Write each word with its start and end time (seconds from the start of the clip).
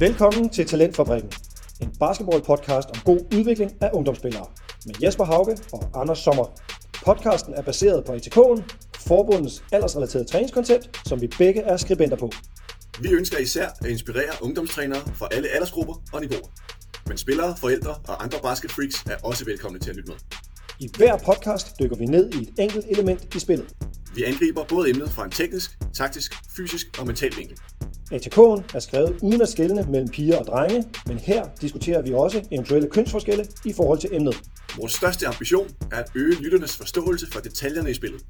Velkommen 0.00 0.48
til 0.48 0.66
Talentfabrikken, 0.66 1.32
en 1.80 1.90
basketball-podcast 2.02 2.88
om 2.90 3.00
god 3.04 3.20
udvikling 3.36 3.72
af 3.80 3.90
ungdomsspillere 3.92 4.46
med 4.86 4.94
Jesper 5.02 5.24
Hauge 5.24 5.58
og 5.72 6.00
Anders 6.00 6.18
Sommer. 6.18 6.60
Podcasten 7.04 7.54
er 7.54 7.62
baseret 7.62 8.04
på 8.04 8.12
ATK'en, 8.12 8.62
forbundets 8.98 9.64
aldersrelaterede 9.72 10.28
træningskoncept, 10.28 11.08
som 11.08 11.20
vi 11.20 11.26
begge 11.38 11.60
er 11.60 11.76
skribenter 11.76 12.16
på. 12.16 12.30
Vi 13.00 13.10
ønsker 13.12 13.38
især 13.38 13.68
at 13.80 13.86
inspirere 13.86 14.32
ungdomstrænere 14.42 15.00
fra 15.14 15.28
alle 15.32 15.48
aldersgrupper 15.48 15.94
og 16.12 16.20
niveauer. 16.20 16.48
Men 17.06 17.18
spillere, 17.18 17.56
forældre 17.56 17.94
og 18.08 18.24
andre 18.24 18.38
basketfreaks 18.42 19.04
er 19.06 19.16
også 19.24 19.44
velkomne 19.44 19.78
til 19.78 19.90
at 19.90 19.96
lytte 19.96 20.10
med. 20.10 20.18
I 20.80 20.88
hver 20.96 21.18
podcast 21.18 21.78
dykker 21.80 21.96
vi 21.96 22.04
ned 22.04 22.32
i 22.32 22.42
et 22.42 22.50
enkelt 22.58 22.86
element 22.88 23.34
i 23.34 23.38
spillet. 23.38 23.74
Vi 24.14 24.24
angriber 24.24 24.64
både 24.64 24.90
emnet 24.90 25.10
fra 25.10 25.24
en 25.24 25.30
teknisk, 25.30 25.78
taktisk, 25.94 26.34
fysisk 26.56 26.86
og 27.00 27.06
mental 27.06 27.36
vinkel. 27.36 27.58
ATK'en 28.12 28.62
er 28.74 28.78
skrevet 28.78 29.18
uden 29.22 29.42
at 29.42 29.48
skelne 29.48 29.86
mellem 29.88 30.08
piger 30.08 30.38
og 30.38 30.46
drenge, 30.46 30.84
men 31.06 31.18
her 31.18 31.44
diskuterer 31.60 32.02
vi 32.02 32.12
også 32.14 32.42
eventuelle 32.50 32.88
kønsforskelle 32.90 33.46
i 33.64 33.72
forhold 33.72 33.98
til 33.98 34.10
emnet. 34.12 34.36
Vores 34.76 34.92
største 34.92 35.26
ambition 35.26 35.68
er 35.92 35.96
at 35.96 36.10
øge 36.14 36.34
lytternes 36.34 36.76
forståelse 36.76 37.26
for 37.32 37.40
detaljerne 37.40 37.90
i 37.90 37.94
spillet. 37.94 38.20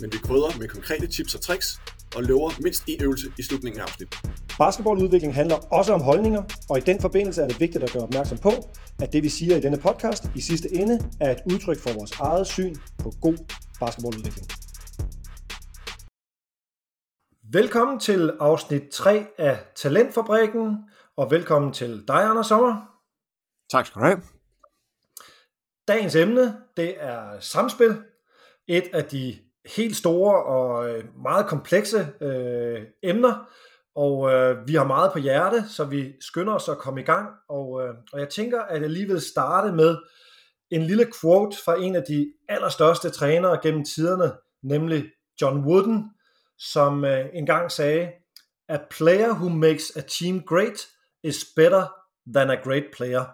Men 0.00 0.12
vi 0.12 0.18
krydder 0.18 0.58
med 0.58 0.68
konkrete 0.68 1.06
tips 1.06 1.34
og 1.34 1.40
tricks 1.40 1.80
og 2.16 2.22
lover 2.22 2.50
mindst 2.60 2.82
en 2.86 3.02
øvelse 3.02 3.26
i 3.38 3.42
slutningen 3.42 3.80
af 3.80 3.84
afsnittet. 3.84 4.18
Basketballudvikling 4.58 5.34
handler 5.34 5.56
også 5.56 5.92
om 5.92 6.00
holdninger, 6.00 6.42
og 6.70 6.78
i 6.78 6.80
den 6.80 7.00
forbindelse 7.00 7.42
er 7.42 7.48
det 7.48 7.60
vigtigt 7.60 7.84
at 7.84 7.92
gøre 7.92 8.02
opmærksom 8.02 8.38
på, 8.38 8.52
at 9.02 9.12
det 9.12 9.22
vi 9.22 9.28
siger 9.28 9.56
i 9.56 9.60
denne 9.60 9.76
podcast 9.76 10.24
i 10.34 10.40
sidste 10.40 10.74
ende 10.74 10.98
er 11.20 11.30
et 11.30 11.38
udtryk 11.52 11.80
for 11.80 11.92
vores 11.92 12.12
eget 12.20 12.46
syn 12.46 12.74
på 12.98 13.12
god 13.20 13.36
basketballudvikling. 13.80 14.48
Velkommen 17.52 18.00
til 18.00 18.32
afsnit 18.40 18.82
3 18.88 19.26
af 19.38 19.58
Talentfabrikken, 19.74 20.76
og 21.16 21.30
velkommen 21.30 21.72
til 21.72 22.04
dig, 22.08 22.22
Anders 22.22 22.46
Sommer. 22.46 23.00
Tak 23.70 23.86
skal 23.86 24.00
du 24.00 24.06
have. 24.06 24.22
Dagens 25.88 26.16
emne, 26.16 26.56
det 26.76 26.94
er 26.98 27.40
samspil. 27.40 28.02
Et 28.66 28.84
af 28.92 29.04
de 29.04 29.38
helt 29.76 29.96
store 29.96 30.44
og 30.44 30.90
øh, 30.90 31.04
meget 31.22 31.46
komplekse 31.46 32.08
øh, 32.20 32.82
emner, 33.02 33.50
og 33.94 34.32
øh, 34.32 34.68
vi 34.68 34.74
har 34.74 34.84
meget 34.84 35.12
på 35.12 35.18
hjerte, 35.18 35.68
så 35.68 35.84
vi 35.84 36.12
skynder 36.20 36.54
os 36.54 36.68
at 36.68 36.78
komme 36.78 37.00
i 37.00 37.04
gang. 37.04 37.28
Og, 37.48 37.82
øh, 37.82 37.94
og 38.12 38.20
jeg 38.20 38.28
tænker, 38.28 38.62
at 38.62 38.82
jeg 38.82 38.90
lige 38.90 39.08
vil 39.08 39.20
starte 39.20 39.72
med 39.72 39.96
en 40.70 40.82
lille 40.82 41.06
quote 41.20 41.56
fra 41.64 41.80
en 41.80 41.96
af 41.96 42.02
de 42.08 42.32
allerstørste 42.48 43.10
trænere 43.10 43.60
gennem 43.62 43.84
tiderne, 43.84 44.32
nemlig 44.62 45.04
John 45.40 45.64
Wooden, 45.64 46.10
som 46.58 47.04
øh, 47.04 47.26
engang 47.34 47.70
sagde, 47.70 48.12
A 48.68 48.78
player 48.90 49.34
who 49.34 49.48
makes 49.48 49.96
a 49.96 50.00
team 50.00 50.40
great 50.40 50.86
is 51.22 51.44
better 51.56 51.86
than 52.34 52.50
a 52.50 52.54
great 52.54 52.84
player. 52.96 53.24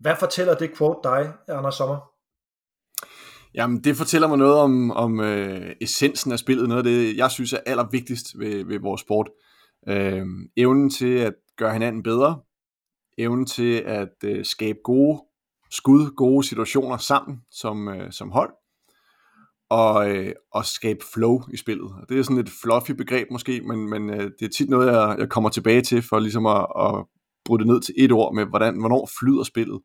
Hvad 0.00 0.16
fortæller 0.18 0.54
det 0.54 0.78
quote 0.78 1.00
dig, 1.04 1.32
Anders 1.48 1.74
Sommer? 1.74 2.10
Jamen, 3.54 3.84
det 3.84 3.96
fortæller 3.96 4.28
mig 4.28 4.38
noget 4.38 4.54
om, 4.54 4.90
om 4.90 5.20
øh, 5.20 5.76
essensen 5.80 6.32
af 6.32 6.38
spillet, 6.38 6.68
noget 6.68 6.78
af 6.78 6.84
det, 6.84 7.16
jeg 7.16 7.30
synes 7.30 7.52
er 7.52 7.60
allervigtigst 7.66 8.38
ved, 8.38 8.64
ved 8.64 8.80
vores 8.80 9.00
sport. 9.00 9.30
Øh, 9.88 10.26
evnen 10.56 10.90
til 10.90 11.18
at 11.18 11.34
gøre 11.56 11.72
hinanden 11.72 12.02
bedre, 12.02 12.40
evnen 13.18 13.46
til 13.46 13.82
at 13.86 14.24
øh, 14.24 14.44
skabe 14.44 14.78
gode 14.84 15.22
skud, 15.70 16.14
gode 16.16 16.46
situationer 16.46 16.96
sammen 16.96 17.40
som, 17.50 17.88
øh, 17.88 18.12
som 18.12 18.30
hold, 18.30 18.52
og, 19.70 20.10
øh, 20.10 20.32
og 20.52 20.64
skabe 20.64 21.04
flow 21.14 21.40
i 21.52 21.56
spillet. 21.56 21.90
Det 22.08 22.18
er 22.18 22.22
sådan 22.22 22.38
et 22.38 22.50
fluffy 22.62 22.90
begreb 22.90 23.30
måske, 23.30 23.60
men, 23.60 23.90
men 23.90 24.10
øh, 24.10 24.30
det 24.38 24.44
er 24.44 24.48
tit 24.48 24.68
noget, 24.70 24.92
jeg, 24.92 25.16
jeg 25.18 25.28
kommer 25.28 25.50
tilbage 25.50 25.82
til, 25.82 26.02
for 26.02 26.18
ligesom 26.18 26.46
at, 26.46 26.66
at 26.80 27.04
bryde 27.44 27.58
det 27.58 27.66
ned 27.66 27.80
til 27.80 27.94
et 27.98 28.12
ord 28.12 28.34
med, 28.34 28.44
hvordan, 28.44 28.80
hvornår 28.80 29.08
flyder 29.20 29.42
spillet? 29.42 29.80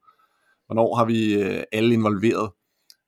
Hvornår 0.66 0.96
har 0.96 1.06
vi 1.06 1.34
øh, 1.34 1.64
alle 1.72 1.94
involveret? 1.94 2.52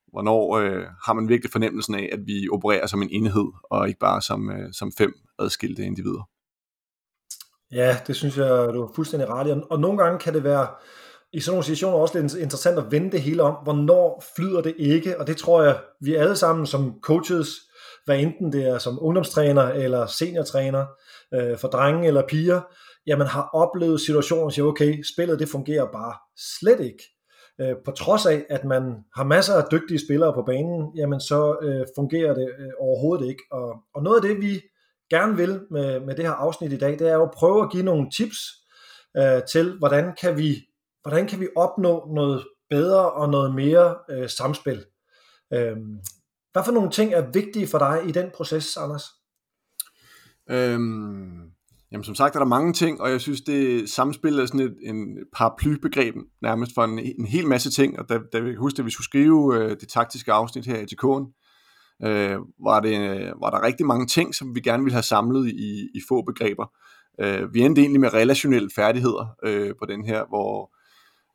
Hvornår 0.08 0.58
øh, 0.58 0.84
har 1.06 1.14
man 1.14 1.30
virkelig 1.30 1.52
fornemmelsen 1.52 1.96
af, 1.96 2.10
at 2.12 2.20
vi 2.26 2.50
opererer 2.52 2.88
som 2.88 3.02
en 3.02 3.10
enhed, 3.12 3.48
og 3.72 3.88
ikke 3.88 4.00
bare 4.00 4.22
som, 4.22 4.52
øh, 4.52 4.74
som 4.74 4.92
fem 4.98 5.14
adskilte 5.40 5.84
individer? 5.84 6.30
Ja, 7.72 7.98
det 8.08 8.16
synes 8.16 8.38
jeg, 8.38 8.70
du 8.74 8.84
er 8.84 8.92
fuldstændig 8.96 9.30
ret 9.30 9.48
i. 9.48 9.62
Og 9.70 9.80
nogle 9.80 9.98
gange 9.98 10.20
kan 10.20 10.34
det 10.34 10.44
være 10.44 10.68
i 11.34 11.40
sådan 11.40 11.54
nogle 11.54 11.66
situationer 11.66 11.98
også 11.98 12.20
lidt 12.20 12.36
interessant 12.36 12.78
at 12.78 12.92
vende 12.92 13.12
det 13.12 13.22
hele 13.22 13.44
om, 13.44 13.56
hvornår 13.64 14.24
flyder 14.36 14.62
det 14.62 14.76
ikke, 14.78 15.20
og 15.20 15.28
det 15.28 15.38
tror 15.38 15.64
jeg, 15.64 15.80
vi 16.02 16.16
alle 16.16 16.36
sammen 16.36 16.66
som 16.66 17.00
coaches, 17.02 17.48
hvad 18.06 18.20
enten 18.20 18.54
det 18.54 18.68
er 18.68 18.78
som 18.78 18.98
ungdomstræner 19.02 19.64
eller 19.64 20.08
seniortræner, 20.08 20.86
øh, 21.34 21.58
for 21.58 21.68
drenge 21.68 22.08
eller 22.08 22.28
piger, 22.28 22.62
jamen 23.08 23.28
har 23.28 23.50
oplevet 23.54 24.02
situationer, 24.02 24.44
og 24.44 24.54
siger, 24.54 24.66
okay, 24.66 25.04
spillet 25.14 25.40
det 25.40 25.50
fungerer 25.50 25.86
bare 25.92 26.14
slet 26.60 26.80
ikke. 26.80 27.04
Øh, 27.62 27.76
på 27.86 27.92
trods 27.92 28.26
af, 28.26 28.46
at 28.50 28.66
man 28.66 28.84
har 29.16 29.24
masser 29.24 29.54
af 29.54 29.64
dygtige 29.72 30.00
spillere 30.06 30.34
på 30.34 30.44
banen, 30.46 30.92
jamen 30.96 31.20
så 31.20 31.58
øh, 31.62 31.86
fungerer 31.96 32.34
det 32.34 32.50
øh, 32.60 32.72
overhovedet 32.80 33.28
ikke. 33.28 33.44
Og, 33.52 33.76
og 33.96 34.04
noget 34.04 34.16
af 34.16 34.22
det, 34.22 34.42
vi 34.42 34.62
gerne 35.10 35.38
vil 35.38 35.62
med, 35.72 36.00
med 36.00 36.16
det 36.16 36.26
her 36.26 36.32
afsnit 36.32 36.74
i 36.74 36.78
dag, 36.78 37.00
det 37.00 37.10
er 37.10 37.14
jo 37.14 37.24
at 37.24 37.32
prøve 37.32 37.64
at 37.64 37.72
give 37.72 37.84
nogle 37.84 38.10
tips 38.18 38.38
øh, 39.18 39.44
til, 39.52 39.78
hvordan 39.78 40.16
kan 40.22 40.38
vi 40.38 40.67
hvordan 41.08 41.28
kan 41.28 41.40
vi 41.40 41.48
opnå 41.56 42.12
noget 42.16 42.48
bedre 42.70 43.12
og 43.12 43.30
noget 43.30 43.56
mere 43.56 43.96
øh, 44.10 44.30
samspil? 44.30 44.86
Øh, 45.54 45.78
hvad 46.54 46.64
for 46.66 46.72
nogle 46.72 46.92
ting 46.92 47.14
er 47.14 47.32
vigtige 47.32 47.68
for 47.68 47.78
dig 47.78 48.02
i 48.08 48.12
den 48.12 48.32
proces, 48.36 48.78
Anders? 48.78 49.04
Øhm, 50.50 51.52
jamen 51.92 52.04
som 52.04 52.16
sagt 52.16 52.36
er 52.36 52.40
der 52.40 52.46
mange 52.46 52.74
ting, 52.74 53.02
og 53.02 53.12
jeg 53.12 53.22
synes, 53.22 53.42
det 53.42 53.90
samspil 53.90 54.40
er 54.40 54.46
sådan 54.46 54.60
et 54.60 54.76
en 54.82 55.18
paraplybegreb 55.34 56.16
nærmest 56.42 56.72
for 56.76 56.84
en, 56.84 57.00
en 57.00 57.26
hel 57.26 57.48
masse 57.48 57.72
ting, 57.72 58.00
og 58.00 58.10
da, 58.10 58.20
da 58.34 58.40
vi 58.40 58.56
husker, 58.56 58.80
at 58.80 58.86
vi 58.86 58.92
skulle 58.92 59.06
skrive 59.06 59.56
øh, 59.56 59.70
det 59.70 59.90
taktiske 59.90 60.32
afsnit 60.32 60.66
her 60.66 60.78
i 60.78 60.88
TK'en, 60.94 61.44
øh, 62.08 62.40
var, 62.64 62.80
det, 62.80 62.98
øh, 62.98 63.42
var 63.42 63.50
der 63.50 63.66
rigtig 63.66 63.86
mange 63.86 64.08
ting, 64.08 64.36
som 64.36 64.56
vi 64.56 64.62
gerne 64.62 64.84
ville 64.84 64.96
have 64.96 65.04
samlet 65.04 65.48
i, 65.50 65.90
i 65.94 66.02
få 66.10 66.22
begreber. 66.22 66.66
Øh, 67.22 67.54
vi 67.54 67.60
endte 67.60 67.82
egentlig 67.82 68.02
med 68.02 68.14
relationelle 68.14 68.70
færdigheder 68.76 69.36
øh, 69.44 69.74
på 69.80 69.86
den 69.86 70.06
her, 70.06 70.26
hvor 70.30 70.77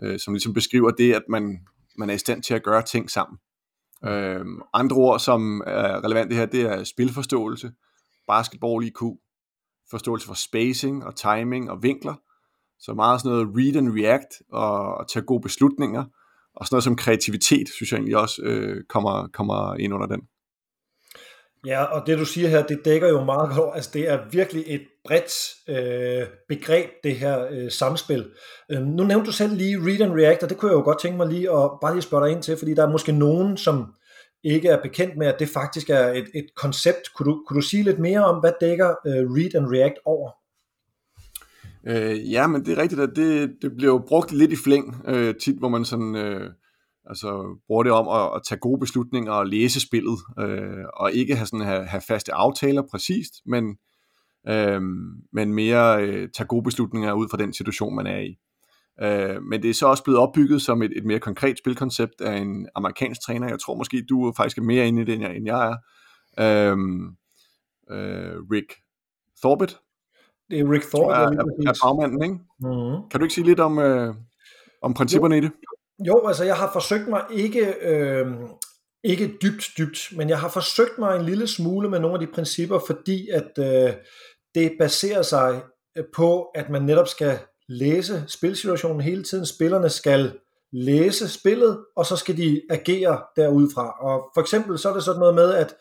øh, 0.02 0.18
som 0.18 0.34
ligesom 0.34 0.54
beskriver 0.54 0.90
det, 0.90 1.14
at 1.14 1.22
man, 1.28 1.66
man 1.98 2.10
er 2.10 2.14
i 2.14 2.18
stand 2.18 2.42
til 2.42 2.54
at 2.54 2.62
gøre 2.62 2.82
ting 2.82 3.10
sammen. 3.10 3.38
Øh, 4.04 4.44
andre 4.74 4.96
ord, 4.96 5.20
som 5.20 5.62
er 5.66 6.04
relevante 6.04 6.36
her, 6.36 6.46
det 6.46 6.60
er 6.60 6.84
spilforståelse, 6.84 7.72
basketball 8.26 8.86
IQ, 8.86 9.00
forståelse 9.90 10.26
for 10.26 10.34
spacing 10.34 11.04
og 11.04 11.16
timing 11.16 11.70
og 11.70 11.82
vinkler, 11.82 12.14
så 12.78 12.94
meget 12.94 13.20
sådan 13.20 13.32
noget 13.36 13.56
read 13.56 13.76
and 13.76 14.00
react 14.00 14.42
og, 14.52 14.94
og 14.94 15.08
tage 15.08 15.24
gode 15.24 15.42
beslutninger, 15.42 16.04
og 16.54 16.66
sådan 16.66 16.74
noget 16.74 16.84
som 16.84 16.96
kreativitet, 16.96 17.68
synes 17.68 17.92
jeg 17.92 17.98
egentlig 17.98 18.16
også 18.16 18.42
øh, 18.42 18.84
kommer, 18.88 19.28
kommer 19.32 19.74
ind 19.74 19.94
under 19.94 20.06
den. 20.06 20.20
Ja, 21.66 21.84
og 21.84 22.06
det 22.06 22.18
du 22.18 22.24
siger 22.24 22.48
her, 22.48 22.66
det 22.66 22.80
dækker 22.84 23.08
jo 23.08 23.24
meget 23.24 23.56
godt, 23.56 23.74
altså 23.74 23.90
det 23.94 24.08
er 24.08 24.18
virkelig 24.30 24.64
et 24.66 24.82
bredt 25.04 25.32
øh, 25.68 26.26
begreb, 26.48 26.90
det 27.04 27.16
her 27.16 27.46
øh, 27.50 27.70
samspil. 27.70 28.30
Øh, 28.72 28.82
nu 28.82 29.04
nævnte 29.04 29.26
du 29.26 29.32
selv 29.32 29.56
lige 29.56 29.78
Read 29.78 30.00
and 30.00 30.12
React, 30.12 30.42
og 30.42 30.50
det 30.50 30.58
kunne 30.58 30.70
jeg 30.70 30.76
jo 30.76 30.82
godt 30.82 31.00
tænke 31.00 31.16
mig 31.16 31.28
lige 31.28 31.50
at 31.50 31.70
bare 31.80 31.94
lige 31.94 32.02
spørge 32.02 32.26
dig 32.26 32.32
ind 32.32 32.42
til, 32.42 32.56
fordi 32.56 32.74
der 32.74 32.86
er 32.86 32.90
måske 32.90 33.12
nogen, 33.12 33.56
som 33.56 33.94
ikke 34.44 34.68
er 34.68 34.82
bekendt 34.82 35.16
med, 35.16 35.26
at 35.26 35.38
det 35.38 35.48
faktisk 35.48 35.90
er 35.90 36.08
et, 36.08 36.26
et 36.34 36.46
koncept. 36.56 37.14
Kunne 37.14 37.32
du, 37.32 37.44
kunne 37.46 37.56
du 37.56 37.66
sige 37.66 37.82
lidt 37.82 37.98
mere 37.98 38.24
om, 38.24 38.40
hvad 38.40 38.52
dækker 38.60 38.88
øh, 38.88 39.30
Read 39.30 39.54
and 39.54 39.66
React 39.66 39.98
over? 40.04 40.30
Øh, 41.86 42.32
ja, 42.32 42.46
men 42.46 42.64
det 42.64 42.78
er 42.78 42.82
rigtigt, 42.82 43.00
at 43.00 43.10
det, 43.16 43.50
det 43.62 43.72
bliver 43.76 43.92
jo 43.92 44.04
brugt 44.08 44.32
lidt 44.32 44.52
i 44.52 44.56
flæng 44.64 45.02
øh, 45.06 45.34
tit, 45.34 45.58
hvor 45.58 45.68
man 45.68 45.84
sådan... 45.84 46.16
Øh, 46.16 46.50
Altså 47.06 47.58
bruger 47.66 47.82
det 47.82 47.92
om 47.92 48.08
at, 48.08 48.36
at 48.36 48.42
tage 48.48 48.58
gode 48.58 48.80
beslutninger 48.80 49.32
og 49.32 49.46
læse 49.46 49.80
spillet, 49.80 50.18
øh, 50.38 50.84
og 50.94 51.12
ikke 51.12 51.36
have, 51.36 51.46
sådan, 51.46 51.66
have, 51.66 51.84
have 51.84 52.00
faste 52.00 52.34
aftaler 52.34 52.82
præcist, 52.90 53.32
men, 53.46 53.76
øh, 54.48 54.80
men 55.32 55.54
mere 55.54 56.06
øh, 56.06 56.28
tage 56.36 56.46
gode 56.46 56.64
beslutninger 56.64 57.12
ud 57.12 57.28
fra 57.30 57.36
den 57.36 57.52
situation, 57.52 57.96
man 57.96 58.06
er 58.06 58.20
i. 58.20 58.38
Øh, 59.02 59.42
men 59.42 59.62
det 59.62 59.70
er 59.70 59.74
så 59.74 59.86
også 59.86 60.04
blevet 60.04 60.20
opbygget 60.20 60.62
som 60.62 60.82
et, 60.82 60.92
et 60.96 61.04
mere 61.04 61.18
konkret 61.18 61.58
spilkoncept 61.58 62.20
af 62.20 62.36
en 62.36 62.68
amerikansk 62.74 63.20
træner. 63.26 63.48
Jeg 63.48 63.60
tror 63.60 63.74
måske, 63.74 64.04
du 64.08 64.32
faktisk 64.36 64.58
er 64.58 64.62
mere 64.62 64.88
inde 64.88 65.02
i 65.02 65.04
det, 65.04 65.14
end 65.14 65.22
jeg, 65.22 65.36
end 65.36 65.46
jeg 65.46 65.70
er. 65.70 65.76
Øh, 66.38 66.76
øh, 67.90 68.36
Rick 68.52 68.74
Thorbett. 69.42 69.80
Det 70.50 70.60
er 70.60 70.70
Rick 70.70 70.84
Thorbett. 70.84 71.18
Er, 71.18 71.22
er, 71.22 71.70
er 71.70 71.78
bagmanden, 71.84 72.22
ikke? 72.22 72.34
Mm-hmm. 72.34 73.08
Kan 73.10 73.20
du 73.20 73.24
ikke 73.24 73.34
sige 73.34 73.46
lidt 73.46 73.60
om, 73.60 73.78
øh, 73.78 74.14
om 74.82 74.94
principperne 74.94 75.34
jo. 75.34 75.42
i 75.42 75.44
det? 75.44 75.52
Jo, 76.06 76.26
altså 76.26 76.44
jeg 76.44 76.56
har 76.56 76.70
forsøgt 76.72 77.08
mig 77.08 77.22
ikke, 77.30 77.74
øh, 77.82 78.26
ikke 79.04 79.34
dybt, 79.42 79.64
dybt, 79.78 79.98
men 80.16 80.28
jeg 80.28 80.40
har 80.40 80.48
forsøgt 80.48 80.98
mig 80.98 81.16
en 81.16 81.24
lille 81.24 81.46
smule 81.46 81.90
med 81.90 82.00
nogle 82.00 82.14
af 82.14 82.26
de 82.26 82.32
principper, 82.34 82.78
fordi 82.86 83.28
at 83.28 83.58
øh, 83.58 83.94
det 84.54 84.72
baserer 84.78 85.22
sig 85.22 85.62
øh, 85.98 86.04
på, 86.14 86.42
at 86.42 86.70
man 86.70 86.82
netop 86.82 87.08
skal 87.08 87.38
læse 87.68 88.24
spilsituationen 88.28 89.00
hele 89.00 89.22
tiden. 89.22 89.46
Spillerne 89.46 89.88
skal 89.88 90.38
læse 90.72 91.28
spillet, 91.28 91.84
og 91.96 92.06
så 92.06 92.16
skal 92.16 92.36
de 92.36 92.62
agere 92.70 93.22
derudfra. 93.36 93.94
Og 94.00 94.30
for 94.34 94.40
eksempel 94.40 94.78
så 94.78 94.88
er 94.90 94.94
det 94.94 95.04
sådan 95.04 95.20
noget 95.20 95.34
med, 95.34 95.54
at 95.54 95.74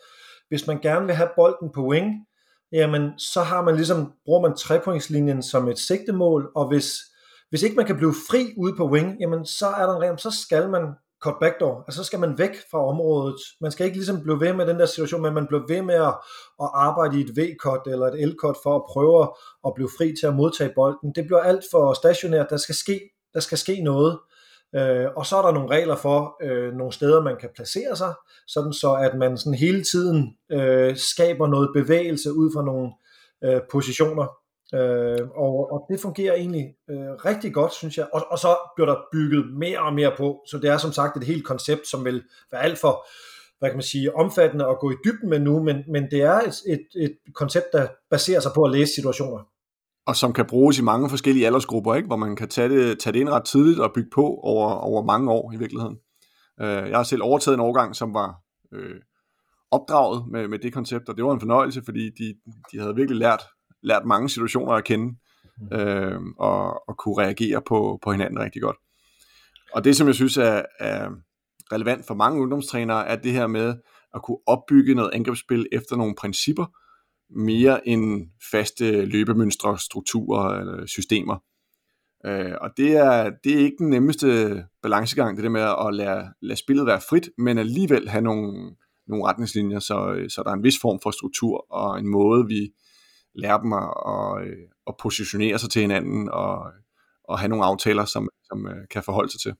hvis 0.48 0.66
man 0.66 0.80
gerne 0.80 1.06
vil 1.06 1.14
have 1.14 1.30
bolden 1.36 1.70
på 1.74 1.86
wing, 1.86 2.26
jamen 2.72 3.18
så 3.18 3.40
har 3.40 3.62
man 3.62 3.76
ligesom, 3.76 4.12
bruger 4.24 4.40
man 4.40 4.56
trepointslinjen 4.56 5.42
som 5.42 5.68
et 5.68 5.78
sigtemål, 5.78 6.50
og 6.54 6.68
hvis, 6.68 6.94
hvis 7.52 7.62
ikke 7.62 7.76
man 7.76 7.86
kan 7.86 7.96
blive 7.96 8.14
fri 8.30 8.54
ude 8.56 8.76
på 8.76 8.88
wing, 8.88 9.16
jamen 9.20 9.46
så 9.46 9.66
er 9.66 9.86
der 9.86 9.94
en 9.94 10.02
regel, 10.02 10.18
så 10.18 10.30
skal 10.30 10.68
man 10.70 10.82
cut 11.22 11.34
backdoor, 11.40 11.84
altså 11.86 11.98
så 11.98 12.04
skal 12.04 12.18
man 12.18 12.38
væk 12.38 12.54
fra 12.70 12.86
området. 12.86 13.40
Man 13.60 13.72
skal 13.72 13.86
ikke 13.86 13.98
ligesom 13.98 14.22
blive 14.22 14.40
ved 14.40 14.52
med 14.52 14.66
den 14.66 14.78
der 14.78 14.86
situation, 14.86 15.22
men 15.22 15.34
man 15.34 15.46
bliver 15.46 15.62
ved 15.68 15.82
med 15.82 15.94
at, 15.94 16.14
at 16.62 16.68
arbejde 16.74 17.18
i 17.18 17.20
et 17.20 17.36
V-cut 17.36 17.92
eller 17.92 18.06
et 18.06 18.28
L-cut 18.28 18.56
for 18.62 18.76
at 18.76 18.82
prøve 18.92 19.28
at 19.66 19.72
blive 19.74 19.90
fri 19.98 20.14
til 20.20 20.26
at 20.26 20.34
modtage 20.34 20.72
bolden. 20.74 21.12
Det 21.14 21.24
bliver 21.24 21.40
alt 21.40 21.64
for 21.70 21.92
stationært, 21.92 22.50
der 22.50 22.56
skal 22.56 22.74
ske, 22.74 23.00
der 23.34 23.40
skal 23.40 23.58
ske 23.58 23.80
noget. 23.82 24.18
Øh, 24.74 25.06
og 25.16 25.26
så 25.26 25.36
er 25.36 25.42
der 25.42 25.52
nogle 25.52 25.70
regler 25.70 25.96
for 25.96 26.36
øh, 26.42 26.72
nogle 26.72 26.92
steder, 26.92 27.22
man 27.22 27.36
kan 27.40 27.48
placere 27.54 27.96
sig, 27.96 28.14
sådan 28.46 28.72
så 28.72 28.94
at 28.94 29.18
man 29.18 29.38
sådan 29.38 29.58
hele 29.58 29.84
tiden 29.84 30.36
øh, 30.52 30.96
skaber 30.96 31.46
noget 31.46 31.70
bevægelse 31.74 32.32
ud 32.32 32.50
fra 32.54 32.64
nogle 32.64 32.90
øh, 33.44 33.60
positioner. 33.72 34.41
Øh, 34.74 35.28
og, 35.34 35.72
og 35.72 35.86
det 35.90 36.00
fungerer 36.00 36.34
egentlig 36.34 36.74
øh, 36.90 36.96
rigtig 36.96 37.54
godt, 37.54 37.72
synes 37.72 37.98
jeg. 37.98 38.06
Og, 38.12 38.26
og 38.30 38.38
så 38.38 38.56
bliver 38.76 38.86
der 38.92 38.96
bygget 39.12 39.44
mere 39.58 39.80
og 39.80 39.94
mere 39.94 40.12
på, 40.16 40.42
så 40.46 40.58
det 40.58 40.70
er 40.70 40.78
som 40.78 40.92
sagt 40.92 41.16
et 41.16 41.24
helt 41.24 41.44
koncept, 41.44 41.88
som 41.88 42.04
vil 42.04 42.22
være 42.52 42.62
alt 42.62 42.78
for 42.78 43.06
hvad 43.62 43.70
kan 43.70 43.76
man 43.76 43.82
sige, 43.82 44.16
omfattende 44.16 44.66
at 44.66 44.78
gå 44.80 44.90
i 44.90 44.94
dybden 45.04 45.30
med 45.30 45.38
nu, 45.38 45.62
men, 45.62 45.76
men 45.88 46.10
det 46.10 46.22
er 46.22 46.40
et, 46.40 46.54
et, 46.66 46.86
et 46.96 47.16
koncept, 47.34 47.66
der 47.72 47.86
baserer 48.10 48.40
sig 48.40 48.52
på 48.54 48.62
at 48.62 48.70
læse 48.72 48.94
situationer. 48.94 49.38
Og 50.06 50.16
som 50.16 50.32
kan 50.32 50.46
bruges 50.46 50.78
i 50.78 50.82
mange 50.82 51.10
forskellige 51.10 51.46
aldersgrupper, 51.46 51.94
ikke? 51.94 52.06
hvor 52.06 52.16
man 52.16 52.36
kan 52.36 52.48
tage 52.48 52.68
det, 52.68 52.98
tage 53.00 53.12
det 53.12 53.20
ind 53.20 53.28
ret 53.28 53.44
tidligt 53.44 53.80
og 53.80 53.92
bygge 53.94 54.10
på 54.14 54.26
over, 54.42 54.68
over 54.68 55.04
mange 55.04 55.30
år 55.30 55.52
i 55.52 55.56
virkeligheden. 55.56 55.96
Øh, 56.60 56.90
jeg 56.90 56.96
har 56.96 57.02
selv 57.02 57.22
overtaget 57.22 57.54
en 57.54 57.60
årgang, 57.60 57.96
som 57.96 58.14
var 58.14 58.34
øh, 58.72 59.00
opdraget 59.70 60.24
med, 60.30 60.48
med 60.48 60.58
det 60.58 60.72
koncept, 60.72 61.08
og 61.08 61.16
det 61.16 61.24
var 61.24 61.32
en 61.32 61.40
fornøjelse, 61.40 61.82
fordi 61.84 62.10
de, 62.10 62.34
de 62.72 62.78
havde 62.78 62.94
virkelig 62.94 63.18
lært, 63.18 63.42
lært 63.82 64.06
mange 64.06 64.28
situationer 64.28 64.72
at 64.72 64.84
kende, 64.84 65.16
øh, 65.72 66.20
og, 66.38 66.88
og 66.88 66.96
kunne 66.98 67.18
reagere 67.18 67.62
på, 67.62 67.98
på 68.02 68.12
hinanden 68.12 68.40
rigtig 68.40 68.62
godt. 68.62 68.76
Og 69.74 69.84
det, 69.84 69.96
som 69.96 70.06
jeg 70.06 70.14
synes 70.14 70.36
er, 70.36 70.62
er 70.80 71.10
relevant 71.72 72.06
for 72.06 72.14
mange 72.14 72.40
ungdomstrænere, 72.40 73.06
er 73.06 73.16
det 73.16 73.32
her 73.32 73.46
med 73.46 73.74
at 74.14 74.22
kunne 74.22 74.38
opbygge 74.46 74.94
noget 74.94 75.10
angrebsspil 75.14 75.66
efter 75.72 75.96
nogle 75.96 76.14
principper, 76.14 76.66
mere 77.30 77.88
end 77.88 78.28
faste 78.50 79.04
løbemønstre, 79.04 79.78
strukturer 79.78 80.60
eller 80.60 80.86
systemer. 80.86 81.36
Øh, 82.26 82.52
og 82.60 82.70
det 82.76 82.96
er, 82.96 83.30
det 83.44 83.54
er 83.54 83.58
ikke 83.58 83.76
den 83.78 83.90
nemmeste 83.90 84.62
balancegang, 84.82 85.36
det 85.36 85.44
der 85.44 85.50
med 85.50 85.60
at 85.86 85.94
lade, 85.94 86.24
lade 86.42 86.58
spillet 86.58 86.86
være 86.86 87.00
frit, 87.08 87.28
men 87.38 87.58
alligevel 87.58 88.08
have 88.08 88.22
nogle, 88.22 88.76
nogle 89.06 89.24
retningslinjer, 89.26 89.78
så, 89.78 90.26
så 90.28 90.42
der 90.42 90.50
er 90.50 90.54
en 90.54 90.62
vis 90.62 90.80
form 90.82 91.00
for 91.02 91.10
struktur 91.10 91.72
og 91.72 91.98
en 91.98 92.08
måde, 92.08 92.46
vi 92.46 92.72
lære 93.34 93.60
dem 93.62 93.72
at, 93.72 93.90
at, 94.06 94.46
øh, 94.46 94.56
at 94.86 94.94
positionere 95.02 95.58
sig 95.58 95.70
til 95.70 95.80
hinanden 95.80 96.28
og, 96.28 96.64
og 97.24 97.38
have 97.38 97.48
nogle 97.48 97.64
aftaler, 97.64 98.04
som, 98.04 98.28
som 98.44 98.66
øh, 98.66 98.88
kan 98.90 99.02
forholde 99.02 99.32
sig 99.32 99.40
til. 99.40 99.54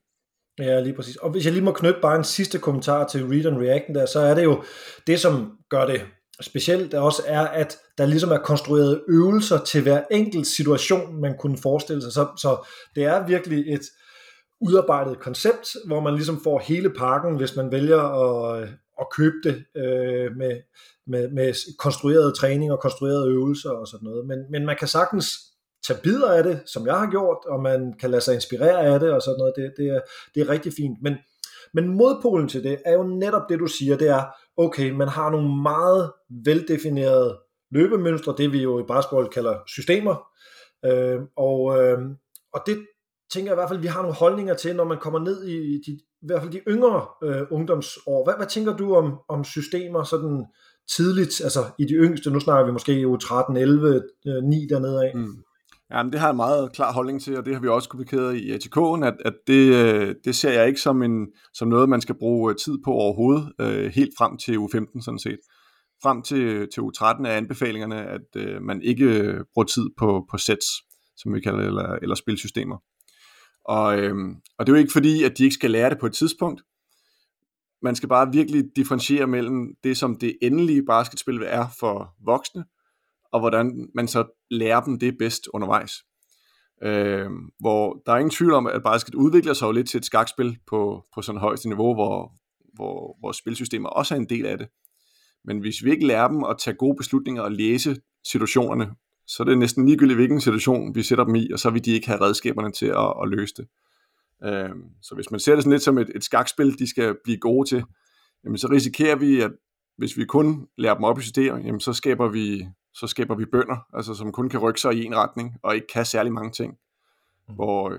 Ja, 0.58 0.80
lige 0.80 0.94
præcis. 0.94 1.16
Og 1.16 1.30
hvis 1.30 1.44
jeg 1.44 1.52
lige 1.52 1.64
må 1.64 1.72
knytte 1.72 2.00
bare 2.02 2.16
en 2.16 2.24
sidste 2.24 2.58
kommentar 2.58 3.06
til 3.06 3.26
Read 3.26 3.46
and 3.46 3.58
Reacten 3.58 3.94
der, 3.94 4.06
så 4.06 4.20
er 4.20 4.34
det 4.34 4.44
jo 4.44 4.62
det, 5.06 5.20
som 5.20 5.58
gør 5.70 5.86
det 5.86 6.00
specielt 6.40 6.94
også 6.94 7.22
er, 7.26 7.46
at 7.46 7.78
der 7.98 8.06
ligesom 8.06 8.30
er 8.30 8.38
konstrueret 8.38 9.02
øvelser 9.08 9.58
til 9.64 9.82
hver 9.82 10.02
enkelt 10.10 10.46
situation, 10.46 11.20
man 11.20 11.36
kunne 11.38 11.58
forestille 11.62 12.02
sig. 12.02 12.12
Så, 12.12 12.26
så 12.36 12.66
det 12.94 13.04
er 13.04 13.26
virkelig 13.26 13.74
et 13.74 13.82
udarbejdet 14.60 15.20
koncept, 15.20 15.76
hvor 15.86 16.00
man 16.00 16.14
ligesom 16.14 16.40
får 16.44 16.58
hele 16.58 16.90
pakken, 16.90 17.36
hvis 17.36 17.56
man 17.56 17.72
vælger 17.72 18.00
at, 18.00 18.68
at 19.02 19.10
købe 19.16 19.36
det 19.44 19.56
øh, 19.82 20.36
med, 20.36 20.54
med, 21.06 21.30
med 21.30 21.76
konstrueret 21.78 22.34
træning 22.34 22.72
og 22.72 22.80
konstruerede 22.80 23.30
øvelser 23.30 23.70
og 23.70 23.86
sådan 23.88 24.04
noget. 24.04 24.26
Men, 24.26 24.38
men 24.50 24.66
man 24.66 24.76
kan 24.78 24.88
sagtens 24.88 25.26
tage 25.86 26.00
bidder 26.02 26.32
af 26.32 26.42
det, 26.44 26.62
som 26.66 26.86
jeg 26.86 26.94
har 26.94 27.10
gjort, 27.10 27.38
og 27.46 27.62
man 27.62 27.94
kan 28.00 28.10
lade 28.10 28.22
sig 28.22 28.34
inspirere 28.34 28.86
af 28.86 29.00
det 29.00 29.12
og 29.12 29.22
sådan 29.22 29.38
noget. 29.38 29.54
Det, 29.56 29.72
det, 29.76 29.86
er, 29.86 30.00
det 30.34 30.40
er 30.40 30.48
rigtig 30.48 30.72
fint. 30.72 31.02
Men, 31.02 31.14
men 31.74 31.88
modpolen 31.88 32.48
til 32.48 32.64
det 32.64 32.78
er 32.84 32.92
jo 32.92 33.02
netop 33.02 33.42
det, 33.48 33.58
du 33.58 33.66
siger, 33.66 33.96
det 33.96 34.08
er, 34.08 34.24
okay, 34.56 34.90
man 34.90 35.08
har 35.08 35.30
nogle 35.30 35.62
meget 35.62 36.12
veldefinerede 36.44 37.38
løbemønstre, 37.70 38.34
det 38.38 38.52
vi 38.52 38.62
jo 38.62 38.80
i 38.80 38.84
basketball 38.88 39.28
kalder 39.28 39.58
systemer, 39.66 40.14
øh, 40.84 41.20
og, 41.36 41.82
øh, 41.82 41.98
og 42.52 42.62
det 42.66 42.86
tænker 43.32 43.50
jeg 43.50 43.54
i 43.54 43.60
hvert 43.60 43.68
fald, 43.68 43.80
vi 43.80 43.86
har 43.86 44.02
nogle 44.02 44.16
holdninger 44.16 44.54
til, 44.54 44.76
når 44.76 44.84
man 44.84 44.98
kommer 44.98 45.18
ned 45.18 45.44
i 45.44 45.80
de, 45.86 46.00
i 46.22 46.26
hvert 46.26 46.42
fald 46.42 46.52
de 46.52 46.60
yngre 46.68 47.06
øh, 47.22 47.42
ungdomsår. 47.50 48.24
Hvad, 48.24 48.34
hvad 48.36 48.46
tænker 48.46 48.76
du 48.76 48.94
om, 48.94 49.18
om 49.28 49.44
systemer 49.44 50.02
sådan 50.02 50.44
tidligt, 50.96 51.40
altså 51.40 51.60
i 51.78 51.84
de 51.84 51.94
yngste, 51.94 52.30
nu 52.30 52.40
snakker 52.40 52.66
vi 52.66 52.72
måske 52.72 53.00
jo 53.00 53.16
13, 53.16 53.56
11, 53.56 54.02
9 54.42 54.66
dernede 54.70 55.04
af? 55.06 55.12
Mm. 55.14 55.44
Ja, 55.90 56.02
men 56.02 56.12
det 56.12 56.20
har 56.20 56.26
jeg 56.26 56.30
en 56.32 56.36
meget 56.36 56.72
klar 56.72 56.92
holdning 56.92 57.22
til, 57.22 57.38
og 57.38 57.44
det 57.44 57.54
har 57.54 57.60
vi 57.60 57.68
også 57.68 57.88
kommunikeret 57.88 58.36
i 58.36 58.52
ATK'en, 58.52 59.04
at, 59.04 59.14
at 59.24 59.34
det, 59.46 59.74
øh, 59.74 60.14
det 60.24 60.34
ser 60.34 60.52
jeg 60.52 60.68
ikke 60.68 60.80
som, 60.80 61.02
en, 61.02 61.26
som 61.54 61.68
noget, 61.68 61.88
man 61.88 62.00
skal 62.00 62.14
bruge 62.18 62.52
øh, 62.52 62.56
tid 62.56 62.78
på 62.84 62.90
overhovedet, 62.90 63.52
øh, 63.60 63.92
helt 63.94 64.10
frem 64.18 64.36
til 64.36 64.56
U15 64.56 65.02
sådan 65.04 65.18
set. 65.18 65.38
Frem 66.02 66.22
til, 66.22 66.40
øh, 66.40 66.68
til 66.74 66.80
U13 66.80 67.26
er 67.26 67.36
anbefalingerne, 67.36 68.06
at 68.06 68.36
øh, 68.36 68.62
man 68.62 68.82
ikke 68.82 69.34
bruger 69.54 69.66
tid 69.66 69.86
på, 69.98 70.26
på 70.30 70.38
sets, 70.38 70.66
som 71.16 71.34
vi 71.34 71.40
kalder 71.40 71.58
det, 71.58 71.66
eller, 71.66 71.92
eller 72.02 72.14
spilsystemer. 72.14 72.76
Og, 73.64 73.98
øh, 73.98 74.14
og 74.58 74.66
det 74.66 74.72
er 74.72 74.76
jo 74.76 74.80
ikke 74.80 74.92
fordi, 74.92 75.22
at 75.22 75.38
de 75.38 75.44
ikke 75.44 75.54
skal 75.54 75.70
lære 75.70 75.90
det 75.90 75.98
på 75.98 76.06
et 76.06 76.14
tidspunkt. 76.14 76.62
Man 77.82 77.96
skal 77.96 78.08
bare 78.08 78.32
virkelig 78.32 78.64
differentiere 78.76 79.26
mellem 79.26 79.74
det, 79.84 79.96
som 79.96 80.18
det 80.18 80.38
endelige 80.42 80.84
basketspil 80.86 81.42
er 81.46 81.66
for 81.80 82.14
voksne, 82.24 82.64
og 83.32 83.40
hvordan 83.40 83.88
man 83.94 84.08
så 84.08 84.44
lærer 84.50 84.80
dem 84.80 84.98
det 84.98 85.18
bedst 85.18 85.48
undervejs. 85.54 85.92
Øh, 86.82 87.30
hvor 87.60 88.02
der 88.06 88.12
er 88.12 88.16
ingen 88.16 88.30
tvivl 88.30 88.52
om, 88.52 88.66
at 88.66 88.82
basket 88.82 89.14
udvikler 89.14 89.52
sig 89.52 89.66
jo 89.66 89.72
lidt 89.72 89.88
til 89.88 89.98
et 89.98 90.04
skakspil 90.04 90.58
på, 90.66 91.04
på 91.14 91.22
sådan 91.22 91.40
højeste 91.40 91.68
niveau, 91.68 91.94
hvor, 91.94 92.32
hvor, 92.74 93.16
hvor 93.20 93.32
spilsystemer 93.32 93.88
også 93.88 94.14
er 94.14 94.18
en 94.18 94.28
del 94.28 94.46
af 94.46 94.58
det. 94.58 94.68
Men 95.44 95.58
hvis 95.58 95.84
vi 95.84 95.90
ikke 95.90 96.06
lærer 96.06 96.28
dem 96.28 96.44
at 96.44 96.58
tage 96.58 96.76
gode 96.76 96.96
beslutninger 96.96 97.42
og 97.42 97.52
læse 97.52 97.96
situationerne, 98.26 98.94
så 99.36 99.42
er 99.42 99.44
det 99.44 99.58
næsten 99.58 99.86
ligegyldigt, 99.86 100.16
hvilken 100.16 100.40
situation 100.40 100.94
vi 100.94 101.02
sætter 101.02 101.24
dem 101.24 101.34
i, 101.34 101.50
og 101.52 101.58
så 101.58 101.70
vil 101.70 101.84
de 101.84 101.90
ikke 101.90 102.06
have 102.06 102.20
redskaberne 102.20 102.72
til 102.72 102.86
at, 102.86 103.14
at 103.22 103.28
løse 103.28 103.54
det. 103.56 103.68
Øh, 104.44 104.70
så 105.02 105.14
hvis 105.14 105.30
man 105.30 105.40
ser 105.40 105.54
det 105.54 105.62
sådan 105.64 105.72
lidt 105.72 105.82
som 105.82 105.98
et, 105.98 106.10
et 106.14 106.24
skakspil, 106.24 106.78
de 106.78 106.90
skal 106.90 107.16
blive 107.24 107.38
gode 107.38 107.68
til, 107.68 107.84
jamen 108.44 108.58
så 108.58 108.68
risikerer 108.70 109.16
vi, 109.16 109.40
at 109.40 109.50
hvis 109.96 110.16
vi 110.16 110.24
kun 110.24 110.68
lærer 110.78 110.94
dem 110.94 111.04
op 111.04 111.18
i 111.18 111.40
jamen 111.40 111.80
så 111.80 111.92
skaber 111.92 112.28
vi 112.28 112.66
så 112.94 113.06
skaber 113.06 113.34
vi 113.34 113.44
bønder, 113.44 113.86
altså 113.94 114.14
som 114.14 114.32
kun 114.32 114.48
kan 114.48 114.60
rykke 114.60 114.80
sig 114.80 114.94
i 114.94 115.04
en 115.04 115.16
retning, 115.16 115.56
og 115.62 115.74
ikke 115.74 115.86
kan 115.86 116.04
særlig 116.04 116.32
mange 116.32 116.50
ting. 116.50 116.76
Mm. 117.48 117.54
Hvor 117.54 117.90
øh, 117.90 117.98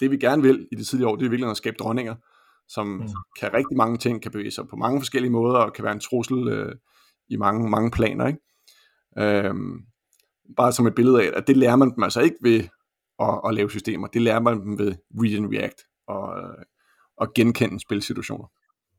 det 0.00 0.10
vi 0.10 0.16
gerne 0.16 0.42
vil 0.42 0.68
i 0.72 0.74
det 0.74 0.86
tidlige 0.86 1.08
år, 1.08 1.16
det 1.16 1.24
er 1.24 1.30
virkelig 1.30 1.50
at 1.50 1.56
skabe 1.56 1.76
dronninger, 1.78 2.14
som 2.68 2.86
mm. 2.86 3.08
kan 3.40 3.54
rigtig 3.54 3.76
mange 3.76 3.98
ting, 3.98 4.22
kan 4.22 4.30
bevæge 4.30 4.50
sig 4.50 4.68
på 4.68 4.76
mange 4.76 5.00
forskellige 5.00 5.30
måder, 5.32 5.58
og 5.58 5.72
kan 5.72 5.84
være 5.84 5.92
en 5.92 6.00
trussel 6.00 6.48
øh, 6.48 6.74
i 7.28 7.36
mange, 7.36 7.70
mange 7.70 7.90
planer. 7.90 8.26
Ikke? 8.26 8.38
Øhm, 9.18 9.86
bare 10.56 10.72
som 10.72 10.86
et 10.86 10.94
billede 10.94 11.22
af, 11.22 11.30
at 11.36 11.46
det 11.46 11.56
lærer 11.56 11.76
man 11.76 11.94
dem 11.94 12.02
altså 12.02 12.20
ikke 12.20 12.36
ved 12.42 12.60
at, 13.20 13.40
at 13.48 13.54
lave 13.54 13.70
systemer, 13.70 14.06
det 14.06 14.22
lærer 14.22 14.40
man 14.40 14.60
dem 14.60 14.78
ved 14.78 14.94
read 15.14 15.36
and 15.36 15.54
react, 15.54 15.80
og, 16.08 16.38
øh, 16.38 16.64
og 17.16 17.34
genkende 17.34 17.80
spilsituationer. 17.80 18.46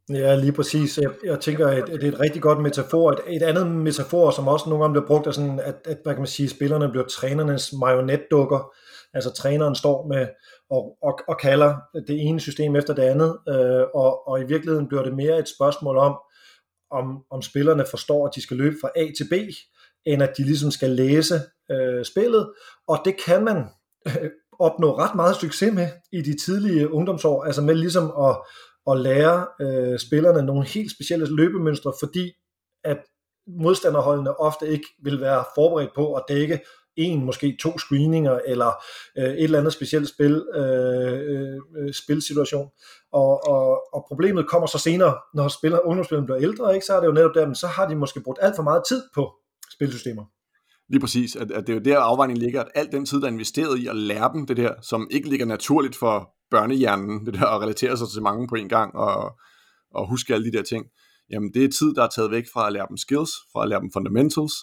Ja, 0.10 0.36
lige 0.36 0.52
præcis. 0.52 0.98
Jeg, 0.98 1.12
jeg 1.24 1.40
tænker, 1.40 1.68
at 1.68 1.88
det 1.88 2.04
er 2.04 2.08
et 2.08 2.20
rigtig 2.20 2.42
godt 2.42 2.62
metafor. 2.62 3.12
Et, 3.12 3.20
et 3.28 3.44
andet 3.44 3.68
metafor, 3.68 4.32
som 4.32 4.48
også 4.48 4.70
nogle 4.70 4.84
gange 4.84 4.94
bliver 4.94 5.08
brugt, 5.08 5.28
er 5.28 5.32
sådan, 5.32 5.60
at, 5.60 5.76
at 5.86 5.98
hvad 6.04 6.14
kan 6.14 6.22
man 6.22 6.28
sige, 6.28 6.50
spillerne 6.50 6.90
bliver 6.90 7.06
trænernes 7.06 7.74
marionetdukker. 7.80 8.74
Altså 9.14 9.34
træneren 9.34 9.76
står 9.76 10.08
med 10.08 10.28
og, 10.70 10.98
og, 11.02 11.20
og 11.28 11.38
kalder 11.42 11.76
det 12.08 12.22
ene 12.22 12.40
system 12.40 12.76
efter 12.76 12.94
det 12.94 13.02
andet, 13.02 13.38
øh, 13.50 13.84
og, 13.96 14.28
og 14.28 14.42
i 14.42 14.44
virkeligheden 14.44 14.88
bliver 14.88 15.04
det 15.04 15.16
mere 15.16 15.40
et 15.40 15.50
spørgsmål 15.58 15.98
om, 15.98 16.18
om, 16.92 17.24
om 17.32 17.42
spillerne 17.42 17.86
forstår, 17.90 18.28
at 18.28 18.36
de 18.36 18.42
skal 18.42 18.58
løbe 18.58 18.76
fra 18.82 18.90
A 18.96 19.06
til 19.18 19.28
B, 19.32 19.34
end 20.06 20.24
at 20.24 20.34
de 20.38 20.44
ligesom 20.44 20.72
skal 20.72 20.90
læse 20.90 21.42
øh, 21.72 22.06
spillet, 22.06 22.54
og 22.88 23.02
det 23.06 23.16
kan 23.26 23.44
man 23.44 23.58
øh, 24.08 24.30
opnå 24.60 24.98
ret 24.98 25.16
meget 25.16 25.36
succes 25.36 25.74
med 25.74 25.88
i 26.12 26.22
de 26.22 26.38
tidlige 26.46 26.94
ungdomsår, 26.94 27.44
altså 27.44 27.62
med 27.62 27.76
ligesom 27.76 28.04
at 28.04 28.38
at 28.92 29.00
lære 29.00 29.48
øh, 29.62 30.00
spillerne 30.00 30.46
nogle 30.46 30.66
helt 30.66 30.92
specielle 30.92 31.36
løbemønstre, 31.36 31.94
fordi 32.00 32.32
at 32.84 32.98
modstanderholdene 33.48 34.40
ofte 34.40 34.68
ikke 34.68 34.86
vil 35.04 35.22
være 35.22 35.44
forberedt 35.56 35.96
på 35.96 36.14
at 36.14 36.24
dække 36.28 36.60
en, 36.96 37.26
måske 37.26 37.58
to 37.62 37.78
screeninger, 37.78 38.40
eller 38.46 38.84
øh, 39.18 39.24
et 39.24 39.44
eller 39.44 39.60
andet 39.60 39.74
specielt 39.74 40.10
spil, 40.10 40.46
øh, 40.56 41.60
øh, 41.78 41.94
spilsituation. 41.94 42.70
Og, 43.12 43.48
og, 43.48 43.84
og 43.94 44.06
problemet 44.08 44.50
kommer 44.50 44.68
så 44.68 44.78
senere, 44.78 45.18
når 45.34 45.48
spiller, 45.48 45.80
ungdomsspillerne 45.86 46.26
bliver 46.28 46.42
ældre, 46.42 46.74
ikke? 46.74 46.86
så 46.86 46.94
er 46.94 47.00
det 47.00 47.08
jo 47.08 47.12
netop 47.12 47.36
der, 47.36 47.46
men 47.46 47.56
så 47.56 47.68
har 47.68 47.88
de 47.88 47.96
måske 47.96 48.22
brugt 48.22 48.40
alt 48.42 48.56
for 48.56 48.64
meget 48.64 48.84
tid 48.88 49.04
på 49.16 49.34
spilsystemer. 49.74 50.26
Lige 50.90 51.00
præcis, 51.02 51.36
at, 51.36 51.52
at 51.52 51.68
det 51.68 51.74
er 51.74 51.78
jo 51.78 51.84
der 51.84 52.00
afvejningen 52.00 52.44
ligger, 52.44 52.62
at 52.62 52.72
al 52.76 52.92
den 52.92 53.06
tid, 53.06 53.22
der 53.22 53.28
er 53.28 53.32
investeret 53.32 53.80
i 53.80 53.88
at 53.88 53.96
lære 53.96 54.34
dem 54.34 54.46
det 54.46 54.58
der, 54.58 54.74
som 54.82 55.08
ikke 55.12 55.30
ligger 55.30 55.46
naturligt 55.46 55.96
for 55.96 56.30
børnehjernen, 56.52 57.26
det 57.26 57.34
der 57.34 57.46
at 57.46 57.62
relatere 57.62 57.98
sig 57.98 58.08
til 58.14 58.22
mange 58.22 58.48
på 58.48 58.56
en 58.56 58.70
gang, 58.70 58.96
og, 58.96 59.40
og 59.92 60.10
huske 60.10 60.34
alle 60.34 60.52
de 60.52 60.58
der 60.58 60.64
ting, 60.64 60.86
jamen 61.30 61.54
det 61.54 61.64
er 61.64 61.70
tid, 61.70 61.94
der 61.96 62.04
er 62.04 62.08
taget 62.08 62.32
væk 62.32 62.44
fra 62.54 62.68
at 62.68 62.74
lære 62.74 62.86
dem 62.90 62.98
skills, 62.98 63.32
fra 63.54 63.64
at 63.64 63.70
lære 63.70 63.82
dem 63.82 63.92
fundamentals, 63.94 64.54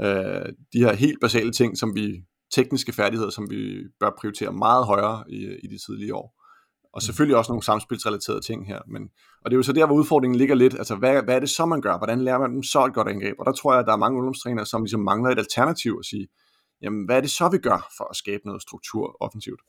Øh, 0.00 0.48
de 0.72 0.78
her 0.78 0.92
helt 0.92 1.20
basale 1.20 1.52
ting, 1.52 1.78
som 1.78 1.94
vi 1.94 2.24
tekniske 2.54 2.92
færdigheder, 2.92 3.30
som 3.30 3.50
vi 3.50 3.78
bør 4.00 4.10
prioritere 4.20 4.52
meget 4.52 4.86
højere 4.86 5.24
i, 5.28 5.36
i 5.62 5.66
de 5.66 5.78
tidlige 5.86 6.14
år. 6.14 6.41
Og 6.92 6.96
mm. 6.96 7.00
selvfølgelig 7.00 7.36
også 7.36 7.52
nogle 7.52 7.62
samspilsrelaterede 7.62 8.40
ting 8.40 8.66
her. 8.66 8.80
Men, 8.86 9.02
og 9.44 9.50
det 9.50 9.54
er 9.54 9.58
jo 9.58 9.62
så 9.62 9.72
der, 9.72 9.86
hvor 9.86 9.94
udfordringen 9.94 10.38
ligger 10.38 10.54
lidt. 10.54 10.74
Altså, 10.74 10.94
hvad, 10.94 11.22
hvad 11.22 11.34
er 11.36 11.40
det 11.40 11.50
så, 11.50 11.66
man 11.66 11.80
gør? 11.80 11.98
Hvordan 11.98 12.20
lærer 12.20 12.38
man 12.38 12.52
dem 12.54 12.62
så 12.62 12.84
et 12.84 12.94
godt 12.94 13.08
angreb? 13.08 13.34
Og 13.38 13.46
der 13.46 13.52
tror 13.52 13.72
jeg, 13.72 13.80
at 13.80 13.86
der 13.86 13.92
er 13.92 13.96
mange 13.96 14.18
ungdomstrænere, 14.18 14.66
som 14.66 14.82
ligesom 14.82 15.00
mangler 15.00 15.30
et 15.30 15.38
alternativ 15.38 15.96
at 15.98 16.04
sige, 16.04 16.28
jamen, 16.82 17.04
hvad 17.04 17.16
er 17.16 17.20
det 17.20 17.30
så, 17.30 17.48
vi 17.48 17.58
gør 17.58 17.88
for 17.96 18.04
at 18.10 18.16
skabe 18.16 18.42
noget 18.46 18.62
struktur 18.62 19.16
offensivt? 19.20 19.60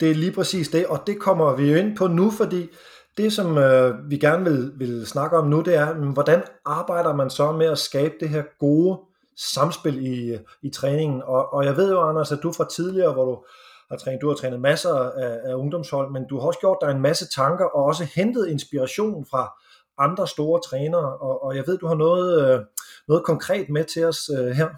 Det 0.00 0.10
er 0.10 0.14
lige 0.14 0.32
præcis 0.32 0.68
det, 0.68 0.86
og 0.86 1.02
det 1.06 1.20
kommer 1.20 1.56
vi 1.56 1.70
jo 1.70 1.76
ind 1.76 1.96
på 1.96 2.06
nu, 2.06 2.30
fordi 2.30 2.68
det, 3.16 3.32
som 3.32 3.58
øh, 3.58 4.10
vi 4.10 4.18
gerne 4.18 4.44
vil, 4.44 4.72
vil 4.76 5.06
snakke 5.06 5.36
om 5.36 5.48
nu, 5.48 5.60
det 5.60 5.74
er, 5.74 5.94
hvordan 5.94 6.42
arbejder 6.64 7.14
man 7.14 7.30
så 7.30 7.52
med 7.52 7.66
at 7.66 7.78
skabe 7.78 8.14
det 8.20 8.28
her 8.28 8.42
gode 8.58 9.00
samspil 9.36 10.06
i, 10.06 10.38
i 10.62 10.70
træningen? 10.70 11.22
Og, 11.22 11.52
og 11.52 11.64
jeg 11.64 11.76
ved 11.76 11.90
jo, 11.90 12.00
Anders, 12.00 12.32
at 12.32 12.38
du 12.42 12.52
fra 12.52 12.68
tidligere, 12.68 13.12
hvor 13.12 13.24
du 13.24 13.44
har 13.90 13.96
trænet, 13.96 14.20
du 14.20 14.28
har 14.28 14.34
trænet 14.34 14.60
masser 14.60 14.94
af, 14.94 15.40
af 15.44 15.54
ungdomshold, 15.54 16.12
men 16.12 16.26
du 16.28 16.38
har 16.38 16.46
også 16.46 16.60
gjort 16.60 16.78
dig 16.80 16.90
en 16.90 17.02
masse 17.02 17.28
tanker, 17.28 17.64
og 17.64 17.84
også 17.84 18.04
hentet 18.04 18.48
inspiration 18.48 19.26
fra 19.30 19.52
andre 19.98 20.28
store 20.28 20.60
trænere, 20.70 21.16
og, 21.16 21.44
og 21.44 21.56
jeg 21.56 21.64
ved, 21.66 21.78
du 21.78 21.86
har 21.86 21.94
noget, 21.94 22.54
øh, 22.54 22.60
noget 23.08 23.24
konkret 23.24 23.68
med 23.68 23.84
til 23.84 24.04
os 24.04 24.30
øh, 24.38 24.50
her. 24.50 24.68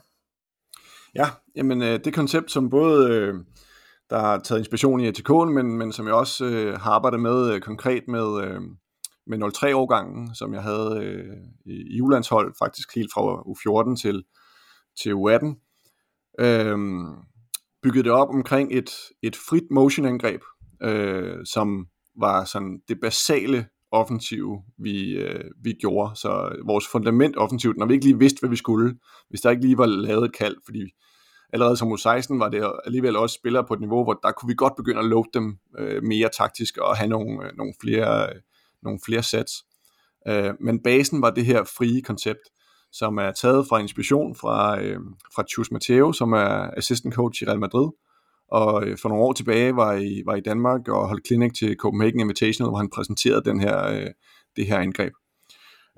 Ja, 1.15 1.27
jamen 1.57 1.83
øh, 1.83 2.01
det 2.05 2.15
koncept, 2.15 2.51
som 2.51 2.71
både... 2.71 3.11
Øh 3.11 3.35
der 4.11 4.19
har 4.19 4.39
taget 4.39 4.59
inspiration 4.59 5.01
i 5.01 5.09
ATK'en, 5.09 5.45
men, 5.45 5.79
men 5.79 5.93
som 5.93 6.07
jeg 6.07 6.15
også 6.15 6.45
øh, 6.45 6.81
har 6.81 6.91
arbejdet 6.91 7.21
med 7.21 7.55
øh, 7.55 7.61
konkret 7.61 8.09
med, 8.09 8.45
øh, 8.45 8.61
med 9.27 9.39
03-årgangen, 9.39 10.35
som 10.35 10.55
jeg 10.55 10.63
havde 10.63 11.01
øh, 11.03 11.37
i, 11.67 11.97
i 11.97 12.01
ulandshold, 12.01 12.55
faktisk 12.59 12.95
helt 12.95 13.11
fra 13.15 13.21
U14 13.41 13.97
til, 13.97 14.25
til 15.03 15.13
U18. 15.13 15.47
Øh, 16.41 16.79
byggede 17.83 18.05
det 18.05 18.13
op 18.13 18.29
omkring 18.29 18.73
et, 18.73 18.91
et 19.23 19.37
frit 19.37 19.71
motion-angreb, 19.71 20.41
øh, 20.83 21.37
som 21.45 21.87
var 22.21 22.45
sådan 22.45 22.81
det 22.89 23.01
basale 23.01 23.67
offensive, 23.91 24.63
vi, 24.79 25.11
øh, 25.11 25.45
vi 25.63 25.73
gjorde. 25.73 26.17
Så 26.17 26.57
vores 26.67 26.87
fundament 26.93 27.37
offensivt, 27.37 27.77
når 27.77 27.87
vi 27.87 27.95
ikke 27.95 28.07
lige 28.07 28.19
vidste, 28.19 28.41
hvad 28.41 28.51
vi 28.51 28.57
skulle, 28.57 28.99
hvis 29.29 29.41
der 29.41 29.51
ikke 29.51 29.63
lige 29.63 29.79
var 29.79 29.87
lavet 29.87 30.25
et 30.25 30.37
kald, 30.37 30.57
fordi 30.65 30.93
allerede 31.53 31.77
som 31.77 31.93
U16 31.93 32.39
var 32.39 32.49
det 32.49 32.73
alligevel 32.85 33.17
også 33.17 33.35
spillere 33.35 33.65
på 33.69 33.75
et 33.75 33.81
niveau, 33.81 34.05
hvor 34.05 34.13
der 34.23 34.33
kunne 34.33 34.49
vi 34.49 34.55
godt 34.57 34.77
begynde 34.77 34.99
at 34.99 35.05
load 35.05 35.25
dem 35.35 35.59
øh, 35.79 36.03
mere 36.03 36.29
taktisk 36.39 36.77
og 36.77 36.97
have 36.97 37.09
nogle, 37.09 37.47
øh, 37.47 37.57
nogle, 37.57 37.75
flere, 37.81 38.29
øh, 38.29 38.41
nogle 38.83 38.99
flere 39.07 39.23
sets. 39.23 39.53
Øh, 40.29 40.55
men 40.61 40.83
basen 40.83 41.23
var 41.23 41.31
det 41.31 41.45
her 41.45 41.65
frie 41.65 42.03
koncept, 42.03 42.41
som 42.93 43.19
er 43.19 43.33
taget 43.33 43.67
fra 43.69 43.79
inspiration 43.79 44.35
fra, 44.35 44.83
øh, 44.83 45.01
fra 45.35 45.45
Chus 45.53 45.71
Mateo, 45.71 46.13
som 46.13 46.33
er 46.33 46.71
assistant 46.77 47.15
coach 47.15 47.43
i 47.43 47.47
Real 47.47 47.61
Madrid, 47.61 47.89
og 48.51 48.87
øh, 48.87 48.99
for 48.99 49.09
nogle 49.09 49.25
år 49.25 49.33
tilbage 49.33 49.77
var 49.77 49.95
i, 49.95 50.23
var 50.27 50.35
i 50.35 50.41
Danmark 50.41 50.89
og 50.89 51.09
holdt 51.09 51.27
klinik 51.27 51.55
til 51.55 51.77
Copenhagen 51.77 52.21
Invitational, 52.21 52.71
hvor 52.71 52.79
han 52.79 52.91
præsenterede 52.91 53.45
den 53.45 53.61
her, 53.61 53.89
øh, 53.89 54.11
det 54.57 54.67
her 54.67 54.79
angreb. 54.79 55.13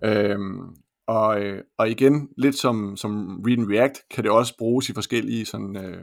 Øhm, 0.04 0.60
og, 1.06 1.40
øh, 1.40 1.62
og 1.78 1.90
igen, 1.90 2.28
lidt 2.38 2.54
som, 2.58 2.96
som 2.96 3.42
Read 3.46 3.58
and 3.58 3.72
React, 3.72 3.98
kan 4.10 4.24
det 4.24 4.32
også 4.32 4.54
bruges 4.58 4.88
i 4.88 4.92
forskellige 4.92 5.46
sådan, 5.46 5.76
øh, 5.76 6.02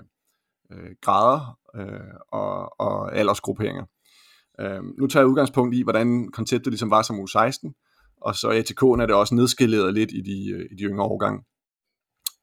øh, 0.72 0.92
grader 1.02 1.58
øh, 1.76 2.14
og, 2.32 2.80
og 2.80 3.16
aldersgrupperinger. 3.16 3.84
Øh, 4.60 4.84
nu 5.00 5.08
tager 5.08 5.24
jeg 5.24 5.30
udgangspunkt 5.30 5.76
i, 5.76 5.84
hvordan 5.84 6.32
konceptet 6.32 6.72
ligesom 6.72 6.92
var 6.92 7.02
som 7.02 7.20
U16, 7.20 7.87
og 8.22 8.36
så 8.36 8.52
i 8.52 8.60
ATK'en 8.60 9.02
er 9.02 9.06
det 9.06 9.16
også 9.16 9.36
nedskaleret 9.36 9.94
lidt 9.94 10.12
i 10.12 10.22
de, 10.22 10.52
øh, 10.52 10.66
i 10.72 10.76
de 10.76 10.84
yngre 10.84 11.06
årgange. 11.06 11.44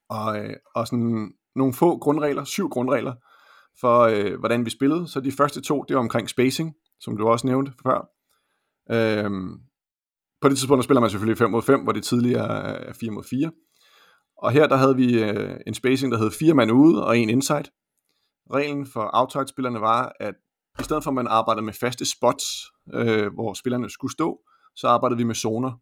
Og, 0.08 0.38
øh, 0.38 0.56
og 0.74 0.86
sådan 0.86 1.32
nogle 1.56 1.74
få 1.74 1.98
grundregler, 1.98 2.44
syv 2.44 2.68
grundregler, 2.68 3.14
for 3.80 4.00
øh, 4.00 4.38
hvordan 4.38 4.64
vi 4.64 4.70
spillede. 4.70 5.08
Så 5.08 5.20
de 5.20 5.32
første 5.32 5.60
to, 5.60 5.84
det 5.88 5.96
var 5.96 6.02
omkring 6.02 6.28
spacing, 6.28 6.74
som 7.00 7.16
du 7.16 7.28
også 7.28 7.46
nævnte 7.46 7.72
før. 7.82 8.08
Øhm, 8.90 9.60
på 10.40 10.48
det 10.48 10.58
tidspunkt 10.58 10.78
der 10.78 10.84
spiller 10.84 11.00
man 11.00 11.10
selvfølgelig 11.10 11.38
5 11.38 11.50
mod 11.50 11.62
5, 11.62 11.80
hvor 11.82 11.92
det 11.92 12.04
tidligere 12.04 12.48
er 12.88 12.92
4 12.92 13.10
mod 13.10 13.24
4. 13.30 13.52
Og 14.42 14.50
her 14.50 14.66
der 14.66 14.76
havde 14.76 14.96
vi 14.96 15.22
øh, 15.22 15.56
en 15.66 15.74
spacing, 15.74 16.12
der 16.12 16.18
hed 16.18 16.30
4 16.30 16.54
mand 16.54 16.72
ude 16.72 17.06
og 17.06 17.18
en 17.18 17.30
inside. 17.30 17.64
Reglen 18.52 18.86
for 18.86 19.10
outside-spillerne 19.12 19.80
var, 19.80 20.12
at 20.20 20.34
i 20.80 20.82
stedet 20.82 21.04
for 21.04 21.10
at 21.10 21.14
man 21.14 21.26
arbejdede 21.26 21.64
med 21.64 21.72
faste 21.72 22.04
spots, 22.04 22.44
øh, 22.94 23.34
hvor 23.34 23.54
spillerne 23.54 23.90
skulle 23.90 24.12
stå, 24.12 24.38
så 24.76 24.88
arbejdede 24.88 25.18
vi 25.18 25.24
med 25.24 25.34
zoner. 25.34 25.72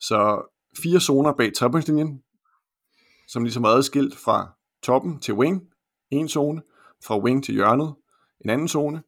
Så 0.00 0.42
fire 0.82 1.00
zoner 1.00 1.32
bag 1.32 1.54
trepunktslinjen, 1.54 2.22
som 3.28 3.42
ligesom 3.42 3.62
var 3.62 3.68
adskilt 3.68 4.16
fra 4.16 4.52
toppen 4.82 5.20
til 5.20 5.34
wing, 5.34 5.62
en 6.10 6.28
zone, 6.28 6.62
fra 7.04 7.18
wing 7.18 7.44
til 7.44 7.54
hjørnet, 7.54 7.94
en 8.44 8.50
anden 8.50 8.68
zone, 8.68 9.02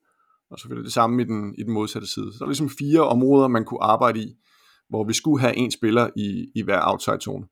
og 0.50 0.58
selvfølgelig 0.58 0.84
det 0.84 0.92
samme 0.92 1.22
i 1.22 1.24
den, 1.24 1.54
i 1.58 1.62
den 1.62 1.72
modsatte 1.72 2.08
side. 2.08 2.32
Så 2.32 2.38
der 2.38 2.44
var 2.44 2.50
ligesom 2.50 2.70
fire 2.70 3.00
områder, 3.00 3.48
man 3.48 3.64
kunne 3.64 3.82
arbejde 3.82 4.20
i, 4.20 4.36
hvor 4.88 5.04
vi 5.04 5.12
skulle 5.12 5.40
have 5.40 5.56
en 5.56 5.70
spiller 5.70 6.10
i, 6.16 6.52
i 6.54 6.62
hver 6.62 6.80
outside 6.90 7.20
zone. 7.20 7.46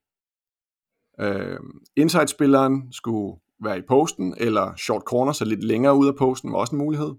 Øh, 1.21 1.59
inside-spilleren 1.97 2.93
skulle 2.93 3.41
være 3.65 3.79
i 3.79 3.83
posten, 3.89 4.35
eller 4.39 4.77
short 4.77 5.03
corner, 5.03 5.33
så 5.33 5.45
lidt 5.45 5.65
længere 5.65 5.97
ud 5.97 6.09
af 6.09 6.17
posten, 6.17 6.53
var 6.53 6.59
også 6.59 6.77
en 6.77 6.83
mulighed. 6.83 7.15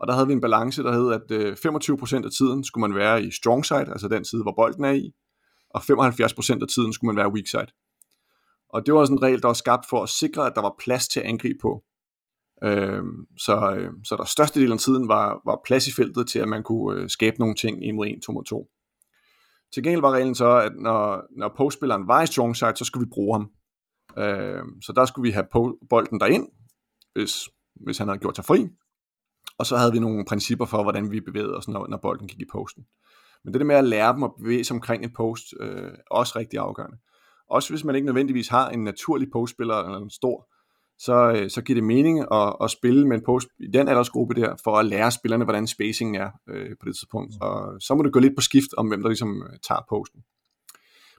Og 0.00 0.06
der 0.06 0.14
havde 0.14 0.26
vi 0.26 0.32
en 0.32 0.40
balance, 0.40 0.82
der 0.82 0.92
hed, 0.92 1.12
at 1.12 1.30
øh, 1.30 1.52
25% 1.52 2.24
af 2.24 2.30
tiden 2.30 2.64
skulle 2.64 2.88
man 2.88 2.94
være 2.94 3.24
i 3.24 3.30
strong 3.30 3.66
side, 3.66 3.90
altså 3.90 4.08
den 4.08 4.24
side, 4.24 4.42
hvor 4.42 4.54
bolden 4.56 4.84
er 4.84 4.92
i, 4.92 5.12
og 5.70 5.80
75% 5.80 6.62
af 6.62 6.68
tiden 6.68 6.92
skulle 6.92 7.08
man 7.14 7.16
være 7.16 7.32
weak 7.32 7.46
side. 7.46 7.72
Og 8.68 8.86
det 8.86 8.94
var 8.94 9.04
sådan 9.04 9.16
en 9.16 9.22
regel, 9.22 9.42
der 9.42 9.48
var 9.48 9.52
skabt 9.52 9.86
for 9.90 10.02
at 10.02 10.08
sikre, 10.08 10.46
at 10.46 10.52
der 10.54 10.60
var 10.60 10.74
plads 10.78 11.08
til 11.08 11.20
at 11.20 11.26
angribe 11.26 11.58
på. 11.62 11.84
Øh, 12.64 13.02
så, 13.38 13.74
øh, 13.76 13.90
så 14.04 14.16
der 14.16 14.24
største 14.24 14.60
del 14.60 14.72
af 14.72 14.78
tiden 14.78 15.08
var, 15.08 15.40
var 15.44 15.60
plads 15.64 15.88
i 15.88 15.92
feltet 15.92 16.28
til, 16.28 16.38
at 16.38 16.48
man 16.48 16.62
kunne 16.62 17.00
øh, 17.00 17.08
skabe 17.08 17.36
nogle 17.38 17.54
ting 17.54 17.88
1 17.88 17.94
mod 17.94 18.06
1, 18.06 18.22
2 18.26 18.32
mod 18.32 18.44
2. 18.44 18.68
Til 19.74 19.82
gengæld 19.82 20.00
var 20.00 20.10
reglen 20.10 20.34
så, 20.34 20.56
at 20.56 20.72
når, 20.76 21.22
når 21.38 21.54
postspilleren 21.56 22.08
var 22.08 22.22
i 22.22 22.26
strong 22.26 22.56
side, 22.56 22.76
så 22.76 22.84
skulle 22.84 23.06
vi 23.06 23.10
bruge 23.12 23.34
ham. 23.34 23.50
Øh, 24.18 24.62
så 24.82 24.92
der 24.96 25.04
skulle 25.04 25.28
vi 25.28 25.30
have 25.30 25.46
bolden 25.90 26.20
derind, 26.20 26.48
hvis, 27.12 27.48
hvis 27.74 27.98
han 27.98 28.08
havde 28.08 28.18
gjort 28.18 28.36
sig 28.36 28.44
fri. 28.44 28.68
Og 29.60 29.66
så 29.66 29.76
havde 29.76 29.92
vi 29.92 29.98
nogle 29.98 30.24
principper 30.24 30.64
for, 30.64 30.82
hvordan 30.82 31.10
vi 31.10 31.20
bevægede 31.20 31.56
os, 31.56 31.68
når, 31.68 31.86
når 31.86 31.96
bolden 31.96 32.28
gik 32.28 32.40
i 32.40 32.50
posten. 32.52 32.84
Men 33.44 33.52
det 33.54 33.60
der 33.60 33.66
med 33.66 33.76
at 33.76 33.84
lære 33.84 34.12
dem 34.12 34.22
at 34.22 34.30
bevæge 34.38 34.64
sig 34.64 34.74
omkring 34.74 35.04
en 35.04 35.12
post, 35.16 35.44
øh, 35.60 35.82
er 35.82 35.90
også 36.10 36.38
rigtig 36.38 36.58
afgørende. 36.58 36.96
Også 37.50 37.72
hvis 37.72 37.84
man 37.84 37.94
ikke 37.94 38.06
nødvendigvis 38.06 38.48
har 38.48 38.68
en 38.68 38.84
naturlig 38.84 39.28
postspiller 39.32 39.74
eller 39.74 39.98
en 39.98 40.10
stor, 40.10 40.48
så, 40.98 41.32
øh, 41.32 41.50
så 41.50 41.62
giver 41.62 41.76
det 41.76 41.84
mening 41.84 42.32
at, 42.32 42.56
at 42.62 42.70
spille 42.70 43.08
med 43.08 43.16
en 43.16 43.24
post 43.24 43.48
i 43.58 43.66
den 43.66 43.88
aldersgruppe 43.88 44.34
der, 44.34 44.56
for 44.64 44.76
at 44.76 44.86
lære 44.86 45.10
spillerne, 45.10 45.44
hvordan 45.44 45.66
spacingen 45.66 46.14
er 46.14 46.30
øh, 46.48 46.70
på 46.80 46.86
det 46.86 46.94
tidspunkt. 46.96 47.34
Og 47.40 47.80
så 47.80 47.94
må 47.94 48.02
det 48.02 48.12
gå 48.12 48.18
lidt 48.18 48.36
på 48.36 48.42
skift 48.42 48.74
om, 48.76 48.88
hvem 48.88 49.02
der 49.02 49.08
ligesom 49.08 49.42
øh, 49.42 49.58
tager 49.68 49.80
posten. 49.88 50.20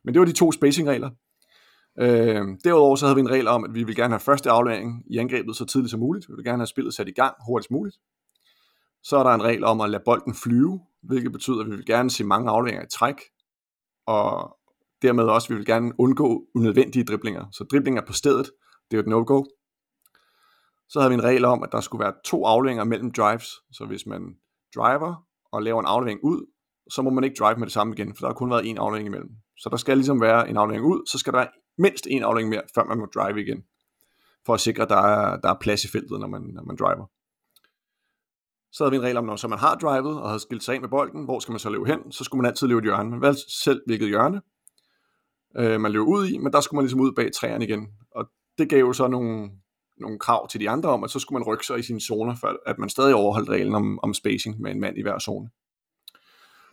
Men 0.03 0.13
det 0.13 0.19
var 0.19 0.25
de 0.25 0.31
to 0.31 0.51
spacing-regler. 0.51 1.09
Øh, 1.99 2.45
derudover 2.63 2.95
så 2.95 3.05
havde 3.05 3.15
vi 3.15 3.21
en 3.21 3.31
regel 3.31 3.47
om, 3.47 3.63
at 3.63 3.73
vi 3.73 3.83
vil 3.83 3.95
gerne 3.95 4.13
have 4.13 4.19
første 4.19 4.49
aflevering 4.49 5.03
i 5.07 5.17
angrebet 5.17 5.55
så 5.55 5.65
tidligt 5.65 5.91
som 5.91 5.99
muligt. 5.99 6.29
Vi 6.29 6.33
vil 6.35 6.45
gerne 6.45 6.61
have 6.61 6.67
spillet 6.67 6.93
sat 6.93 7.07
i 7.07 7.11
gang 7.11 7.35
hurtigst 7.47 7.71
muligt. 7.71 7.97
Så 9.03 9.17
er 9.17 9.23
der 9.23 9.29
en 9.29 9.43
regel 9.43 9.63
om 9.63 9.81
at 9.81 9.89
lade 9.89 10.03
bolden 10.05 10.35
flyve, 10.35 10.79
hvilket 11.03 11.31
betyder, 11.31 11.59
at 11.59 11.65
vi 11.65 11.75
vil 11.75 11.85
gerne 11.85 12.09
se 12.09 12.23
mange 12.23 12.49
afleveringer 12.49 12.85
i 12.85 12.89
træk, 12.89 13.15
og 14.07 14.57
dermed 15.01 15.23
også, 15.23 15.45
at 15.45 15.49
vi 15.49 15.55
vil 15.55 15.65
gerne 15.65 15.91
undgå 15.97 16.45
unødvendige 16.55 17.05
driblinger. 17.05 17.45
Så 17.51 17.63
driblinger 17.63 18.01
på 18.07 18.13
stedet, 18.13 18.51
det 18.91 18.97
er 18.97 19.01
jo 19.01 19.01
et 19.01 19.07
no-go. 19.07 19.43
Så 20.89 20.99
havde 20.99 21.09
vi 21.09 21.13
en 21.13 21.23
regel 21.23 21.45
om, 21.45 21.63
at 21.63 21.69
der 21.71 21.81
skulle 21.81 22.03
være 22.03 22.13
to 22.25 22.45
afleveringer 22.45 22.83
mellem 22.83 23.11
drives. 23.11 23.47
Så 23.71 23.85
hvis 23.85 24.05
man 24.05 24.21
driver 24.75 25.27
og 25.51 25.63
laver 25.63 25.79
en 25.79 25.85
aflevering 25.85 26.19
ud, 26.23 26.45
så 26.89 27.01
må 27.01 27.09
man 27.09 27.23
ikke 27.23 27.35
drive 27.39 27.57
med 27.57 27.65
det 27.65 27.73
samme 27.73 27.93
igen, 27.93 28.15
for 28.15 28.19
der 28.19 28.27
har 28.27 28.33
kun 28.33 28.49
været 28.49 28.69
en 28.69 28.77
aflevering 28.77 29.07
imellem. 29.07 29.29
Så 29.57 29.69
der 29.69 29.77
skal 29.77 29.97
ligesom 29.97 30.21
være 30.21 30.49
en 30.49 30.57
aflevering 30.57 30.85
ud, 30.85 31.07
så 31.07 31.17
skal 31.17 31.33
der 31.33 31.39
være 31.39 31.49
mindst 31.77 32.07
en 32.09 32.23
aflevering 32.23 32.49
mere, 32.49 32.61
før 32.75 32.83
man 32.83 32.97
må 32.97 33.05
drive 33.05 33.41
igen. 33.41 33.63
For 34.45 34.53
at 34.53 34.59
sikre, 34.59 34.83
at 34.83 34.89
der 34.89 34.97
er, 34.97 35.39
der 35.39 35.49
er 35.49 35.57
plads 35.61 35.85
i 35.85 35.87
feltet, 35.91 36.19
når 36.19 36.27
man, 36.27 36.41
når 36.41 36.63
man 36.63 36.75
driver. 36.75 37.05
Så 38.71 38.83
havde 38.83 38.91
vi 38.91 38.97
en 38.97 39.03
regel 39.03 39.17
om, 39.17 39.25
når 39.25 39.35
så 39.35 39.47
man 39.47 39.59
har 39.59 39.75
drivet 39.75 40.21
og 40.21 40.29
havde 40.29 40.39
skilt 40.39 40.63
sig 40.63 40.75
af 40.75 40.81
med 40.81 40.89
bolden, 40.89 41.23
hvor 41.25 41.39
skal 41.39 41.51
man 41.51 41.59
så 41.59 41.69
løbe 41.69 41.85
hen? 41.85 42.11
Så 42.11 42.23
skulle 42.23 42.41
man 42.41 42.49
altid 42.49 42.67
løbe 42.67 42.77
et 42.77 42.83
hjørne. 42.83 43.09
Man 43.09 43.21
valgte 43.21 43.41
selv 43.63 43.81
hvilket 43.85 44.07
hjørne, 44.07 44.41
øh, 45.57 45.81
man 45.81 45.91
løb 45.91 46.01
ud 46.01 46.27
i, 46.27 46.37
men 46.37 46.53
der 46.53 46.61
skulle 46.61 46.77
man 46.77 46.83
ligesom 46.83 46.99
ud 46.99 47.11
bag 47.11 47.31
træerne 47.33 47.65
igen. 47.65 47.87
Og 48.15 48.25
det 48.57 48.69
gav 48.69 48.79
jo 48.79 48.93
så 48.93 49.07
nogle, 49.07 49.49
nogle 49.97 50.19
krav 50.19 50.47
til 50.47 50.59
de 50.59 50.69
andre 50.69 50.89
om, 50.89 51.03
at 51.03 51.09
så 51.09 51.19
skulle 51.19 51.39
man 51.39 51.47
rykke 51.47 51.65
sig 51.65 51.79
i 51.79 51.83
sine 51.83 52.01
zoner, 52.01 52.35
for 52.35 52.59
at 52.65 52.79
man 52.79 52.89
stadig 52.89 53.15
overholdt 53.15 53.49
reglen 53.49 53.75
om, 53.75 53.99
om 54.03 54.13
spacing 54.13 54.61
med 54.61 54.71
en 54.71 54.79
mand 54.79 54.97
i 54.97 55.01
hver 55.01 55.19
zone. 55.19 55.49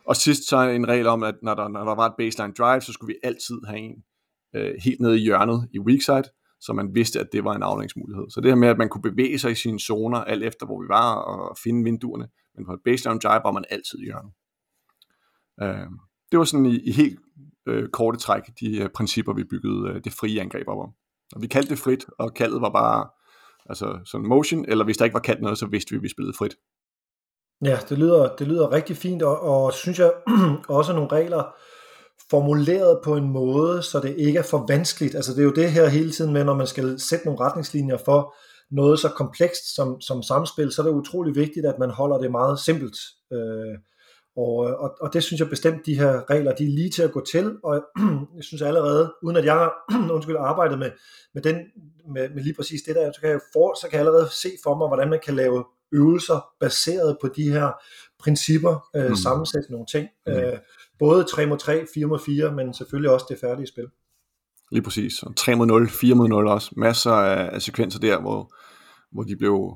Og 0.05 0.17
sidst 0.17 0.49
så 0.49 0.61
en 0.61 0.89
regel 0.89 1.07
om, 1.07 1.23
at 1.23 1.35
når 1.43 1.55
der, 1.55 1.69
når 1.69 1.85
der 1.85 1.95
var 1.95 2.07
et 2.07 2.15
baseline 2.19 2.55
drive, 2.59 2.81
så 2.81 2.93
skulle 2.93 3.15
vi 3.15 3.19
altid 3.23 3.61
have 3.67 3.79
en 3.79 4.05
øh, 4.55 4.75
helt 4.85 5.01
nede 5.01 5.19
i 5.19 5.23
hjørnet 5.23 5.69
i 5.73 5.79
weak 5.79 6.03
side, 6.03 6.25
så 6.61 6.73
man 6.73 6.95
vidste, 6.95 7.21
at 7.21 7.29
det 7.33 7.45
var 7.45 7.55
en 7.55 7.63
aflængsmulighed. 7.63 8.31
Så 8.31 8.41
det 8.41 8.51
her 8.51 8.57
med, 8.57 8.69
at 8.69 8.79
man 8.79 8.89
kunne 8.89 9.03
bevæge 9.03 9.39
sig 9.39 9.51
i 9.51 9.55
sine 9.55 9.81
zoner, 9.81 10.19
alt 10.19 10.45
efter 10.45 10.67
hvor 10.67 10.83
vi 10.83 10.89
var, 10.89 11.15
og 11.15 11.57
finde 11.57 11.85
vinduerne, 11.85 12.29
men 12.57 12.67
på 12.67 12.73
et 12.73 12.81
baseline 12.85 13.21
drive 13.21 13.41
var 13.45 13.53
man 13.53 13.65
altid 13.71 13.99
i 13.99 14.05
hjørnet. 14.05 14.33
Øh, 15.63 15.91
det 16.31 16.39
var 16.39 16.45
sådan 16.45 16.67
i, 16.67 16.79
i 16.89 16.93
helt 16.93 17.21
øh, 17.69 17.89
korte 17.89 18.19
træk 18.19 18.43
de 18.61 18.79
øh, 18.79 18.89
principper, 18.89 19.33
vi 19.33 19.45
byggede 19.45 19.89
øh, 19.89 20.05
det 20.05 20.13
frie 20.13 20.41
angreb 20.41 20.69
op 20.69 20.79
om. 20.79 20.93
Og 21.33 21.43
vi 21.43 21.47
kaldte 21.47 21.71
det 21.71 21.79
frit, 21.79 22.07
og 22.19 22.35
kaldet 22.35 22.61
var 22.61 22.71
bare 22.71 23.09
altså 23.67 23.99
sådan 24.05 24.27
motion, 24.27 24.65
eller 24.69 24.85
hvis 24.85 24.97
der 24.97 25.05
ikke 25.05 25.15
var 25.15 25.21
kaldt 25.21 25.43
noget, 25.43 25.59
så 25.59 25.67
vidste 25.67 25.91
vi, 25.91 25.97
at 25.97 26.03
vi 26.03 26.09
spillede 26.09 26.37
frit. 26.37 26.57
Ja, 27.65 27.79
det 27.89 27.99
lyder, 27.99 28.37
det 28.37 28.49
lyder 28.49 28.73
rigtig 28.73 28.97
fint, 28.97 29.23
og, 29.23 29.41
og 29.41 29.73
synes 29.73 29.99
jeg 29.99 30.13
også 30.79 30.93
nogle 30.93 31.13
regler 31.13 31.43
formuleret 32.31 33.01
på 33.05 33.17
en 33.17 33.31
måde, 33.31 33.83
så 33.83 34.01
det 34.01 34.15
ikke 34.19 34.39
er 34.39 34.43
for 34.43 34.65
vanskeligt. 34.69 35.15
Altså 35.15 35.33
det 35.33 35.39
er 35.39 35.45
jo 35.45 35.53
det 35.53 35.73
her 35.73 35.89
hele 35.89 36.11
tiden 36.11 36.33
med, 36.33 36.45
når 36.45 36.55
man 36.55 36.67
skal 36.67 37.01
sætte 37.01 37.27
nogle 37.27 37.41
retningslinjer 37.41 37.97
for 37.97 38.35
noget 38.71 39.01
så 39.01 39.09
komplekst 39.09 39.75
som, 39.75 40.01
som 40.01 40.23
samspil, 40.23 40.73
så 40.73 40.83
er 40.83 40.87
det 40.87 40.93
utrolig 40.95 41.37
vigtigt, 41.37 41.67
at 41.67 41.79
man 41.79 41.91
holder 41.91 42.19
det 42.19 42.31
meget 42.31 42.59
simpelt. 42.59 42.97
Øh, 43.33 43.79
og, 44.37 44.57
og, 44.57 44.97
og 45.01 45.13
det 45.13 45.23
synes 45.23 45.41
jeg 45.41 45.49
bestemt, 45.49 45.87
de 45.87 45.99
her 45.99 46.31
regler, 46.31 46.55
de 46.55 46.65
er 46.65 46.69
lige 46.69 46.91
til 46.91 47.03
at 47.03 47.13
gå 47.13 47.25
til, 47.33 47.57
og 47.65 47.85
jeg 48.37 48.45
synes 48.45 48.63
allerede, 48.63 49.15
uden 49.23 49.37
at 49.37 49.45
jeg 49.45 49.55
har 49.55 49.73
undskyld, 50.15 50.37
arbejdet 50.39 50.79
med, 50.79 50.91
med, 51.35 51.43
den, 51.43 51.57
med, 52.15 52.29
med 52.29 52.43
lige 52.43 52.55
præcis 52.55 52.83
det 52.83 52.95
der, 52.95 53.13
så 53.13 53.21
kan, 53.21 53.31
jeg 53.31 53.41
for, 53.53 53.81
så 53.81 53.87
kan 53.91 53.99
jeg 53.99 54.07
allerede 54.07 54.29
se 54.43 54.49
for 54.63 54.79
mig, 54.79 54.89
hvordan 54.89 55.11
man 55.11 55.21
kan 55.25 55.35
lave 55.35 55.65
øvelser 55.93 56.49
baseret 56.61 57.17
på 57.21 57.29
de 57.37 57.51
her 57.51 57.73
principper, 58.19 58.89
øh, 58.97 59.09
mm. 59.09 59.17
sammensætte 59.17 59.73
nogle 59.73 59.87
ting. 59.87 60.09
Mm. 60.27 60.33
Øh, 60.33 60.59
både 60.99 61.25
3 61.25 61.47
mod 61.47 61.59
3, 61.59 61.87
4 61.95 62.07
mod 62.07 62.19
4, 62.19 62.53
men 62.55 62.75
selvfølgelig 62.75 63.11
også 63.11 63.27
det 63.29 63.39
færdige 63.41 63.67
spil. 63.67 63.87
Lige 64.71 64.83
præcis. 64.83 65.23
Og 65.23 65.37
3 65.37 65.55
mod 65.55 65.67
0, 65.67 65.89
4 65.89 66.15
mod 66.15 66.29
0 66.29 66.47
også. 66.47 66.71
Masser 66.77 67.11
af, 67.11 67.55
af 67.55 67.63
sekvenser 67.63 68.01
der, 68.01 68.21
hvor, 68.21 68.55
hvor 69.13 69.23
de 69.23 69.37
blev 69.37 69.75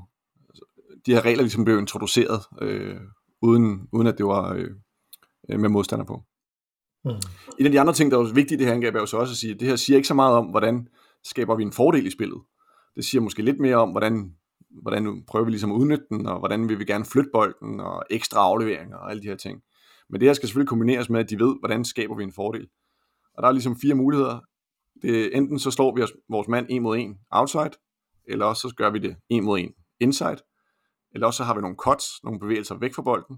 de 1.06 1.12
her 1.12 1.24
regler 1.24 1.42
ligesom 1.42 1.64
blev 1.64 1.78
introduceret, 1.78 2.40
øh, 2.62 2.96
uden, 3.42 3.88
uden 3.92 4.06
at 4.06 4.18
det 4.18 4.26
var 4.26 4.52
øh, 4.52 5.60
med 5.60 5.68
modstander 5.68 6.04
på. 6.04 6.22
Mm. 7.04 7.10
En 7.58 7.66
af 7.66 7.72
de 7.72 7.80
andre 7.80 7.92
ting, 7.92 8.10
der 8.10 8.18
er 8.18 8.34
vigtigt 8.34 8.52
i 8.52 8.56
det 8.56 8.66
her 8.66 8.74
angreb, 8.74 8.94
er 8.94 9.00
jo 9.00 9.06
så 9.06 9.16
også 9.16 9.32
at 9.32 9.36
sige, 9.36 9.54
at 9.54 9.60
det 9.60 9.68
her 9.68 9.76
siger 9.76 9.96
ikke 9.96 10.08
så 10.08 10.14
meget 10.14 10.36
om, 10.36 10.46
hvordan 10.46 10.88
skaber 11.24 11.56
vi 11.56 11.62
en 11.62 11.72
fordel 11.72 12.06
i 12.06 12.10
spillet. 12.10 12.40
Det 12.96 13.04
siger 13.04 13.22
måske 13.22 13.42
lidt 13.42 13.60
mere 13.60 13.76
om, 13.76 13.90
hvordan 13.90 14.34
hvordan 14.82 15.24
prøver 15.28 15.44
vi 15.44 15.50
ligesom 15.50 15.72
at 15.72 15.76
udnytte 15.76 16.04
den, 16.10 16.26
og 16.26 16.38
hvordan 16.38 16.68
vil 16.68 16.78
vi 16.78 16.84
gerne 16.84 17.04
flytte 17.04 17.30
bolden, 17.32 17.80
og 17.80 18.04
ekstra 18.10 18.40
afleveringer 18.40 18.96
og 18.96 19.10
alle 19.10 19.22
de 19.22 19.28
her 19.28 19.36
ting. 19.36 19.62
Men 20.12 20.20
det 20.20 20.28
her 20.28 20.34
skal 20.34 20.48
selvfølgelig 20.48 20.68
kombineres 20.68 21.10
med, 21.10 21.20
at 21.20 21.30
de 21.30 21.38
ved, 21.38 21.56
hvordan 21.60 21.84
skaber 21.84 22.16
vi 22.16 22.22
en 22.22 22.32
fordel. 22.32 22.68
Og 23.34 23.42
der 23.42 23.48
er 23.48 23.52
ligesom 23.52 23.76
fire 23.82 23.94
muligheder. 23.94 24.40
Det, 25.02 25.36
enten 25.36 25.58
så 25.58 25.70
slår 25.70 25.94
vi 25.94 26.02
os, 26.02 26.12
vores 26.28 26.48
mand 26.48 26.66
en 26.68 26.82
mod 26.82 26.96
en 26.96 27.18
outside, 27.30 27.70
eller 28.28 28.46
også 28.46 28.68
så 28.68 28.74
gør 28.76 28.90
vi 28.90 28.98
det 28.98 29.16
en 29.28 29.44
mod 29.44 29.58
en 29.58 29.72
inside, 30.00 30.36
eller 31.14 31.26
også 31.26 31.36
så 31.36 31.44
har 31.44 31.54
vi 31.54 31.60
nogle 31.60 31.76
cuts, 31.76 32.06
nogle 32.24 32.40
bevægelser 32.40 32.74
væk 32.78 32.94
fra 32.94 33.02
bolden. 33.02 33.36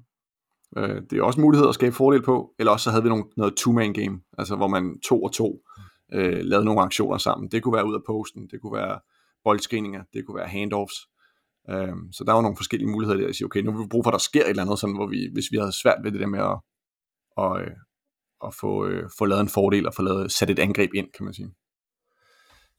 Øh, 0.76 1.02
det 1.10 1.18
er 1.18 1.22
også 1.22 1.40
mulighed 1.40 1.68
at 1.68 1.74
skabe 1.74 1.94
fordel 1.94 2.22
på, 2.22 2.54
eller 2.58 2.72
også 2.72 2.84
så 2.84 2.90
havde 2.90 3.02
vi 3.02 3.08
nogle, 3.08 3.24
noget 3.36 3.56
two-man 3.56 3.92
game, 3.92 4.20
altså 4.38 4.56
hvor 4.56 4.68
man 4.68 5.00
to 5.00 5.22
og 5.22 5.32
to 5.32 5.60
øh, 6.12 6.40
lavede 6.42 6.64
nogle 6.64 6.80
aktioner 6.80 7.18
sammen. 7.18 7.50
Det 7.50 7.62
kunne 7.62 7.74
være 7.74 7.86
ud 7.86 7.94
af 7.94 8.00
posten, 8.06 8.48
det 8.50 8.60
kunne 8.60 8.72
være 8.72 9.00
boldscreeninger, 9.44 10.02
det 10.12 10.26
kunne 10.26 10.36
være 10.36 10.48
handoffs. 10.48 11.08
Øhm, 11.70 12.12
så 12.12 12.24
der 12.24 12.32
var 12.32 12.40
nogle 12.42 12.56
forskellige 12.56 12.90
muligheder 12.90 13.20
der, 13.20 13.28
at 13.28 13.34
sige, 13.34 13.44
okay, 13.44 13.60
nu 13.60 13.72
vil 13.72 13.82
vi 13.82 13.88
bruge 13.88 14.04
for, 14.04 14.10
at 14.10 14.12
der 14.12 14.18
sker 14.18 14.44
et 14.44 14.48
eller 14.48 14.62
andet, 14.62 14.78
sådan, 14.78 14.96
hvor 14.96 15.06
vi, 15.06 15.30
hvis 15.32 15.50
vi 15.50 15.56
havde 15.56 15.80
svært 15.82 15.98
ved 16.04 16.12
det 16.12 16.20
der 16.20 16.26
med 16.26 16.40
at, 16.40 16.56
at, 17.44 17.60
øh, 17.60 17.76
at 18.46 18.54
få, 18.54 18.86
øh, 18.86 19.10
få 19.18 19.24
lavet 19.24 19.40
en 19.40 19.48
fordel 19.48 19.86
og 19.86 19.94
få 19.94 20.02
lavet, 20.02 20.32
sat 20.32 20.50
et 20.50 20.58
angreb 20.58 20.90
ind, 20.94 21.06
kan 21.16 21.24
man 21.24 21.34
sige. 21.34 21.50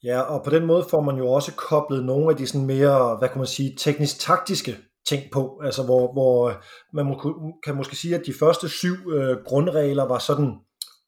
Ja, 0.04 0.22
og 0.22 0.44
på 0.44 0.50
den 0.50 0.66
måde 0.66 0.86
får 0.90 1.02
man 1.02 1.16
jo 1.16 1.28
også 1.28 1.56
koblet 1.56 2.06
nogle 2.06 2.30
af 2.30 2.38
de 2.38 2.48
sådan 2.48 2.68
mere, 2.68 3.18
hvad 3.18 3.30
kan 3.30 3.38
man 3.38 3.48
sige, 3.48 3.76
teknisk-taktiske 3.78 4.78
ting 5.08 5.24
på, 5.32 5.62
altså 5.64 5.84
hvor, 5.84 6.14
hvor 6.14 6.50
øh, 6.50 6.56
man 6.94 7.06
må, 7.06 7.16
kan 7.64 7.76
måske 7.76 7.96
sige, 7.96 8.16
at 8.16 8.26
de 8.26 8.34
første 8.34 8.70
syv 8.70 9.12
øh, 9.12 9.38
grundregler 9.46 10.04
var 10.04 10.20
sådan 10.20 10.60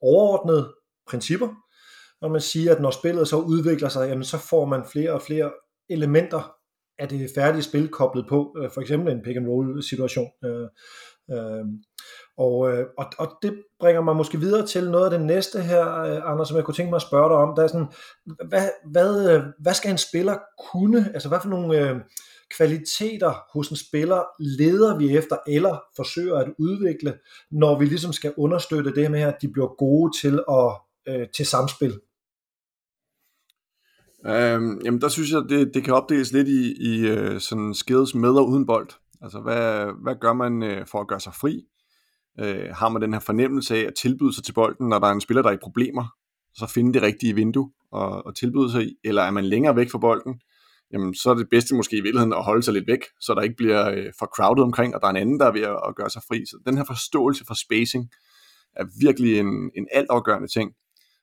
overordnede 0.01 0.73
principper, 1.07 1.47
når 2.21 2.29
man 2.29 2.41
siger, 2.41 2.75
at 2.75 2.81
når 2.81 2.91
spillet 2.91 3.27
så 3.27 3.37
udvikler 3.37 3.89
sig, 3.89 4.09
jamen 4.09 4.23
så 4.23 4.37
får 4.37 4.65
man 4.65 4.85
flere 4.91 5.11
og 5.11 5.21
flere 5.21 5.51
elementer 5.89 6.56
er 6.99 7.05
det 7.05 7.31
færdige 7.35 7.63
spil 7.63 7.87
koblet 7.87 8.25
på, 8.29 8.55
øh, 8.57 8.69
for 8.73 8.81
eksempel 8.81 9.13
en 9.13 9.21
pick 9.21 9.37
and 9.37 9.47
roll 9.47 9.83
situation. 9.83 10.27
Øh, 10.45 10.67
øh, 11.31 11.65
og, 12.37 12.71
øh, 12.71 12.85
og, 12.97 13.05
og 13.19 13.31
det 13.41 13.63
bringer 13.79 14.01
mig 14.01 14.15
måske 14.15 14.39
videre 14.39 14.67
til 14.67 14.91
noget 14.91 15.05
af 15.05 15.11
det 15.11 15.21
næste 15.21 15.61
her, 15.61 16.01
øh, 16.01 16.31
Anders, 16.31 16.47
som 16.47 16.57
jeg 16.57 16.65
kunne 16.65 16.75
tænke 16.75 16.89
mig 16.89 16.95
at 16.95 17.01
spørge 17.01 17.29
dig 17.29 17.37
om. 17.37 17.55
Der 17.55 17.63
er 17.63 17.67
sådan, 17.67 17.87
hvad, 18.47 18.69
hvad, 18.91 19.35
øh, 19.35 19.43
hvad 19.59 19.73
skal 19.73 19.91
en 19.91 19.97
spiller 19.97 20.37
kunne? 20.71 21.11
Altså 21.13 21.29
hvad 21.29 21.39
for 21.41 21.49
nogle 21.49 21.89
øh, 21.89 21.95
kvaliteter 22.57 23.33
hos 23.53 23.69
en 23.69 23.77
spiller 23.77 24.23
leder 24.39 24.97
vi 24.97 25.17
efter, 25.17 25.37
eller 25.47 25.81
forsøger 25.95 26.35
at 26.35 26.53
udvikle, 26.59 27.13
når 27.51 27.79
vi 27.79 27.85
ligesom 27.85 28.13
skal 28.13 28.33
understøtte 28.37 28.95
det 28.95 29.11
med, 29.11 29.21
at 29.21 29.37
de 29.41 29.47
bliver 29.47 29.75
gode 29.77 30.11
til 30.21 30.43
at 30.49 30.71
øh, 31.07 31.27
til 31.35 31.45
samspil 31.45 31.99
Øhm, 34.27 34.81
jamen 34.85 35.01
der 35.01 35.07
synes 35.07 35.31
jeg, 35.31 35.41
det, 35.49 35.73
det 35.73 35.83
kan 35.83 35.93
opdeles 35.93 36.31
lidt 36.31 36.47
i, 36.47 36.73
i 36.79 37.07
øh, 37.07 37.39
sådan 37.39 37.73
skills 37.73 38.15
med 38.15 38.29
og 38.29 38.49
uden 38.49 38.65
bold. 38.65 38.89
Altså 39.21 39.39
hvad, 39.39 39.91
hvad 40.03 40.15
gør 40.21 40.33
man 40.33 40.63
øh, 40.63 40.87
for 40.87 41.01
at 41.01 41.07
gøre 41.07 41.19
sig 41.19 41.33
fri? 41.33 41.63
Øh, 42.39 42.69
har 42.73 42.89
man 42.89 43.01
den 43.01 43.13
her 43.13 43.19
fornemmelse 43.19 43.75
af 43.75 43.81
at 43.81 43.93
tilbyde 44.01 44.33
sig 44.33 44.43
til 44.43 44.53
bolden, 44.53 44.89
når 44.89 44.99
der 44.99 45.07
er 45.07 45.11
en 45.11 45.21
spiller, 45.21 45.41
der 45.41 45.49
er 45.49 45.53
i 45.53 45.63
problemer? 45.63 46.15
Så 46.53 46.67
finde 46.67 46.93
det 46.93 47.01
rigtige 47.01 47.35
vindue 47.35 47.71
og, 47.91 48.25
og 48.25 48.35
tilbyde 48.35 48.71
sig 48.71 48.83
i. 48.83 48.95
Eller 49.03 49.21
er 49.21 49.31
man 49.31 49.45
længere 49.45 49.75
væk 49.75 49.91
fra 49.91 49.97
bolden? 49.97 50.41
Jamen 50.93 51.15
så 51.15 51.29
er 51.29 51.33
det 51.33 51.49
bedste 51.49 51.75
måske 51.75 51.97
i 51.97 52.01
virkeligheden 52.01 52.33
at 52.33 52.43
holde 52.43 52.63
sig 52.63 52.73
lidt 52.73 52.87
væk, 52.87 53.01
så 53.21 53.33
der 53.33 53.41
ikke 53.41 53.55
bliver 53.55 53.89
øh, 53.89 54.05
for 54.19 54.25
crowded 54.25 54.63
omkring, 54.63 54.95
og 54.95 55.01
der 55.01 55.07
er 55.07 55.11
en 55.11 55.17
anden, 55.17 55.39
der 55.39 55.45
er 55.45 55.51
ved 55.51 55.61
at, 55.61 55.79
at 55.87 55.95
gøre 55.95 56.09
sig 56.09 56.21
fri. 56.27 56.45
Så 56.45 56.57
den 56.65 56.77
her 56.77 56.83
forståelse 56.83 57.45
for 57.47 57.53
spacing 57.53 58.09
er 58.75 58.85
virkelig 59.01 59.39
en, 59.39 59.71
en 59.75 59.87
altafgørende 59.93 60.47
ting, 60.47 60.71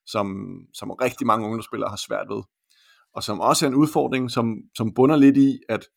som, 0.07 0.27
som 0.75 0.91
rigtig 0.91 1.27
mange 1.27 1.45
ungdomsspillere 1.45 1.91
har 1.91 2.01
svært 2.07 2.27
ved 2.29 2.43
og 3.15 3.23
som 3.23 3.41
også 3.41 3.67
er 3.67 3.71
en 3.71 3.75
udfordring, 3.75 4.31
som, 4.31 4.57
som 4.77 4.95
bunder 4.95 5.17
lidt 5.17 5.37
i, 5.37 5.59
at, 5.69 5.89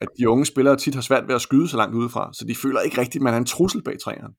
at 0.00 0.08
de 0.18 0.28
unge 0.28 0.46
spillere 0.46 0.76
tit 0.76 0.94
har 0.94 1.02
svært 1.02 1.28
ved 1.28 1.34
at 1.34 1.40
skyde 1.40 1.68
så 1.68 1.76
langt 1.76 1.94
udefra, 1.94 2.32
så 2.32 2.44
de 2.44 2.54
føler 2.54 2.80
ikke 2.80 3.00
rigtigt, 3.00 3.16
at 3.16 3.22
man 3.22 3.34
er 3.34 3.38
en 3.38 3.44
trussel 3.44 3.82
bag 3.82 3.98
træerne. 4.00 4.34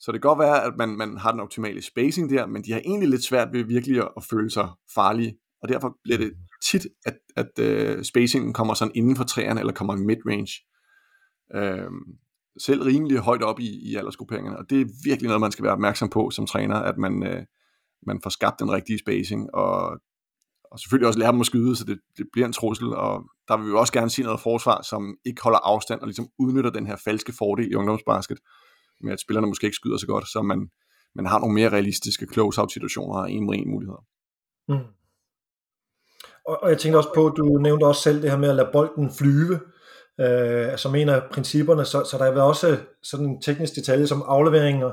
Så 0.00 0.12
det 0.12 0.22
kan 0.22 0.28
godt 0.28 0.38
være, 0.38 0.64
at 0.64 0.72
man, 0.78 0.88
man 0.88 1.16
har 1.16 1.30
den 1.30 1.40
optimale 1.40 1.82
spacing 1.82 2.30
der, 2.30 2.46
men 2.46 2.64
de 2.64 2.72
har 2.72 2.80
egentlig 2.80 3.08
lidt 3.08 3.24
svært 3.24 3.48
ved 3.52 3.64
virkelig 3.64 3.98
at, 3.98 4.08
at 4.16 4.24
føle 4.24 4.50
sig 4.50 4.68
farlige, 4.94 5.38
og 5.62 5.68
derfor 5.68 5.96
bliver 6.02 6.18
det 6.18 6.32
tit, 6.64 6.86
at, 7.06 7.18
at 7.36 7.50
uh, 7.96 8.02
spacingen 8.02 8.52
kommer 8.52 8.74
sådan 8.74 8.92
inden 8.94 9.16
for 9.16 9.24
træerne, 9.24 9.60
eller 9.60 9.72
kommer 9.72 9.96
i 9.96 10.00
midrange. 10.00 10.52
Uh, 11.54 11.92
selv 12.58 12.82
rimelig 12.82 13.18
højt 13.18 13.42
op 13.42 13.60
i, 13.60 13.90
i 13.90 13.94
aldersgrupperingerne, 13.94 14.58
og 14.58 14.70
det 14.70 14.80
er 14.80 14.86
virkelig 15.04 15.28
noget, 15.28 15.40
man 15.40 15.52
skal 15.52 15.62
være 15.62 15.72
opmærksom 15.72 16.08
på 16.08 16.30
som 16.30 16.46
træner, 16.46 16.76
at 16.76 16.98
man, 16.98 17.12
uh, 17.22 17.42
man 18.06 18.20
får 18.22 18.30
skabt 18.30 18.60
den 18.60 18.72
rigtige 18.72 18.98
spacing, 18.98 19.54
og 19.54 20.00
og 20.70 20.78
selvfølgelig 20.80 21.06
også 21.08 21.18
lære 21.18 21.32
dem 21.32 21.40
at 21.40 21.46
skyde, 21.46 21.76
så 21.76 21.84
det, 21.84 21.98
det 22.18 22.26
bliver 22.32 22.46
en 22.46 22.52
trussel, 22.52 22.94
og 22.94 23.24
der 23.48 23.56
vil 23.56 23.66
vi 23.66 23.72
også 23.72 23.92
gerne 23.92 24.10
se 24.10 24.22
noget 24.22 24.40
forsvar, 24.40 24.82
som 24.82 25.16
ikke 25.24 25.42
holder 25.42 25.58
afstand 25.58 26.00
og 26.00 26.06
ligesom 26.06 26.28
udnytter 26.38 26.70
den 26.70 26.86
her 26.86 26.96
falske 27.04 27.32
fordel 27.38 27.72
i 27.72 27.74
ungdomsbasket, 27.74 28.38
med 29.00 29.12
at 29.12 29.20
spillerne 29.20 29.46
måske 29.46 29.64
ikke 29.64 29.76
skyder 29.76 29.96
så 29.96 30.06
godt, 30.06 30.28
så 30.28 30.42
man, 30.42 30.68
man 31.14 31.26
har 31.26 31.38
nogle 31.38 31.54
mere 31.54 31.68
realistiske 31.68 32.26
close-out 32.32 32.72
situationer 32.72 33.18
og 33.18 33.30
en 33.30 33.46
mod 33.46 33.54
en 33.54 33.70
muligheder. 33.70 34.04
Mm. 34.68 34.86
Og, 36.46 36.62
og 36.62 36.70
jeg 36.70 36.78
tænkte 36.78 36.96
også 36.98 37.12
på, 37.14 37.28
du 37.28 37.44
nævnte 37.44 37.84
også 37.84 38.02
selv 38.02 38.22
det 38.22 38.30
her 38.30 38.38
med 38.38 38.48
at 38.48 38.56
lade 38.56 38.70
bolden 38.72 39.10
flyve, 39.18 39.60
øh, 40.20 40.70
altså 40.72 40.88
en 40.88 41.08
af 41.08 41.22
principperne, 41.30 41.84
så, 41.84 42.04
så 42.04 42.18
der 42.18 42.24
er 42.24 42.42
også 42.42 42.78
sådan 43.02 43.26
en 43.26 43.40
teknisk 43.40 43.74
detalje 43.74 44.06
som 44.06 44.22
afleveringer, 44.26 44.92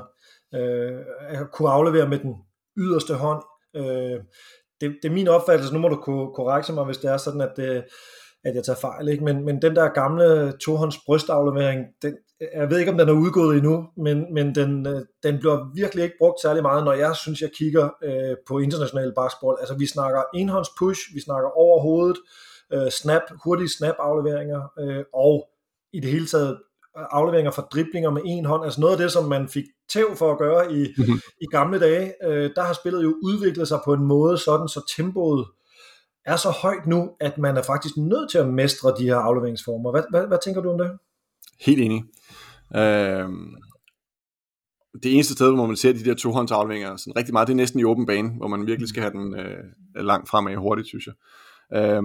øh, 0.54 1.00
at 1.28 1.50
kunne 1.52 1.70
aflevere 1.70 2.08
med 2.08 2.18
den 2.18 2.34
yderste 2.76 3.14
hånd, 3.14 3.42
øh, 3.76 4.20
det, 4.84 4.96
det 5.02 5.08
er 5.08 5.12
min 5.12 5.28
opfattelse, 5.28 5.74
nu 5.74 5.80
må 5.80 5.88
du 5.88 5.96
korrekte 6.34 6.72
mig, 6.72 6.84
hvis 6.84 6.96
det 6.96 7.10
er 7.10 7.16
sådan, 7.16 7.40
at, 7.40 7.52
det, 7.56 7.84
at 8.44 8.54
jeg 8.54 8.64
tager 8.64 8.76
fejl, 8.76 9.08
ikke? 9.08 9.24
Men, 9.24 9.44
men 9.44 9.62
den 9.62 9.76
der 9.76 9.88
gamle 9.88 10.52
tohånds 10.52 10.96
brystaflevering, 11.06 11.80
den, 12.02 12.16
jeg 12.54 12.70
ved 12.70 12.78
ikke, 12.78 12.92
om 12.92 12.98
den 12.98 13.08
er 13.08 13.12
udgået 13.12 13.56
endnu, 13.56 13.86
men, 13.96 14.34
men 14.34 14.54
den, 14.54 14.86
øh, 14.86 15.00
den 15.22 15.38
bliver 15.38 15.74
virkelig 15.74 16.04
ikke 16.04 16.16
brugt 16.18 16.40
særlig 16.42 16.62
meget, 16.62 16.84
når 16.84 16.92
jeg 16.92 17.16
synes, 17.16 17.40
jeg 17.40 17.50
kigger 17.58 17.88
øh, 18.02 18.36
på 18.48 18.58
international 18.58 19.12
basketball. 19.16 19.56
Altså 19.60 19.74
vi 19.78 19.86
snakker 19.86 20.22
enhånds 20.34 20.68
push, 20.78 21.00
vi 21.14 21.20
snakker 21.20 21.48
over 21.50 21.80
hovedet, 21.80 22.16
øh, 22.72 22.90
snap, 22.90 23.22
hurtige 23.44 23.72
snap 23.78 23.94
afleveringer, 23.98 24.62
øh, 24.78 25.04
og 25.14 25.48
i 25.92 26.00
det 26.00 26.10
hele 26.10 26.26
taget 26.26 26.58
afleveringer 26.96 27.50
fra 27.50 27.62
driblinger 27.62 28.10
med 28.10 28.22
en 28.24 28.44
hånd, 28.44 28.64
altså 28.64 28.80
noget 28.80 28.92
af 28.92 28.98
det, 28.98 29.12
som 29.12 29.24
man 29.24 29.48
fik 29.48 29.64
tæv 29.92 30.16
for 30.16 30.32
at 30.32 30.38
gøre 30.38 30.72
i, 30.72 30.94
mm-hmm. 30.98 31.20
i 31.40 31.46
gamle 31.50 31.80
dage, 31.80 32.12
øh, 32.24 32.50
der 32.56 32.62
har 32.62 32.72
spillet 32.72 33.02
jo 33.02 33.14
udviklet 33.22 33.68
sig 33.68 33.80
på 33.84 33.92
en 33.92 34.04
måde 34.04 34.38
sådan, 34.38 34.68
så 34.68 34.94
tempoet 34.96 35.46
er 36.26 36.36
så 36.36 36.50
højt 36.50 36.86
nu, 36.86 37.10
at 37.20 37.38
man 37.38 37.56
er 37.56 37.62
faktisk 37.62 37.96
nødt 37.96 38.30
til 38.30 38.38
at 38.38 38.48
mestre 38.48 38.94
de 38.98 39.04
her 39.04 39.16
afleveringsformer. 39.16 39.90
Hvad, 39.90 40.02
hvad, 40.10 40.26
hvad 40.26 40.38
tænker 40.44 40.60
du 40.60 40.70
om 40.70 40.78
det? 40.78 40.90
Helt 41.60 41.80
enig. 41.80 42.04
Øh, 42.76 43.28
det 45.02 45.14
eneste 45.14 45.34
sted, 45.34 45.54
hvor 45.54 45.66
man 45.66 45.76
ser 45.76 45.92
de 45.92 46.04
der 46.04 46.14
tohåndsafleveringer 46.14 46.96
sådan 46.96 47.16
rigtig 47.16 47.32
meget, 47.32 47.48
det 47.48 47.54
er 47.54 47.56
næsten 47.56 47.80
i 47.80 47.84
åben 47.84 48.06
bane, 48.06 48.30
hvor 48.36 48.48
man 48.48 48.66
virkelig 48.66 48.88
skal 48.88 49.02
have 49.02 49.12
den 49.12 49.34
øh, 49.38 50.04
langt 50.04 50.28
fremad 50.28 50.56
hurtigt, 50.56 50.88
synes 50.88 51.06
jeg. 51.06 51.14
Øh, 51.78 52.02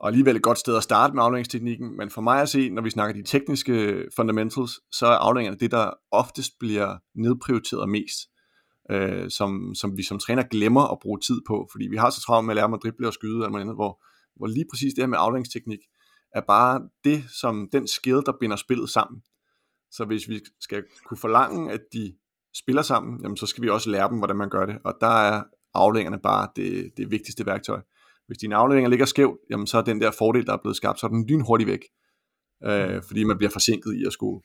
og 0.00 0.08
alligevel 0.08 0.36
et 0.36 0.42
godt 0.42 0.58
sted 0.58 0.76
at 0.76 0.82
starte 0.82 1.14
med 1.14 1.22
afleveringsteknikken, 1.22 1.96
men 1.96 2.10
for 2.10 2.20
mig 2.20 2.42
at 2.42 2.48
se, 2.48 2.70
når 2.70 2.82
vi 2.82 2.90
snakker 2.90 3.22
de 3.22 3.28
tekniske 3.28 4.04
fundamentals, 4.16 4.80
så 4.92 5.06
er 5.06 5.16
afleveringerne 5.16 5.58
det, 5.58 5.70
der 5.70 5.90
oftest 6.10 6.52
bliver 6.60 6.96
nedprioriteret 7.14 7.88
mest. 7.88 8.18
øh, 8.90 9.30
som, 9.30 9.74
som 9.74 9.96
vi 9.96 10.02
som 10.02 10.18
træner 10.18 10.42
glemmer 10.42 10.92
at 10.92 10.98
bruge 11.02 11.20
tid 11.20 11.40
på, 11.46 11.68
fordi 11.72 11.86
vi 11.90 11.96
har 11.96 12.10
så 12.10 12.20
travlt 12.20 12.46
med 12.46 12.52
at 12.52 12.56
lære 12.56 12.66
dem 12.66 12.74
at 12.74 12.80
drible 12.82 13.06
og 13.06 13.12
skyde, 13.12 13.44
eller 13.44 13.58
andet, 13.58 13.74
hvor, 13.74 14.02
hvor 14.36 14.46
lige 14.46 14.66
præcis 14.72 14.94
det 14.94 15.02
her 15.02 15.08
med 15.08 15.18
afleveringsteknik, 15.20 15.78
er 16.34 16.40
bare 16.40 16.88
det, 17.04 17.24
som 17.40 17.68
den 17.72 17.86
skede, 17.86 18.22
der 18.26 18.32
binder 18.40 18.56
spillet 18.56 18.90
sammen. 18.90 19.22
Så 19.90 20.04
hvis 20.04 20.28
vi 20.28 20.40
skal 20.60 20.84
kunne 21.06 21.18
forlange, 21.18 21.72
at 21.72 21.80
de 21.92 22.14
spiller 22.54 22.82
sammen, 22.82 23.20
jamen 23.22 23.36
så 23.36 23.46
skal 23.46 23.62
vi 23.62 23.68
også 23.68 23.90
lære 23.90 24.08
dem, 24.08 24.18
hvordan 24.18 24.36
man 24.36 24.50
gør 24.50 24.66
det, 24.66 24.78
og 24.84 24.94
der 25.00 25.06
er 25.06 25.42
aflængerne 25.74 26.18
bare 26.18 26.48
det, 26.56 26.90
det 26.96 27.10
vigtigste 27.10 27.46
værktøj. 27.46 27.80
Hvis 28.28 28.38
dine 28.38 28.56
afleveringer 28.56 28.90
ligger 28.90 29.06
skævt, 29.06 29.38
jamen 29.50 29.66
så 29.66 29.78
er 29.78 29.82
den 29.82 30.00
der 30.00 30.10
fordel, 30.10 30.46
der 30.46 30.52
er 30.52 30.62
blevet 30.62 30.76
skabt, 30.76 31.00
så 31.00 31.06
er 31.06 31.10
den 31.10 31.26
lynhurtigt 31.26 31.68
væk. 31.68 31.80
Øh, 32.64 33.02
fordi 33.02 33.24
man 33.24 33.38
bliver 33.38 33.50
forsinket 33.50 33.94
i 33.94 34.04
at 34.06 34.12
skulle, 34.12 34.42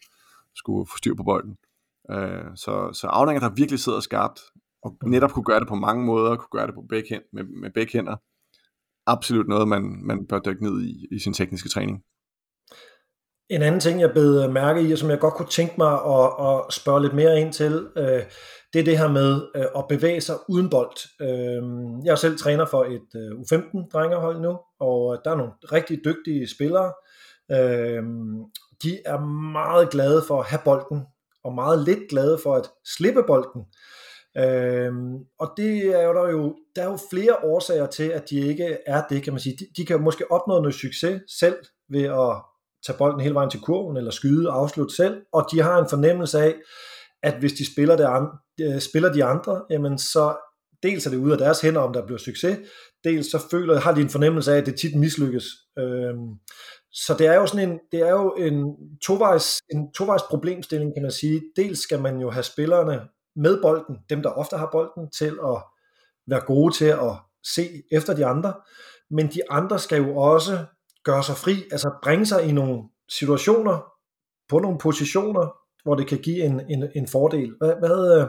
skulle 0.56 0.88
få 0.92 0.98
styr 0.98 1.16
på 1.16 1.24
bolden. 1.24 1.58
Øh, 2.12 2.46
så, 2.56 2.90
så 2.94 3.08
afleveringer, 3.08 3.50
der 3.50 3.56
virkelig 3.56 3.80
sidder 3.80 4.00
skarpt, 4.00 4.40
og 4.84 4.98
netop 5.06 5.32
kunne 5.32 5.46
gøre 5.46 5.60
det 5.60 5.68
på 5.68 5.76
mange 5.76 6.06
måder, 6.06 6.36
kunne 6.36 6.60
gøre 6.60 6.68
det 6.68 6.76
på 6.76 6.86
hænder, 6.92 7.28
med, 7.34 7.44
med 7.44 7.72
begge 7.72 7.94
hænder, 7.94 8.16
absolut 9.06 9.48
noget, 9.48 9.68
man, 9.68 9.84
man 10.04 10.28
bør 10.28 10.40
dykke 10.40 10.64
ned 10.64 10.82
i, 10.82 11.08
i 11.12 11.20
sin 11.20 11.34
tekniske 11.34 11.70
træning. 11.70 12.04
En 13.50 13.62
anden 13.62 13.82
ting, 13.82 14.02
jeg 14.02 14.12
bed 14.14 14.44
øh, 14.44 14.52
mærke 14.52 14.82
i, 14.82 14.92
og 14.92 14.98
som 14.98 15.10
jeg 15.10 15.20
godt 15.20 15.34
kunne 15.34 15.50
tænke 15.50 15.74
mig 15.78 15.94
at, 15.94 16.30
at 16.48 16.74
spørge 16.74 17.02
lidt 17.02 17.14
mere 17.14 17.40
ind 17.40 17.54
til, 17.54 17.88
øh, 17.98 18.24
det 18.74 18.80
er 18.80 18.84
det 18.84 18.98
her 18.98 19.12
med 19.12 19.42
øh, 19.56 19.66
at 19.78 19.86
bevæge 19.90 20.22
sig 20.22 20.36
uden 20.50 20.70
bold. 20.70 20.98
Øh, 21.22 21.64
jeg 22.06 22.12
er 22.12 22.16
selv 22.16 22.38
træner 22.38 22.66
for 22.66 22.84
et 22.84 23.10
øh, 23.16 23.32
U15-drengerhold 23.32 24.42
nu, 24.42 24.58
og 24.80 25.14
øh, 25.14 25.20
der 25.26 25.32
er 25.32 25.36
nogle 25.36 25.52
rigtig 25.72 26.00
dygtige 26.06 26.48
spillere. 26.56 26.94
Øh, 27.52 28.04
de 28.84 29.00
er 29.06 29.20
meget 29.52 29.90
glade 29.90 30.24
for 30.28 30.40
at 30.40 30.46
have 30.46 30.62
bolden, 30.66 31.06
og 31.44 31.54
meget 31.54 31.86
lidt 31.86 32.10
glade 32.10 32.40
for 32.44 32.56
at 32.56 32.70
slippe 32.98 33.24
bolden. 33.28 33.62
Øhm, 34.38 35.16
og 35.40 35.54
det 35.58 35.86
er 36.00 36.04
jo 36.08 36.14
der 36.14 36.30
jo, 36.30 36.56
der 36.76 36.82
er 36.82 36.90
jo 36.90 36.98
flere 37.10 37.36
årsager 37.44 37.86
til, 37.86 38.10
at 38.10 38.30
de 38.30 38.40
ikke 38.40 38.78
er 38.88 39.04
det, 39.10 39.24
kan 39.24 39.34
man 39.34 39.40
sige. 39.40 39.56
De, 39.60 39.66
de 39.78 39.86
kan 39.86 40.02
måske 40.02 40.32
opnå 40.32 40.60
noget 40.60 40.76
succes 40.76 41.22
selv 41.40 41.56
ved 41.90 42.04
at 42.04 42.53
tage 42.86 42.98
bolden 42.98 43.20
hele 43.22 43.36
vejen 43.36 43.50
til 43.50 43.62
kurven, 43.62 43.98
eller 43.98 44.12
skyde 44.12 44.50
og 44.50 44.58
afslutte 44.58 44.96
selv, 44.96 45.22
og 45.34 45.48
de 45.52 45.62
har 45.62 45.80
en 45.80 45.90
fornemmelse 45.90 46.40
af, 46.40 46.56
at 47.24 47.40
hvis 47.40 47.54
de 47.54 47.74
spiller, 47.74 47.96
det 47.96 48.04
andre, 48.04 48.38
øh, 48.62 48.80
spiller 48.82 49.14
de 49.14 49.24
andre, 49.24 49.62
jamen 49.70 49.98
så 49.98 50.36
dels 50.84 51.06
er 51.06 51.10
det 51.10 51.18
ude 51.18 51.32
af 51.32 51.38
deres 51.38 51.62
hænder, 51.62 51.82
om 51.82 51.94
der 51.94 52.06
bliver 52.06 52.20
succes, 52.20 52.58
dels 53.04 53.32
så 53.32 53.40
føler, 53.52 53.80
har 53.80 53.94
de 53.94 54.02
en 54.02 54.10
fornemmelse 54.10 54.54
af, 54.54 54.58
at 54.58 54.66
det 54.66 54.80
tit 54.80 54.96
mislykkes. 54.96 55.46
Øhm, 55.80 56.30
så 56.92 57.16
det 57.20 57.28
er 57.28 57.36
jo 57.36 57.48
sådan 57.48 57.70
en, 57.70 57.80
det 57.92 58.00
er 58.00 58.12
jo 58.12 58.34
en 58.34 58.76
tovejs, 59.06 59.62
en 59.74 59.94
tovejs 59.94 60.22
problemstilling, 60.30 60.94
kan 60.96 61.02
man 61.02 61.12
sige. 61.12 61.42
Dels 61.56 61.80
skal 61.80 62.02
man 62.02 62.18
jo 62.18 62.30
have 62.30 62.44
spillerne 62.44 63.02
med 63.36 63.62
bolden, 63.62 63.98
dem 64.10 64.22
der 64.22 64.30
ofte 64.30 64.58
har 64.58 64.70
bolden, 64.72 65.12
til 65.12 65.40
at 65.44 65.58
være 66.28 66.46
gode 66.46 66.74
til 66.74 66.86
at 66.86 67.14
se 67.56 67.84
efter 67.92 68.16
de 68.16 68.26
andre, 68.26 68.54
men 69.12 69.28
de 69.28 69.42
andre 69.50 69.80
skal 69.80 69.98
jo 69.98 70.18
også 70.18 70.66
gøre 71.04 71.24
sig 71.24 71.38
fri, 71.38 71.64
altså 71.72 71.92
bringe 72.04 72.26
sig 72.26 72.50
i 72.50 72.52
nogle 72.52 72.84
situationer, 73.10 73.80
på 74.50 74.60
nogle 74.60 74.78
positioner, 74.78 75.56
hvor 75.84 75.96
det 75.96 76.08
kan 76.08 76.18
give 76.18 76.44
en, 76.44 76.62
en, 76.70 76.84
en 76.96 77.08
fordel. 77.08 77.56
Hvad, 77.58 77.74
hvad, 77.80 78.22
øh, 78.22 78.28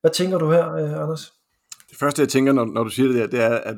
hvad 0.00 0.10
tænker 0.10 0.38
du 0.38 0.50
her, 0.50 0.74
øh, 0.74 1.02
Anders? 1.02 1.32
Det 1.90 1.98
første, 1.98 2.22
jeg 2.22 2.28
tænker, 2.28 2.52
når, 2.52 2.64
når 2.64 2.84
du 2.84 2.90
siger 2.90 3.08
det 3.08 3.16
der, 3.16 3.26
det 3.26 3.40
er, 3.40 3.56
at 3.58 3.76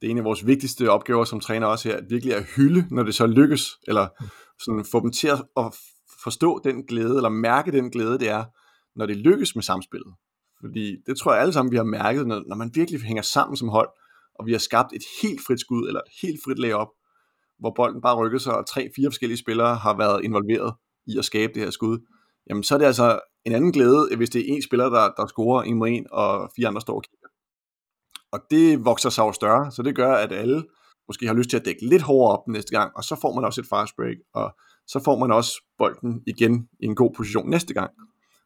det 0.00 0.06
er 0.06 0.10
en 0.10 0.18
af 0.18 0.24
vores 0.24 0.46
vigtigste 0.46 0.90
opgaver 0.90 1.24
som 1.24 1.40
træner 1.40 1.66
også 1.66 1.88
her, 1.88 1.96
at 1.96 2.04
virkelig 2.10 2.34
at 2.34 2.44
hylde, 2.56 2.86
når 2.90 3.02
det 3.02 3.14
så 3.14 3.26
lykkes, 3.26 3.62
eller 3.88 4.08
sådan 4.64 4.84
få 4.92 5.00
dem 5.00 5.12
til 5.12 5.28
at 5.28 5.74
forstå 6.24 6.60
den 6.64 6.86
glæde, 6.86 7.16
eller 7.16 7.28
mærke 7.28 7.72
den 7.72 7.90
glæde, 7.90 8.18
det 8.18 8.28
er, 8.28 8.44
når 8.96 9.06
det 9.06 9.16
lykkes 9.16 9.54
med 9.54 9.62
samspillet. 9.62 10.14
Fordi 10.60 10.96
det 11.06 11.18
tror 11.18 11.32
jeg 11.32 11.42
alle 11.42 11.52
sammen, 11.52 11.72
vi 11.72 11.76
har 11.76 11.84
mærket, 11.84 12.26
når, 12.26 12.42
når 12.48 12.56
man 12.56 12.70
virkelig 12.74 13.00
hænger 13.00 13.22
sammen 13.22 13.56
som 13.56 13.68
hold, 13.68 13.88
og 14.38 14.46
vi 14.46 14.52
har 14.52 14.58
skabt 14.58 14.92
et 14.92 15.02
helt 15.22 15.40
frit 15.46 15.60
skud, 15.60 15.88
eller 15.88 16.00
et 16.00 16.12
helt 16.22 16.40
frit 16.44 16.58
layup, 16.58 16.88
hvor 17.58 17.72
bolden 17.76 18.00
bare 18.00 18.16
rykkede 18.16 18.42
sig, 18.42 18.54
og 18.56 18.66
tre-fire 18.66 19.10
forskellige 19.10 19.38
spillere 19.38 19.76
har 19.76 19.96
været 19.96 20.24
involveret 20.24 20.74
i 21.06 21.18
at 21.18 21.24
skabe 21.24 21.52
det 21.54 21.62
her 21.62 21.70
skud, 21.70 21.98
jamen 22.50 22.62
så 22.62 22.74
er 22.74 22.78
det 22.78 22.86
altså 22.86 23.20
en 23.44 23.52
anden 23.52 23.72
glæde, 23.72 24.16
hvis 24.16 24.30
det 24.30 24.40
er 24.40 24.54
en 24.54 24.62
spiller, 24.62 24.88
der, 24.88 25.12
der 25.16 25.26
scorer 25.26 25.62
en 25.62 25.78
mod 25.78 25.88
en, 25.88 26.06
og 26.12 26.50
fire 26.56 26.68
andre 26.68 26.80
står 26.80 26.94
og 26.94 27.02
kigger. 27.02 27.28
Og 28.32 28.40
det 28.50 28.84
vokser 28.84 29.10
sig 29.10 29.22
jo 29.22 29.32
større, 29.32 29.70
så 29.70 29.82
det 29.82 29.96
gør, 29.96 30.12
at 30.14 30.32
alle 30.32 30.64
måske 31.08 31.26
har 31.26 31.34
lyst 31.34 31.50
til 31.50 31.56
at 31.56 31.64
dække 31.64 31.86
lidt 31.86 32.02
hårdere 32.02 32.38
op 32.38 32.48
næste 32.48 32.70
gang, 32.70 32.92
og 32.96 33.04
så 33.04 33.16
får 33.20 33.34
man 33.34 33.44
også 33.44 33.60
et 33.60 33.66
fast 33.66 33.96
break, 33.96 34.16
og 34.34 34.56
så 34.86 35.00
får 35.04 35.18
man 35.18 35.32
også 35.32 35.52
bolden 35.78 36.22
igen 36.26 36.68
i 36.80 36.84
en 36.84 36.94
god 36.94 37.14
position 37.16 37.50
næste 37.50 37.74
gang, 37.74 37.90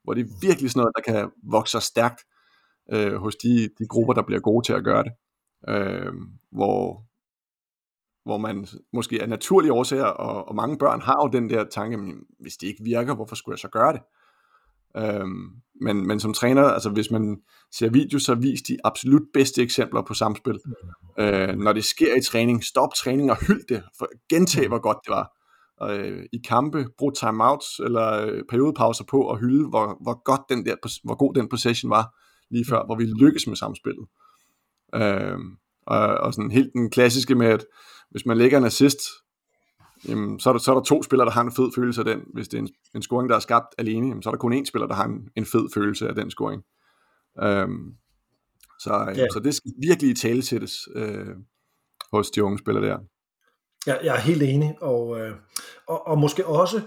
hvor 0.05 0.15
det 0.15 0.21
er 0.21 0.31
virkelig 0.41 0.71
sådan 0.71 0.81
noget, 0.81 0.93
der 0.97 1.13
kan 1.13 1.31
vokse 1.43 1.71
sig 1.71 1.83
stærkt 1.83 2.21
øh, 2.93 3.15
hos 3.15 3.37
de, 3.37 3.69
de 3.79 3.87
grupper, 3.89 4.15
der 4.15 4.23
bliver 4.23 4.41
gode 4.41 4.67
til 4.67 4.73
at 4.73 4.85
gøre 4.85 5.05
det. 5.05 5.13
Øh, 5.69 6.13
hvor, 6.53 7.05
hvor 8.25 8.39
man 8.39 8.67
måske 8.93 9.21
er 9.21 9.27
naturlige 9.27 9.73
årsager, 9.73 10.05
og, 10.05 10.49
og 10.49 10.55
mange 10.55 10.79
børn 10.79 11.01
har 11.01 11.17
jo 11.25 11.41
den 11.41 11.51
der 11.51 11.65
tanke, 11.65 11.97
men 11.97 12.15
hvis 12.41 12.57
det 12.57 12.67
ikke 12.67 12.85
virker, 12.85 13.15
hvorfor 13.15 13.35
skulle 13.35 13.53
jeg 13.53 13.59
så 13.59 13.69
gøre 13.69 13.93
det? 13.93 14.01
Øhm, 14.97 15.51
men, 15.81 16.07
men 16.07 16.21
som 16.21 16.35
træner, 16.35 16.63
altså 16.63 16.91
hvis 16.91 17.11
man 17.11 17.37
ser 17.73 17.91
video, 17.91 18.19
så 18.19 18.35
vis 18.35 18.63
de 18.63 18.77
absolut 18.85 19.23
bedste 19.35 19.63
eksempler 19.63 20.03
på 20.03 20.15
samspil. 20.15 20.59
Øh, 21.19 21.57
når 21.57 21.73
det 21.73 21.85
sker 21.85 22.17
i 22.17 22.21
træning, 22.21 22.65
stop 22.65 22.95
træning 22.97 23.31
og 23.31 23.37
hyld 23.47 23.67
det, 23.69 23.83
for 23.99 24.09
gentag 24.29 24.69
hvor 24.69 24.79
godt 24.79 24.99
det 25.05 25.11
var. 25.11 25.33
Øh, 25.91 26.25
I 26.33 26.39
kampe, 26.49 26.87
brug 26.99 27.15
timeouts 27.15 27.79
eller 27.79 28.27
øh, 28.27 28.43
periodepauser 28.49 29.05
på 29.05 29.23
og 29.23 29.39
hylde, 29.39 29.69
hvor, 29.69 30.03
hvor 30.03 30.23
godt 30.25 30.41
den 30.49 30.67
der, 30.67 30.77
hvor 31.05 31.15
god 31.15 31.35
den 31.35 31.49
possession 31.49 31.91
var 31.91 32.19
lige 32.51 32.65
før, 32.69 32.85
hvor 32.87 32.97
vi 32.97 33.05
lykkes 33.05 33.47
med 33.47 33.57
samspillet. 33.57 34.07
Øh, 34.95 35.39
og, 35.87 36.01
og 36.01 36.35
sådan 36.35 36.51
helt 36.51 36.73
den 36.73 36.91
klassiske 36.91 37.35
med, 37.35 37.47
at 37.47 37.65
hvis 38.13 38.27
man 38.27 38.39
lægger 38.39 38.59
en 38.59 38.65
assist, 38.65 39.01
jamen, 40.09 40.41
så, 40.41 40.49
er 40.49 40.53
der, 40.53 40.61
så 40.61 40.71
er 40.71 40.75
der 40.75 40.83
to 40.83 41.03
spillere, 41.03 41.27
der 41.27 41.33
har 41.33 41.43
en 41.43 41.53
fed 41.53 41.71
følelse 41.75 42.01
af 42.01 42.05
den. 42.05 42.21
Hvis 42.35 42.49
det 42.49 42.59
er 42.59 42.63
en, 42.63 42.69
en 42.95 43.03
scoring, 43.03 43.31
der 43.31 43.37
er 43.37 43.41
skabt 43.41 43.75
alene, 43.79 44.09
jamen, 44.09 44.23
så 44.23 44.29
er 44.29 44.33
der 44.33 44.39
kun 44.39 44.53
én 44.53 44.65
spiller, 44.65 44.87
der 44.87 44.95
har 44.95 45.05
en, 45.05 45.29
en 45.37 45.47
fed 45.47 45.69
følelse 45.75 46.09
af 46.09 46.15
den 46.15 46.31
scoring. 46.31 46.63
Øhm, 47.43 47.95
så, 48.81 49.15
ja. 49.17 49.27
så 49.33 49.41
det 49.45 49.55
skal 49.55 49.73
virkelig 49.83 50.11
i 50.11 50.15
tale 50.15 50.43
sættes 50.43 50.89
øh, 50.95 51.27
hos 52.13 52.31
de 52.31 52.45
unge 52.45 52.59
spillere 52.59 52.85
der. 52.85 52.99
Ja, 53.87 53.95
jeg 54.05 54.17
er 54.17 54.21
helt 54.21 54.43
enig, 54.43 54.77
og, 54.81 55.21
øh, 55.21 55.35
og, 55.89 56.07
og 56.07 56.19
måske 56.19 56.47
også 56.47 56.81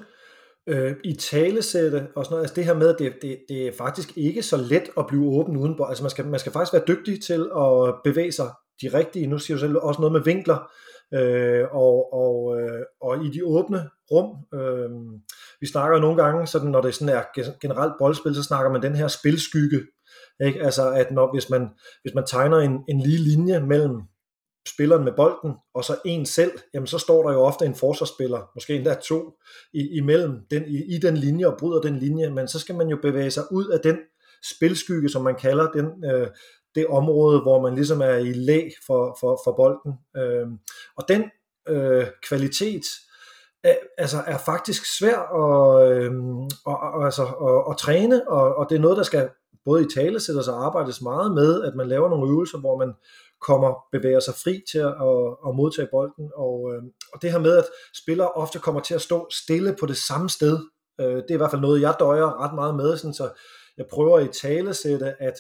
øh, 0.68 0.96
i 1.04 1.16
talesætte 1.16 2.08
og 2.16 2.26
sådan 2.26 2.34
noget, 2.34 2.44
altså 2.44 2.56
det 2.56 2.66
her 2.66 2.74
med, 2.74 2.88
at 2.88 3.00
det, 3.00 3.14
det, 3.22 3.40
det 3.50 3.68
er 3.68 3.72
faktisk 3.78 4.18
ikke 4.18 4.44
så 4.44 4.58
let 4.58 4.90
at 4.98 5.08
blive 5.08 5.26
åben 5.26 5.58
udenpå, 5.58 5.84
altså 5.84 6.04
man 6.04 6.10
skal, 6.10 6.26
man 6.28 6.40
skal 6.40 6.52
faktisk 6.52 6.74
være 6.74 6.84
dygtig 6.88 7.24
til 7.24 7.50
at 7.58 7.96
bevæge 8.04 8.32
sig 8.32 8.50
de 8.82 8.98
rigtige, 8.98 9.28
nu 9.28 9.40
siger 9.40 9.58
du 9.58 9.60
selv 9.60 9.78
også 9.78 10.02
noget 10.02 10.14
med 10.14 10.24
vinkler, 10.24 10.72
øh, 11.14 11.66
og, 11.72 12.14
og, 12.14 12.62
øh, 12.62 12.82
og 13.02 13.26
i 13.26 13.30
de 13.30 13.46
åbne 13.46 13.90
rum, 14.12 14.60
øh, 14.60 14.90
vi 15.60 15.68
snakker 15.68 16.00
nogle 16.00 16.24
gange, 16.24 16.48
sådan, 16.48 16.72
når 16.72 16.82
det 16.82 16.96
sådan 16.96 17.16
er 17.16 17.24
generelt 17.62 17.94
boldspil, 18.00 18.36
så 18.36 18.44
snakker 18.44 18.72
man 18.72 18.82
den 18.82 18.96
her 18.96 19.08
spilskygge, 19.08 19.82
ikke? 20.46 20.64
altså 20.64 20.92
at 20.92 21.12
når, 21.12 21.34
hvis, 21.34 21.50
man, 21.50 21.70
hvis 22.02 22.14
man 22.14 22.26
tegner 22.28 22.58
en, 22.58 22.84
en 22.90 23.02
lige 23.02 23.18
linje 23.18 23.60
mellem 23.60 24.02
spilleren 24.68 25.04
med 25.04 25.14
bolden, 25.14 25.54
og 25.74 25.84
så 25.84 25.98
en 26.06 26.26
selv, 26.26 26.52
jamen 26.74 26.88
så 26.88 26.98
står 26.98 27.28
der 27.28 27.34
jo 27.34 27.42
ofte 27.42 27.66
en 27.66 27.76
forsvarsspiller, 27.76 28.52
måske 28.56 28.76
endda 28.76 28.94
to, 28.94 29.34
i, 29.74 29.98
imellem 29.98 30.40
den, 30.52 30.64
i, 30.68 30.96
i 30.96 30.98
den 30.98 31.18
linje 31.18 31.48
og 31.48 31.58
bryder 31.60 31.82
den 31.82 31.96
linje, 32.00 32.30
men 32.30 32.48
så 32.48 32.60
skal 32.60 32.76
man 32.76 32.88
jo 32.88 32.98
bevæge 33.02 33.32
sig 33.32 33.44
ud 33.52 33.68
af 33.68 33.80
den 33.80 33.98
spilskygge, 34.56 35.10
som 35.10 35.24
man 35.24 35.36
kalder 35.36 35.72
den, 35.72 35.86
øh, 36.06 36.28
det 36.76 36.88
område, 36.88 37.42
hvor 37.42 37.62
man 37.62 37.76
ligesom 37.76 38.02
er 38.02 38.16
i 38.16 38.34
læg 38.34 38.72
for, 38.88 39.18
for, 39.20 39.42
for 39.44 39.52
bolden. 39.52 39.94
Øh, 40.18 40.48
og 40.98 41.08
den 41.08 41.24
øh, 41.68 42.08
kvalitet 42.28 42.84
er, 43.64 43.76
altså 43.98 44.18
er 44.28 44.38
faktisk 44.38 44.98
svær 44.98 45.18
at, 45.18 45.92
øh, 45.92 46.12
og, 46.66 46.78
og, 46.80 47.06
altså, 47.06 47.24
at, 47.24 47.72
at 47.72 47.78
træne, 47.78 48.30
og, 48.30 48.56
og 48.56 48.70
det 48.70 48.76
er 48.76 48.80
noget, 48.80 48.98
der 48.98 49.04
skal 49.04 49.30
både 49.66 49.84
i 49.84 49.88
tale 49.96 50.20
sættes 50.20 50.48
og 50.48 50.66
arbejdes 50.66 51.02
meget 51.02 51.34
med, 51.34 51.64
at 51.64 51.76
man 51.76 51.88
laver 51.88 52.10
nogle 52.10 52.30
øvelser, 52.30 52.58
hvor 52.58 52.78
man 52.78 52.94
kommer, 53.42 53.74
bevæger 53.92 54.20
sig 54.20 54.34
fri 54.34 54.64
til 54.72 54.80
at, 54.80 54.94
at, 55.10 55.38
at 55.48 55.56
modtage 55.56 55.88
bolden, 55.92 56.32
og, 56.36 56.74
øh, 56.74 56.82
og 57.14 57.22
det 57.22 57.32
her 57.32 57.40
med, 57.40 57.58
at 57.58 57.66
spillere 58.04 58.32
ofte 58.32 58.60
kommer 58.60 58.82
til 58.82 58.94
at 58.94 59.02
stå 59.02 59.28
stille 59.32 59.76
på 59.80 59.86
det 59.86 59.98
samme 59.98 60.30
sted, 60.30 60.60
øh, 61.02 61.16
det 61.16 61.30
er 61.30 61.34
i 61.34 61.38
hvert 61.38 61.52
fald 61.52 61.62
noget, 61.62 61.82
jeg 61.82 61.96
døjer 62.00 62.44
ret 62.44 62.56
meget 62.56 62.76
med, 62.76 62.98
sådan, 62.98 63.14
så 63.14 63.30
jeg 63.78 63.86
prøver 63.92 64.20
i 64.20 64.28
talesætte, 64.28 65.14
at 65.20 65.34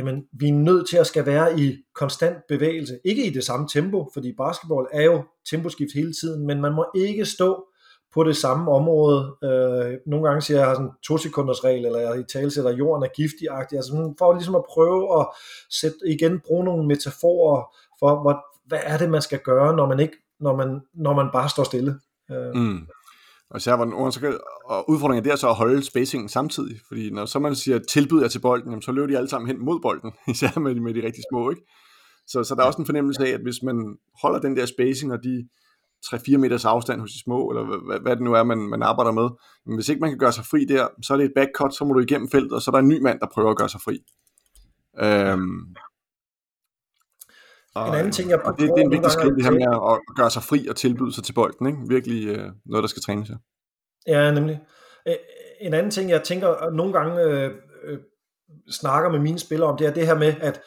jamen, 0.00 0.24
vi 0.32 0.48
er 0.48 0.52
nødt 0.52 0.88
til 0.88 0.96
at 0.96 1.06
skal 1.06 1.26
være 1.26 1.60
i 1.60 1.76
konstant 1.94 2.36
bevægelse. 2.48 2.98
Ikke 3.04 3.26
i 3.26 3.30
det 3.30 3.44
samme 3.44 3.68
tempo, 3.68 4.10
fordi 4.12 4.32
basketball 4.32 4.86
er 4.92 5.02
jo 5.02 5.24
temposkift 5.50 5.90
hele 5.94 6.12
tiden, 6.12 6.46
men 6.46 6.60
man 6.60 6.72
må 6.72 6.86
ikke 6.94 7.24
stå 7.24 7.66
på 8.14 8.24
det 8.24 8.36
samme 8.36 8.70
område. 8.70 9.36
Øh, 9.44 9.98
nogle 10.06 10.28
gange 10.28 10.42
siger 10.42 10.58
jeg, 10.58 10.66
at 10.66 10.68
jeg 10.68 10.68
har 10.68 10.74
sådan 10.74 10.90
to 11.02 11.18
sekunders 11.18 11.64
regel, 11.64 11.86
eller 11.86 11.98
jeg 11.98 12.20
i 12.20 12.24
tale 12.32 12.50
sætter, 12.50 12.70
at 12.70 12.78
jorden 12.78 13.04
er 13.04 13.08
giftig 13.16 13.48
altså 13.50 14.14
for 14.18 14.32
ligesom 14.32 14.54
at 14.54 14.64
prøve 14.70 15.20
at 15.20 15.26
sætte, 15.70 15.98
igen 16.06 16.40
bruge 16.46 16.64
nogle 16.64 16.86
metaforer 16.86 17.76
for, 17.98 18.22
hvad, 18.22 18.34
hvad 18.66 18.80
er 18.82 18.98
det, 18.98 19.10
man 19.10 19.22
skal 19.22 19.38
gøre, 19.38 19.76
når 19.76 19.86
man, 19.86 20.00
ikke, 20.00 20.16
når 20.40 20.56
man, 20.56 20.80
når 20.94 21.14
man 21.14 21.28
bare 21.32 21.48
står 21.48 21.64
stille. 21.64 22.00
Øh. 22.30 22.54
Mm. 22.54 22.86
Og 23.50 23.56
især 23.56 23.76
hvor 23.76 24.10
så 24.10 24.20
kan, 24.20 24.38
og 24.64 24.90
udfordringen 24.90 25.30
der 25.30 25.36
så 25.36 25.48
at 25.48 25.54
holde 25.54 25.82
spacingen 25.82 26.28
samtidig, 26.28 26.80
fordi 26.88 27.10
når 27.10 27.26
så 27.26 27.38
man 27.38 27.56
siger 27.56 27.78
tilbyder 27.78 28.28
til 28.28 28.38
bolden, 28.38 28.70
jamen, 28.70 28.82
så 28.82 28.92
løber 28.92 29.06
de 29.06 29.16
alle 29.16 29.28
sammen 29.28 29.48
hen 29.48 29.64
mod 29.64 29.80
bolden, 29.80 30.12
især 30.34 30.58
med, 30.58 30.74
med 30.74 30.94
de 30.94 31.06
rigtig 31.06 31.24
små, 31.30 31.50
ikke? 31.50 31.62
Så, 32.26 32.44
så 32.44 32.54
der 32.54 32.62
er 32.62 32.66
også 32.66 32.78
en 32.78 32.86
fornemmelse 32.86 33.26
af, 33.26 33.30
at 33.30 33.40
hvis 33.40 33.62
man 33.62 33.96
holder 34.22 34.40
den 34.40 34.56
der 34.56 34.66
spacing 34.66 35.12
og 35.12 35.18
de 35.24 35.48
3-4 36.06 36.36
meters 36.36 36.64
afstand 36.64 37.00
hos 37.00 37.10
de 37.10 37.22
små, 37.22 37.50
eller 37.50 37.64
hvad, 37.86 38.00
hvad 38.00 38.16
det 38.16 38.24
nu 38.24 38.32
er, 38.32 38.42
man, 38.42 38.58
man 38.58 38.82
arbejder 38.82 39.12
med, 39.12 39.28
men 39.66 39.74
hvis 39.74 39.88
ikke 39.88 40.00
man 40.00 40.10
kan 40.10 40.18
gøre 40.18 40.32
sig 40.32 40.44
fri 40.44 40.64
der, 40.64 40.88
så 41.02 41.12
er 41.12 41.16
det 41.16 41.24
et 41.24 41.32
backcut, 41.36 41.74
så 41.74 41.84
må 41.84 41.92
du 41.92 42.00
igennem 42.00 42.28
feltet, 42.30 42.52
og 42.52 42.62
så 42.62 42.70
er 42.70 42.72
der 42.72 42.78
en 42.78 42.88
ny 42.88 43.00
mand, 43.02 43.20
der 43.20 43.26
prøver 43.34 43.50
at 43.50 43.56
gøre 43.56 43.68
sig 43.68 43.80
fri. 43.80 43.98
Øhm, 45.02 45.74
og, 47.74 47.88
en 47.88 47.94
anden 47.94 48.12
ting, 48.12 48.30
jeg 48.30 48.40
og 48.44 48.58
det, 48.58 48.68
det 48.68 48.80
er 48.80 48.84
en 48.84 48.90
vigtig 48.90 49.10
skridt, 49.10 49.36
det 49.36 49.44
her 49.44 49.50
med 49.50 49.92
at 49.92 50.16
gøre 50.16 50.30
sig 50.30 50.42
fri 50.42 50.66
og 50.68 50.76
tilbyde 50.76 51.14
sig 51.14 51.24
til 51.24 51.32
bolden. 51.32 51.66
Ikke? 51.66 51.78
Virkelig 51.88 52.28
øh, 52.28 52.50
noget, 52.66 52.82
der 52.82 52.88
skal 52.88 53.02
trænes 53.02 53.28
her. 53.28 53.36
Ja, 54.06 54.30
nemlig. 54.30 54.60
En 55.60 55.74
anden 55.74 55.90
ting, 55.90 56.10
jeg 56.10 56.22
tænker 56.22 56.70
nogle 56.70 56.92
gange 56.92 57.22
øh, 57.22 57.50
øh, 57.84 57.98
snakker 58.70 59.10
med 59.10 59.18
mine 59.18 59.38
spillere 59.38 59.70
om, 59.70 59.76
det 59.76 59.86
er 59.86 59.92
det 59.92 60.06
her 60.06 60.14
med, 60.14 60.34
at 60.40 60.60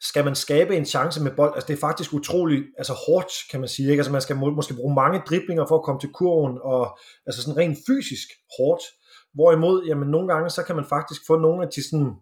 skal 0.00 0.24
man 0.24 0.34
skabe 0.34 0.76
en 0.76 0.86
chance 0.86 1.22
med 1.22 1.30
bold, 1.30 1.52
altså 1.54 1.66
det 1.66 1.74
er 1.74 1.80
faktisk 1.80 2.12
utroligt 2.12 2.66
altså 2.78 2.92
hårdt, 2.92 3.32
kan 3.50 3.60
man 3.60 3.68
sige, 3.68 3.90
ikke? 3.90 4.00
altså 4.00 4.12
man 4.12 4.20
skal 4.20 4.36
må, 4.36 4.50
måske 4.50 4.74
bruge 4.74 4.94
mange 4.94 5.22
driblinger 5.28 5.66
for 5.66 5.78
at 5.78 5.84
komme 5.84 6.00
til 6.00 6.12
kurven, 6.12 6.58
og 6.62 6.98
altså 7.26 7.42
sådan 7.42 7.56
rent 7.56 7.78
fysisk 7.86 8.28
hårdt, 8.58 8.82
hvorimod, 9.34 9.84
jamen 9.84 10.08
nogle 10.08 10.28
gange, 10.28 10.50
så 10.50 10.62
kan 10.62 10.76
man 10.76 10.84
faktisk 10.84 11.20
få 11.26 11.38
nogle 11.38 11.62
af 11.62 11.68
de 11.76 11.90
sådan 11.90 12.12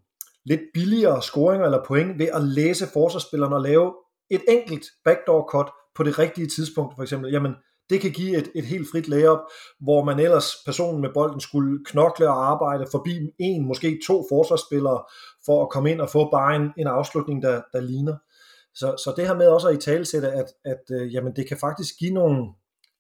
lidt 0.45 0.61
billigere 0.75 1.23
scoringer 1.23 1.65
eller 1.65 1.85
point 1.87 2.19
ved 2.19 2.29
at 2.33 2.43
læse 2.43 2.87
forsvarsspilleren 2.93 3.53
og 3.53 3.61
lave 3.61 3.95
et 4.31 4.43
enkelt 4.49 4.87
backdoor 5.05 5.49
cut 5.51 5.71
på 5.95 6.03
det 6.03 6.19
rigtige 6.19 6.47
tidspunkt, 6.47 6.95
for 6.97 7.03
eksempel, 7.03 7.33
jamen 7.33 7.55
det 7.91 8.01
kan 8.01 8.11
give 8.11 8.37
et, 8.37 8.51
et 8.55 8.65
helt 8.65 8.89
frit 8.93 9.09
layup, 9.09 9.39
hvor 9.81 10.05
man 10.05 10.19
ellers, 10.19 10.47
personen 10.65 11.01
med 11.01 11.11
bolden, 11.15 11.41
skulle 11.41 11.85
knokle 11.85 12.29
og 12.29 12.51
arbejde 12.51 12.87
forbi 12.91 13.31
en, 13.39 13.67
måske 13.67 14.01
to 14.07 14.27
forsvarsspillere, 14.31 15.05
for 15.47 15.63
at 15.63 15.71
komme 15.71 15.91
ind 15.91 16.01
og 16.01 16.11
få 16.11 16.31
bare 16.31 16.57
en, 16.57 16.73
en 16.79 16.87
afslutning, 16.87 17.43
der, 17.43 17.63
der 17.73 17.81
ligner. 17.81 18.17
Så, 18.75 18.95
så 19.05 19.15
det 19.17 19.27
her 19.27 19.35
med 19.35 19.47
også 19.47 19.69
at 19.69 19.75
i 19.75 19.79
talesætte, 19.79 20.33
at, 20.33 20.47
at 20.65 20.83
øh, 20.91 21.15
jamen, 21.15 21.37
det 21.37 21.49
kan 21.49 21.57
faktisk 21.57 21.99
give 21.99 22.15
nogle 22.15 22.53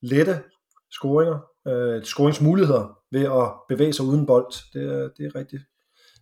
lette 0.03 0.43
scoringer, 0.91 1.39
øh, 1.69 2.03
scoringsmuligheder 2.03 2.99
ved 3.13 3.25
at 3.25 3.53
bevæge 3.69 3.93
sig 3.93 4.05
uden 4.05 4.27
bold. 4.27 4.73
Det 4.73 4.83
er, 4.83 5.09
det 5.17 5.27
er 5.27 5.35
rigtigt. 5.35 5.63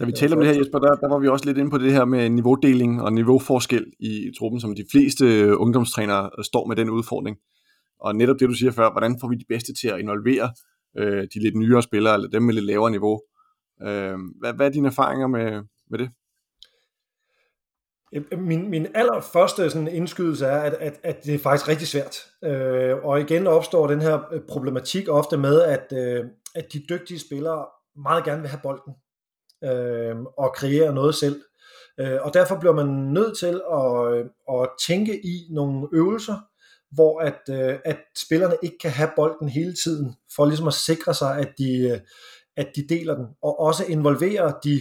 Da 0.00 0.04
vi 0.04 0.12
talte 0.12 0.34
om 0.34 0.40
det 0.40 0.48
her, 0.48 0.58
Jesper, 0.58 0.78
der, 0.78 0.94
der 0.94 1.08
var 1.08 1.18
vi 1.18 1.28
også 1.28 1.44
lidt 1.44 1.58
inde 1.58 1.70
på 1.70 1.78
det 1.78 1.92
her 1.92 2.04
med 2.04 2.30
niveaudeling 2.30 3.02
og 3.02 3.12
niveauforskel 3.12 3.86
i 4.00 4.32
truppen, 4.38 4.60
som 4.60 4.74
de 4.74 4.84
fleste 4.92 5.56
ungdomstrænere 5.58 6.30
står 6.42 6.66
med 6.66 6.76
den 6.76 6.90
udfordring. 6.90 7.36
Og 8.00 8.16
netop 8.16 8.36
det, 8.40 8.48
du 8.48 8.54
siger 8.54 8.72
før, 8.72 8.90
hvordan 8.90 9.18
får 9.20 9.28
vi 9.28 9.34
de 9.34 9.44
bedste 9.48 9.74
til 9.74 9.88
at 9.88 10.00
involvere 10.00 10.52
øh, 10.98 11.22
de 11.34 11.42
lidt 11.42 11.56
nyere 11.56 11.82
spillere, 11.82 12.14
eller 12.14 12.28
dem 12.28 12.42
med 12.42 12.54
lidt 12.54 12.66
lavere 12.66 12.90
niveau. 12.90 13.20
Øh, 13.82 14.18
hvad, 14.40 14.52
hvad 14.52 14.66
er 14.66 14.70
dine 14.70 14.88
erfaringer 14.88 15.26
med, 15.26 15.62
med 15.90 15.98
det? 15.98 16.10
Min, 18.38 18.70
min 18.70 18.86
allerførste 18.94 19.70
sådan 19.70 19.88
indskydelse 19.88 20.46
er, 20.46 20.60
at, 20.60 20.72
at, 20.72 21.00
at 21.02 21.24
det 21.24 21.34
er 21.34 21.38
faktisk 21.38 21.68
rigtig 21.68 21.88
svært. 21.88 22.16
Øh, 22.44 23.04
og 23.04 23.20
igen 23.20 23.46
opstår 23.46 23.86
den 23.86 24.00
her 24.00 24.34
øh, 24.34 24.40
problematik 24.48 25.08
ofte 25.08 25.36
med, 25.36 25.62
at, 25.62 25.92
øh, 25.92 26.24
at 26.54 26.72
de 26.72 26.84
dygtige 26.88 27.18
spillere 27.18 27.66
meget 27.96 28.24
gerne 28.24 28.40
vil 28.40 28.50
have 28.50 28.60
bolden 28.62 28.94
øh, 29.64 30.16
og 30.38 30.54
kreere 30.54 30.94
noget 30.94 31.14
selv. 31.14 31.42
Øh, 32.00 32.18
og 32.22 32.34
derfor 32.34 32.58
bliver 32.58 32.74
man 32.74 32.86
nødt 32.86 33.38
til 33.38 33.60
at, 33.72 34.14
øh, 34.14 34.24
at 34.60 34.68
tænke 34.86 35.26
i 35.26 35.46
nogle 35.50 35.88
øvelser, 35.92 36.36
hvor 36.94 37.20
at, 37.20 37.40
øh, 37.50 37.78
at 37.84 37.98
spillerne 38.16 38.56
ikke 38.62 38.78
kan 38.78 38.90
have 38.90 39.10
bolden 39.16 39.48
hele 39.48 39.74
tiden, 39.84 40.14
for 40.36 40.46
ligesom 40.46 40.66
at 40.66 40.74
sikre 40.74 41.14
sig, 41.14 41.38
at 41.38 41.48
de, 41.58 41.78
øh, 41.78 42.00
at 42.56 42.68
de 42.76 42.86
deler 42.88 43.14
den, 43.14 43.26
og 43.42 43.60
også 43.60 43.84
involvere 43.84 44.54
de 44.64 44.80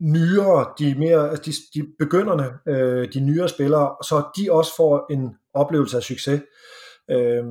nyere, 0.00 0.72
de 0.78 0.94
mere, 0.98 1.30
altså 1.30 1.68
de, 1.74 1.80
de 1.80 1.86
begynderne, 1.98 2.50
øh, 2.68 3.12
de 3.12 3.20
nyere 3.20 3.48
spillere, 3.48 3.96
så 4.02 4.22
de 4.36 4.52
også 4.52 4.76
får 4.76 5.12
en 5.12 5.36
oplevelse 5.54 5.96
af 5.96 6.02
succes. 6.02 6.40
Øh, 7.10 7.44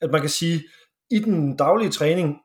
at 0.00 0.10
man 0.10 0.20
kan 0.20 0.30
sige, 0.30 0.64
i 1.10 1.18
den 1.18 1.56
daglige 1.56 1.90
træning 1.90 2.36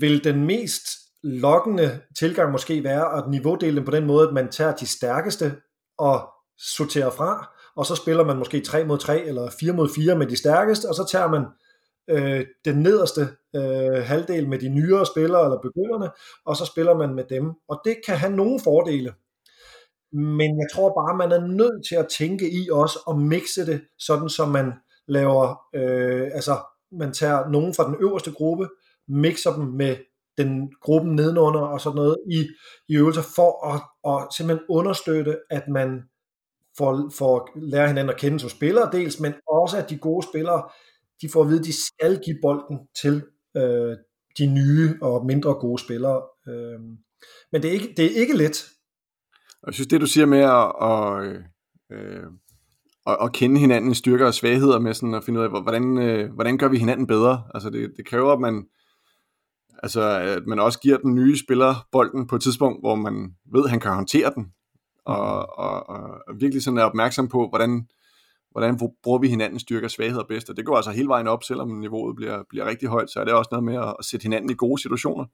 vil 0.00 0.24
den 0.24 0.46
mest 0.46 0.84
lokkende 1.22 2.00
tilgang 2.18 2.52
måske 2.52 2.84
være 2.84 3.18
at 3.18 3.30
niveaudele 3.30 3.76
dem 3.76 3.84
på 3.84 3.90
den 3.90 4.06
måde, 4.06 4.28
at 4.28 4.34
man 4.34 4.48
tager 4.48 4.74
de 4.74 4.86
stærkeste 4.86 5.56
og 5.98 6.28
sorterer 6.58 7.10
fra, 7.10 7.54
og 7.76 7.86
så 7.86 7.94
spiller 7.94 8.24
man 8.24 8.36
måske 8.36 8.60
3 8.60 8.84
mod 8.84 8.98
3 8.98 9.24
eller 9.24 9.50
4 9.60 9.72
mod 9.72 9.88
4 9.94 10.16
med 10.18 10.26
de 10.26 10.36
stærkeste, 10.36 10.88
og 10.88 10.94
så 10.94 11.08
tager 11.10 11.28
man 11.28 11.44
øh, 12.10 12.46
den 12.64 12.82
nederste 12.82 13.20
øh, 13.56 14.04
halvdel 14.04 14.48
med 14.48 14.58
de 14.58 14.68
nyere 14.68 15.06
spillere 15.06 15.44
eller 15.44 15.60
begynderne, 15.60 16.10
og 16.46 16.56
så 16.56 16.64
spiller 16.64 16.94
man 16.94 17.14
med 17.14 17.24
dem. 17.30 17.52
Og 17.68 17.80
det 17.84 17.96
kan 18.06 18.16
have 18.16 18.36
nogle 18.36 18.60
fordele. 18.64 19.14
Men 20.12 20.58
jeg 20.60 20.68
tror 20.74 20.88
bare, 20.88 21.16
man 21.16 21.32
er 21.32 21.46
nødt 21.46 21.86
til 21.88 21.94
at 21.94 22.08
tænke 22.18 22.50
i 22.50 22.68
også 22.72 22.98
og 23.06 23.18
mixe 23.20 23.66
det, 23.66 23.80
sådan 23.98 24.28
som 24.28 24.48
man 24.48 24.72
laver, 25.08 25.60
øh, 25.74 26.30
altså 26.34 26.56
man 26.92 27.12
tager 27.12 27.48
nogen 27.48 27.74
fra 27.74 27.86
den 27.86 27.96
øverste 28.00 28.32
gruppe, 28.32 28.68
mixer 29.08 29.54
dem 29.54 29.64
med 29.64 29.96
den 30.38 30.72
gruppen 30.82 31.14
nedenunder 31.14 31.60
og 31.60 31.80
sådan 31.80 31.96
noget 31.96 32.16
i, 32.30 32.48
i 32.88 32.96
øvelser 32.96 33.22
for 33.36 33.66
at, 33.74 33.80
at 34.12 34.34
simpelthen 34.36 34.66
understøtte, 34.68 35.36
at 35.50 35.62
man 35.68 36.02
får, 36.78 37.10
får 37.18 37.50
lære 37.54 37.88
hinanden 37.88 38.14
at 38.14 38.20
kende 38.20 38.40
som 38.40 38.50
spillere 38.50 38.90
dels, 38.92 39.20
men 39.20 39.32
også 39.48 39.76
at 39.76 39.90
de 39.90 39.98
gode 39.98 40.26
spillere, 40.26 40.62
de 41.22 41.28
får 41.32 41.42
at 41.42 41.48
vide, 41.48 41.58
at 41.58 41.64
de 41.64 41.72
skal 41.72 42.20
give 42.24 42.38
bolden 42.42 42.78
til 43.02 43.22
øh, 43.56 43.96
de 44.38 44.46
nye 44.46 44.98
og 45.02 45.26
mindre 45.26 45.54
gode 45.54 45.82
spillere. 45.82 46.22
Øh, 46.48 46.80
men 47.52 47.62
det 47.62 47.64
er, 47.64 47.72
ikke, 47.72 47.94
det 47.96 48.04
er 48.04 48.20
ikke 48.20 48.36
let. 48.36 48.64
Jeg 49.66 49.74
synes, 49.74 49.88
det 49.88 50.00
du 50.00 50.06
siger 50.06 50.26
med 50.26 50.38
at, 50.38 50.72
at, 50.90 51.42
øh, 51.92 52.26
at, 53.06 53.16
at 53.22 53.32
kende 53.32 53.60
hinandens 53.60 53.98
styrker 53.98 54.26
og 54.26 54.34
svagheder, 54.34 54.78
med 54.78 54.94
sådan 54.94 55.14
at 55.14 55.24
finde 55.24 55.40
ud 55.40 55.44
af, 55.44 55.62
hvordan, 55.62 55.98
øh, 55.98 56.32
hvordan 56.34 56.58
gør 56.58 56.68
vi 56.68 56.78
hinanden 56.78 57.06
bedre? 57.06 57.42
Altså 57.54 57.70
det, 57.70 57.92
det 57.96 58.06
kræver, 58.06 58.32
at 58.32 58.40
man, 58.40 58.66
altså, 59.82 60.02
at 60.10 60.46
man 60.46 60.58
også 60.58 60.80
giver 60.80 60.96
den 60.98 61.14
nye 61.14 61.38
spiller 61.38 61.86
bolden 61.92 62.26
på 62.26 62.36
et 62.36 62.42
tidspunkt, 62.42 62.82
hvor 62.82 62.94
man 62.94 63.34
ved, 63.52 63.64
at 63.64 63.70
han 63.70 63.80
kan 63.80 63.92
håndtere 63.92 64.32
den, 64.34 64.52
og, 65.04 65.58
og, 65.58 65.88
og 65.88 66.20
virkelig 66.40 66.62
sådan 66.62 66.78
er 66.78 66.84
opmærksom 66.84 67.28
på, 67.28 67.48
hvordan, 67.48 67.88
hvordan 68.50 68.78
bruger 69.02 69.18
vi 69.18 69.28
hinandens 69.28 69.62
styrker 69.62 69.86
og 69.86 69.90
svagheder 69.90 70.24
bedst, 70.24 70.50
og 70.50 70.56
det 70.56 70.66
går 70.66 70.76
altså 70.76 70.90
hele 70.90 71.08
vejen 71.08 71.26
op, 71.26 71.44
selvom 71.44 71.68
niveauet 71.68 72.16
bliver, 72.16 72.42
bliver 72.48 72.66
rigtig 72.66 72.88
højt, 72.88 73.10
så 73.10 73.20
er 73.20 73.24
det 73.24 73.34
også 73.34 73.48
noget 73.50 73.64
med 73.64 73.76
at, 73.76 73.94
at 73.98 74.04
sætte 74.04 74.24
hinanden 74.24 74.50
i 74.50 74.54
gode 74.54 74.82
situationer. 74.82 75.24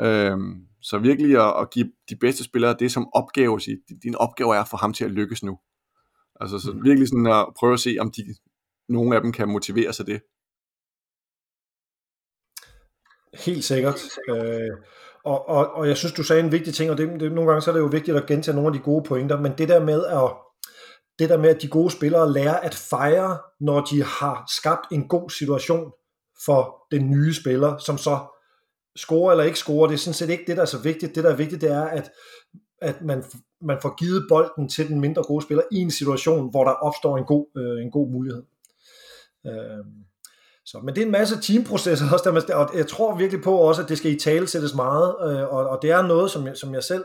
Øhm, 0.00 0.66
så 0.82 0.98
virkelig 0.98 1.36
at, 1.36 1.60
at 1.60 1.70
give 1.70 1.92
de 2.10 2.16
bedste 2.16 2.44
spillere 2.44 2.76
det 2.78 2.92
som 2.92 3.08
opgave 3.14 3.54
at 3.56 3.62
sige, 3.62 3.78
din 4.02 4.14
opgave 4.14 4.56
er 4.56 4.64
få 4.64 4.76
ham 4.76 4.92
til 4.92 5.04
at 5.04 5.10
lykkes 5.10 5.42
nu. 5.42 5.58
Altså 6.40 6.58
så 6.58 6.72
mm. 6.72 6.84
virkelig 6.84 7.08
sådan 7.08 7.26
at 7.26 7.46
prøve 7.58 7.72
at 7.72 7.80
se, 7.80 7.96
om 8.00 8.10
de, 8.10 8.22
nogle 8.88 9.16
af 9.16 9.22
dem 9.22 9.32
kan 9.32 9.48
motivere 9.48 9.92
sig 9.92 10.06
det. 10.06 10.20
Helt 13.34 13.64
sikkert. 13.64 14.00
Øh, 14.28 14.70
og, 15.24 15.48
og, 15.48 15.72
og 15.72 15.88
jeg 15.88 15.96
synes, 15.96 16.12
du 16.12 16.22
sagde 16.22 16.42
en 16.42 16.52
vigtig 16.52 16.74
ting, 16.74 16.90
og 16.90 16.98
det, 16.98 17.20
det, 17.20 17.32
nogle 17.32 17.50
gange 17.50 17.62
så 17.62 17.70
er 17.70 17.74
det 17.74 17.80
jo 17.80 17.86
vigtigt 17.86 18.16
at 18.16 18.26
gentage 18.26 18.54
nogle 18.54 18.68
af 18.68 18.72
de 18.72 18.84
gode 18.84 19.04
pointer, 19.04 19.40
men 19.40 19.52
det 19.58 19.68
der 19.68 19.84
med 19.84 20.06
at 20.06 20.30
det 21.18 21.28
der 21.28 21.38
med, 21.38 21.48
at 21.48 21.62
de 21.62 21.68
gode 21.68 21.90
spillere 21.90 22.32
lærer 22.32 22.56
at 22.56 22.74
fejre, 22.74 23.38
når 23.60 23.80
de 23.80 24.02
har 24.02 24.44
skabt 24.58 24.92
en 24.92 25.08
god 25.08 25.30
situation 25.30 25.92
for 26.44 26.86
den 26.90 27.10
nye 27.10 27.34
spiller, 27.34 27.78
som 27.78 27.98
så 27.98 28.18
scorer 28.96 29.30
eller 29.30 29.44
ikke 29.44 29.58
scorer, 29.58 29.86
det 29.86 29.94
er 29.94 29.98
sådan 29.98 30.14
set 30.14 30.30
ikke 30.30 30.44
det, 30.46 30.56
der 30.56 30.62
er 30.62 30.66
så 30.66 30.78
vigtigt. 30.78 31.14
Det, 31.14 31.24
der 31.24 31.30
er 31.30 31.36
vigtigt, 31.36 31.60
det 31.60 31.70
er, 31.70 31.82
at, 31.82 32.10
at 32.82 33.02
man, 33.02 33.24
man 33.60 33.78
får 33.82 33.94
givet 33.96 34.26
bolden 34.28 34.68
til 34.68 34.88
den 34.88 35.00
mindre 35.00 35.22
gode 35.22 35.42
spiller 35.42 35.62
i 35.72 35.76
en 35.76 35.90
situation, 35.90 36.50
hvor 36.50 36.64
der 36.64 36.72
opstår 36.72 37.16
en 37.16 37.24
god, 37.24 37.46
øh, 37.56 37.84
en 37.84 37.90
god 37.90 38.10
mulighed. 38.10 38.42
Øh, 39.46 39.84
så, 40.70 40.78
men 40.84 40.94
det 40.94 41.00
er 41.02 41.06
en 41.06 41.12
masse 41.12 41.40
teamprocesser 41.40 42.12
også, 42.12 42.24
der 42.24 42.32
man, 42.32 42.42
og 42.54 42.76
jeg 42.76 42.86
tror 42.86 43.16
virkelig 43.16 43.42
på 43.42 43.56
også, 43.56 43.82
at 43.82 43.88
det 43.88 43.98
skal 43.98 44.12
i 44.12 44.18
tale 44.18 44.46
sættes 44.46 44.74
meget, 44.74 45.14
øh, 45.22 45.54
og, 45.54 45.68
og 45.68 45.78
det 45.82 45.90
er 45.90 46.02
noget, 46.02 46.30
som 46.30 46.46
jeg, 46.46 46.56
som 46.56 46.74
jeg 46.74 46.84
selv, 46.84 47.04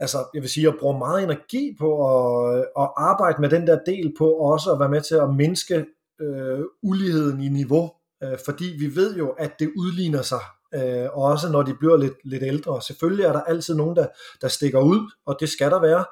altså 0.00 0.18
jeg 0.34 0.42
vil 0.42 0.50
sige, 0.50 0.64
jeg 0.64 0.74
bruger 0.80 0.98
meget 0.98 1.22
energi 1.22 1.76
på 1.78 1.90
at, 2.08 2.58
øh, 2.58 2.64
at 2.78 2.88
arbejde 2.96 3.40
med 3.40 3.48
den 3.48 3.66
der 3.66 3.78
del 3.86 4.14
på, 4.18 4.30
også 4.30 4.72
at 4.72 4.80
være 4.80 4.88
med 4.88 5.00
til 5.00 5.14
at 5.14 5.34
mindske 5.34 5.86
øh, 6.20 6.60
uligheden 6.82 7.40
i 7.40 7.48
niveau, 7.48 7.90
øh, 8.22 8.38
fordi 8.44 8.64
vi 8.64 8.96
ved 8.96 9.16
jo, 9.16 9.28
at 9.30 9.52
det 9.58 9.70
udligner 9.76 10.22
sig, 10.22 10.40
øh, 10.74 11.08
også 11.12 11.48
når 11.52 11.62
de 11.62 11.74
bliver 11.74 11.96
lidt, 11.96 12.16
lidt 12.24 12.42
ældre. 12.42 12.82
Selvfølgelig 12.82 13.24
er 13.24 13.32
der 13.32 13.42
altid 13.42 13.74
nogen, 13.74 13.96
der, 13.96 14.06
der 14.40 14.48
stikker 14.48 14.80
ud, 14.80 15.10
og 15.26 15.36
det 15.40 15.48
skal 15.48 15.70
der 15.70 15.80
være, 15.80 16.04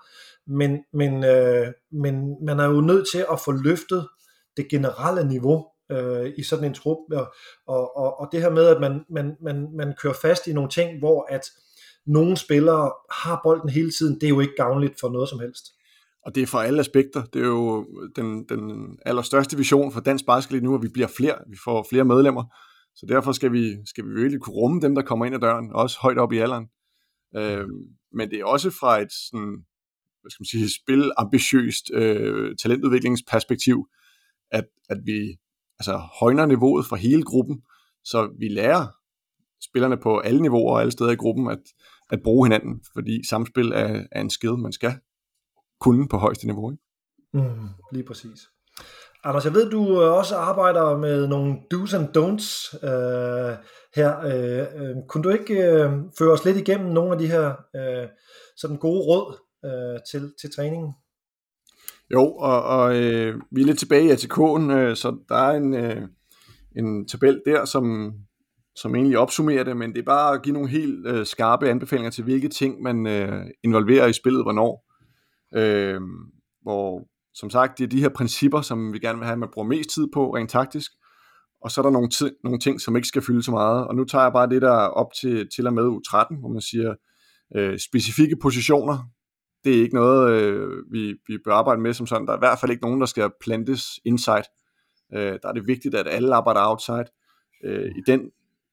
men, 0.47 0.79
men, 0.93 1.25
øh, 1.25 1.67
men 1.93 2.45
man 2.45 2.61
er 2.61 2.67
jo 2.67 2.81
nødt 2.81 3.07
til 3.13 3.27
at 3.33 3.41
få 3.41 3.53
løftet 3.53 4.09
det 4.57 4.69
generelle 4.69 5.29
niveau, 5.29 5.65
øh, 5.93 6.33
i 6.37 6.43
sådan 6.43 6.65
en 6.65 6.75
trup, 6.75 6.99
og, 7.13 7.35
og, 7.67 7.97
og, 7.97 8.21
og 8.21 8.29
det 8.33 8.41
her 8.41 8.51
med, 8.51 8.67
at 8.67 8.81
man, 8.81 9.05
man, 9.11 9.37
man, 9.43 9.69
man 9.77 9.95
kører 10.03 10.15
fast 10.23 10.47
i 10.47 10.53
nogle 10.53 10.71
ting, 10.71 10.99
hvor 10.99 11.27
at 11.31 11.43
nogle 12.07 12.37
spillere 12.37 12.93
har 13.11 13.41
bolden 13.45 13.69
hele 13.69 13.91
tiden, 13.91 14.15
det 14.15 14.25
er 14.25 14.29
jo 14.29 14.41
ikke 14.41 14.55
gavnligt 14.57 15.01
for 15.01 15.09
noget 15.09 15.29
som 15.29 15.41
helst. 15.41 15.65
Og 16.27 16.35
det 16.35 16.43
er 16.43 16.47
for 16.47 16.59
alle 16.59 16.81
aspekter. 16.81 17.25
Det 17.25 17.43
er 17.43 17.47
jo 17.47 17.87
den, 18.17 18.45
den 18.49 18.99
allerstørste 19.07 19.57
vision 19.57 19.93
for 19.93 20.01
dansk 20.01 20.27
basket 20.27 20.53
lige 20.53 20.65
nu, 20.65 20.75
at 20.75 20.83
vi 20.83 20.89
bliver 20.89 21.09
flere. 21.17 21.39
Vi 21.51 21.57
får 21.65 21.87
flere 21.91 22.05
medlemmer. 22.05 22.45
Så 22.95 23.07
derfor 23.09 23.33
skal 23.33 23.53
vi, 23.53 23.77
skal 23.87 24.05
vi 24.05 24.11
virkelig 24.15 24.41
kunne 24.41 24.57
rumme 24.57 24.81
dem, 24.81 24.95
der 24.95 25.03
kommer 25.03 25.27
ind 25.27 25.35
ad 25.35 25.41
døren, 25.41 25.73
også 25.73 25.99
højt 26.01 26.19
op 26.19 26.33
i 26.33 26.39
alderen. 26.39 26.67
Øh, 27.37 27.67
men 28.13 28.31
det 28.31 28.41
er 28.41 28.45
også 28.45 28.71
fra 28.71 29.01
et 29.01 29.13
sådan, 29.13 29.65
hvad 30.21 30.31
skal 30.31 30.43
man 30.43 30.47
sige, 30.47 30.71
spilambitiøst 30.83 31.91
øh, 31.95 32.57
talentudviklingsperspektiv, 32.57 33.89
at, 34.51 34.65
at 34.91 34.99
vi 35.05 35.37
altså, 35.89 36.07
højner 36.21 36.47
niveauet 36.47 36.87
for 36.87 36.97
hele 36.97 37.23
gruppen, 37.23 37.63
så 38.05 38.29
vi 38.39 38.49
lærer 38.49 38.87
spillerne 39.69 39.97
på 39.97 40.19
alle 40.19 40.43
niveauer 40.43 40.73
og 40.73 40.81
alle 40.81 40.93
steder 40.93 41.11
i 41.11 41.17
gruppen 41.17 41.51
at, 41.51 41.63
at 42.11 42.23
bruge 42.23 42.47
hinanden, 42.47 42.85
fordi 42.93 43.29
samspil 43.29 43.73
er, 43.73 44.03
er 44.13 44.21
en 44.21 44.31
skill, 44.31 44.59
man 44.59 44.73
skal 44.73 44.93
kunne 45.81 46.09
på 46.09 46.17
højeste 46.17 46.47
niveau. 46.47 46.71
Ikke? 46.71 46.83
Mm, 47.33 47.69
lige 47.93 48.05
præcis. 48.05 48.41
Anders, 49.25 49.45
jeg 49.45 49.55
ved, 49.55 49.71
du 49.71 50.03
øh, 50.03 50.13
også 50.13 50.37
arbejder 50.37 50.97
med 50.97 51.27
nogle 51.27 51.57
do's 51.75 51.97
and 51.97 52.09
don'ts 52.17 52.87
øh, 52.89 53.57
her. 53.95 54.21
Øh, 54.21 54.67
øh, 54.81 54.97
kunne 55.09 55.25
du 55.25 55.29
ikke 55.29 55.55
øh, 55.55 55.91
føre 56.19 56.33
os 56.33 56.45
lidt 56.45 56.57
igennem 56.57 56.93
nogle 56.93 57.13
af 57.13 57.19
de 57.19 57.27
her 57.27 57.55
øh, 57.77 58.09
sådan 58.57 58.77
gode 58.77 59.01
råd 59.01 59.39
øh, 59.65 60.01
til, 60.11 60.33
til 60.41 60.55
træningen? 60.57 60.93
Jo, 62.13 62.35
og, 62.35 62.63
og 62.63 62.97
øh, 62.97 63.41
vi 63.51 63.61
er 63.61 63.67
lidt 63.67 63.79
tilbage 63.79 64.05
i 64.05 64.11
ATK'en, 64.11 64.73
øh, 64.73 64.97
så 64.97 65.17
der 65.29 65.35
er 65.35 65.57
en, 65.57 65.75
øh, 65.75 66.09
en 66.77 67.09
tabel 67.09 67.43
der, 67.47 67.65
som, 67.65 68.13
som 68.77 68.95
egentlig 68.95 69.19
opsummerer 69.19 69.65
det, 69.65 69.77
men 69.77 69.93
det 69.93 69.99
er 69.99 70.05
bare 70.05 70.35
at 70.35 70.43
give 70.43 70.53
nogle 70.53 70.69
helt 70.69 71.07
øh, 71.07 71.27
skarpe 71.27 71.69
anbefalinger 71.69 72.11
til, 72.11 72.25
hvilke 72.25 72.49
ting 72.49 72.83
man 72.83 73.07
øh, 73.07 73.47
involverer 73.65 74.07
i 74.07 74.13
spillet, 74.13 74.45
hvornår. 74.45 74.91
Øh, 75.57 76.01
hvor, 76.63 77.09
som 77.35 77.51
sagt, 77.51 77.79
det 77.79 77.85
er 77.85 77.89
de 77.89 78.01
her 78.01 78.09
principper, 78.09 78.61
som 78.61 78.93
vi 78.93 78.99
gerne 78.99 79.19
vil 79.19 79.27
have, 79.27 79.33
at 79.33 79.39
man 79.39 79.49
bruger 79.53 79.69
mest 79.69 79.91
tid 79.91 80.07
på, 80.15 80.37
rent 80.37 80.51
taktisk, 80.51 80.91
og 81.63 81.71
så 81.71 81.81
er 81.81 81.83
der 81.83 81.91
nogle, 81.91 82.09
t- 82.15 82.41
nogle 82.45 82.59
ting, 82.59 82.81
som 82.81 82.97
ikke 82.97 83.09
skal 83.09 83.23
fylde 83.23 83.43
så 83.43 83.51
meget, 83.51 83.87
og 83.87 83.95
nu 83.95 84.05
tager 84.05 84.23
jeg 84.23 84.33
bare 84.33 84.49
det 84.49 84.63
der 84.63 84.73
op 84.73 85.13
til, 85.21 85.49
til 85.55 85.67
og 85.67 85.75
med 85.75 85.83
U13, 85.83 86.41
hvor 86.41 86.49
man 86.49 86.61
siger, 86.61 86.95
øh, 87.57 87.79
specifikke 87.79 88.37
positioner, 88.43 88.99
det 89.65 89.79
er 89.79 89.83
ikke 89.83 89.95
noget, 89.95 90.31
øh, 90.31 90.93
vi, 90.93 91.15
vi 91.29 91.39
bør 91.45 91.55
arbejde 91.55 91.81
med 91.81 91.95
som 91.95 92.07
sådan. 92.07 92.27
Der 92.27 92.33
er 92.33 92.37
i 92.37 92.47
hvert 92.47 92.59
fald 92.59 92.71
ikke 92.71 92.85
nogen, 92.85 93.01
der 93.01 93.07
skal 93.07 93.31
plantes 93.41 94.01
inside. 94.05 94.45
Øh, 95.15 95.39
der 95.43 95.49
er 95.49 95.53
det 95.53 95.67
vigtigt, 95.67 95.95
at 95.95 96.09
alle 96.09 96.35
arbejder 96.35 96.69
outside. 96.71 97.05
Øh, 97.65 97.91
I 97.97 98.01
den 98.07 98.31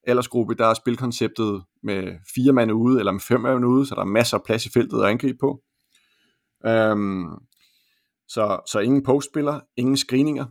aldersgruppe, 0.08 0.56
der 0.56 0.65
er 0.65 0.73
spilkonceptet 0.73 1.63
med 1.84 2.13
fire 2.36 2.54
mand 2.54 2.71
ude, 2.71 2.99
eller 2.99 3.12
med 3.12 3.21
fem 3.21 3.41
mand 3.41 3.65
ude, 3.65 3.86
så 3.86 3.95
der 3.95 4.01
er 4.01 4.06
masser 4.06 4.38
af 4.38 4.43
plads 4.43 4.65
i 4.65 4.71
feltet 4.71 5.04
at 5.04 5.10
angribe 5.10 5.38
på. 5.39 5.62
Øhm, 6.65 7.25
så, 8.27 8.60
så 8.67 8.80
ingen 8.80 9.04
postspiller, 9.04 9.60
ingen 9.77 9.97
screeninger. 9.97 10.45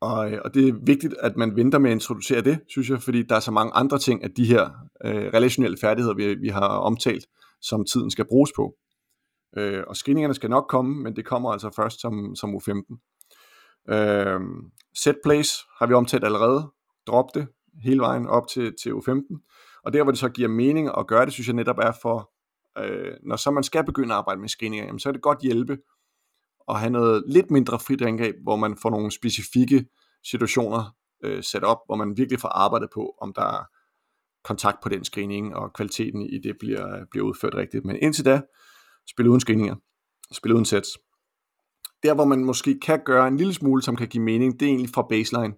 Og, 0.00 0.32
øh, 0.32 0.40
og 0.44 0.54
det 0.54 0.68
er 0.68 0.72
vigtigt, 0.86 1.14
at 1.20 1.36
man 1.36 1.56
venter 1.56 1.78
med 1.78 1.90
at 1.90 1.94
introducere 1.94 2.40
det, 2.40 2.60
synes 2.68 2.90
jeg, 2.90 3.02
fordi 3.02 3.22
der 3.22 3.36
er 3.36 3.40
så 3.40 3.50
mange 3.50 3.72
andre 3.72 3.98
ting 3.98 4.24
af 4.24 4.30
de 4.30 4.44
her 4.44 4.70
øh, 5.04 5.26
relationelle 5.34 5.76
færdigheder, 5.80 6.14
vi, 6.14 6.34
vi 6.34 6.48
har 6.48 6.68
omtalt, 6.68 7.26
som 7.60 7.84
tiden 7.84 8.10
skal 8.10 8.24
bruges 8.24 8.52
på. 8.56 8.74
Øh, 9.56 9.82
og 9.86 9.96
screeningerne 9.96 10.34
skal 10.34 10.50
nok 10.50 10.66
komme, 10.68 11.02
men 11.02 11.16
det 11.16 11.24
kommer 11.24 11.52
altså 11.52 11.70
først 11.76 12.00
som, 12.00 12.36
som 12.36 12.54
U15. 12.54 13.94
Øh, 13.94 14.40
set 14.94 15.16
plays 15.24 15.50
har 15.78 15.86
vi 15.86 15.94
omtalt 15.94 16.24
allerede. 16.24 16.72
Drop 17.06 17.34
det 17.34 17.46
hele 17.82 18.00
vejen 18.00 18.26
op 18.26 18.48
til, 18.48 18.74
til 18.82 18.90
U15. 18.90 19.80
Og 19.84 19.92
der, 19.92 20.02
hvor 20.02 20.12
det 20.12 20.18
så 20.18 20.28
giver 20.28 20.48
mening 20.48 20.90
at 20.98 21.06
gøre 21.06 21.24
det, 21.24 21.32
synes 21.32 21.46
jeg 21.46 21.56
netop 21.56 21.78
er 21.78 21.92
for, 22.02 22.30
øh, 22.78 23.12
når 23.22 23.36
så 23.36 23.50
man 23.50 23.62
skal 23.62 23.84
begynde 23.84 24.14
at 24.14 24.18
arbejde 24.18 24.40
med 24.40 24.48
screeninger, 24.48 24.86
jamen, 24.86 24.98
så 24.98 25.08
er 25.08 25.12
det 25.12 25.22
godt 25.22 25.42
hjælpe 25.42 25.78
at 26.68 26.80
have 26.80 26.90
noget 26.90 27.24
lidt 27.26 27.50
mindre 27.50 27.78
frit 27.78 28.02
angreb, 28.02 28.34
hvor 28.42 28.56
man 28.56 28.76
får 28.82 28.90
nogle 28.90 29.10
specifikke 29.10 29.86
situationer 30.24 30.96
øh, 31.24 31.42
sat 31.42 31.64
op, 31.64 31.78
hvor 31.86 31.96
man 31.96 32.16
virkelig 32.16 32.40
får 32.40 32.48
arbejdet 32.48 32.88
på, 32.94 33.14
om 33.20 33.32
der 33.32 33.42
er 33.42 33.64
kontakt 34.44 34.82
på 34.82 34.88
den 34.88 35.04
screening, 35.04 35.56
og 35.56 35.72
kvaliteten 35.72 36.22
i 36.22 36.38
det 36.38 36.56
bliver, 36.60 37.04
bliver 37.10 37.26
udført 37.26 37.54
rigtigt. 37.54 37.84
Men 37.84 37.96
indtil 37.96 38.24
da, 38.24 38.40
spille 39.10 39.30
uden 39.30 39.40
screeninger, 39.40 39.74
spille 40.32 40.54
uden 40.54 40.64
sets. 40.64 40.98
Der, 42.02 42.14
hvor 42.14 42.24
man 42.24 42.44
måske 42.44 42.80
kan 42.80 43.00
gøre 43.04 43.28
en 43.28 43.36
lille 43.36 43.54
smule, 43.54 43.82
som 43.82 43.96
kan 43.96 44.08
give 44.08 44.24
mening, 44.24 44.60
det 44.60 44.66
er 44.66 44.70
egentlig 44.70 44.90
fra 44.94 45.06
baseline. 45.08 45.54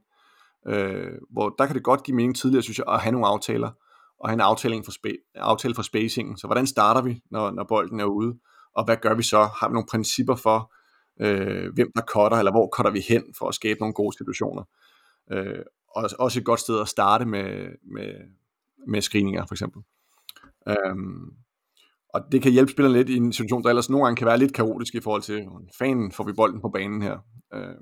Øh, 0.66 1.12
hvor 1.30 1.48
der 1.48 1.66
kan 1.66 1.74
det 1.74 1.85
godt 1.85 2.02
give 2.02 2.16
mening 2.16 2.37
tidligere, 2.37 2.62
synes 2.62 2.78
jeg, 2.78 2.87
at 2.88 3.00
have 3.00 3.12
nogle 3.12 3.26
aftaler, 3.26 3.70
og 4.18 4.28
have 4.28 4.35
en 4.35 4.40
aftale 4.40 4.85
for, 4.85 4.92
spa- 4.92 5.33
aftale 5.35 5.74
for 5.74 5.83
spacingen. 5.83 6.37
Så 6.37 6.46
hvordan 6.46 6.66
starter 6.66 7.02
vi, 7.02 7.20
når, 7.30 7.50
når 7.50 7.64
bolden 7.64 8.00
er 8.00 8.04
ude? 8.04 8.38
Og 8.74 8.85
hvad 8.85 8.96
gør 8.96 9.14
vi 9.14 9.22
så? 9.22 9.38
Har 9.44 9.68
vi 9.68 9.72
nogle 9.72 9.87
principper 9.90 10.35
for, 10.35 10.72
øh, 11.20 11.74
hvem 11.74 11.92
der 11.96 12.02
cutter, 12.02 12.38
eller 12.38 12.52
hvor 12.52 12.68
cutter 12.76 12.90
vi 12.90 13.00
hen, 13.00 13.24
for 13.38 13.48
at 13.48 13.54
skabe 13.54 13.80
nogle 13.80 13.94
gode 13.94 14.16
situationer? 14.16 14.62
Øh, 15.33 15.64
og 15.88 16.11
også 16.18 16.40
et 16.40 16.44
godt 16.44 16.61
sted 16.61 16.80
at 16.80 16.88
starte 16.88 17.24
med, 17.24 17.68
med, 17.92 18.14
med 18.88 19.00
screeninger, 19.00 19.46
for 19.46 19.54
eksempel. 19.54 19.83
Um, 20.90 21.33
og 22.14 22.20
det 22.33 22.42
kan 22.42 22.53
hjælpe 22.53 22.72
spillerne 22.72 22.96
lidt 22.96 23.09
i 23.09 23.16
en 23.16 23.33
situation, 23.33 23.62
der 23.62 23.68
ellers 23.68 23.90
nogle 23.90 24.05
gange 24.07 24.16
kan 24.16 24.27
være 24.27 24.38
lidt 24.38 24.55
kaotisk 24.55 24.94
i 24.94 25.00
forhold 25.00 25.22
til, 25.22 25.46
fanden 25.79 26.12
får 26.12 26.24
vi 26.24 26.33
bolden 26.33 26.61
på 26.61 26.68
banen 26.68 27.03
her. 27.03 27.18
Øh, 27.55 27.74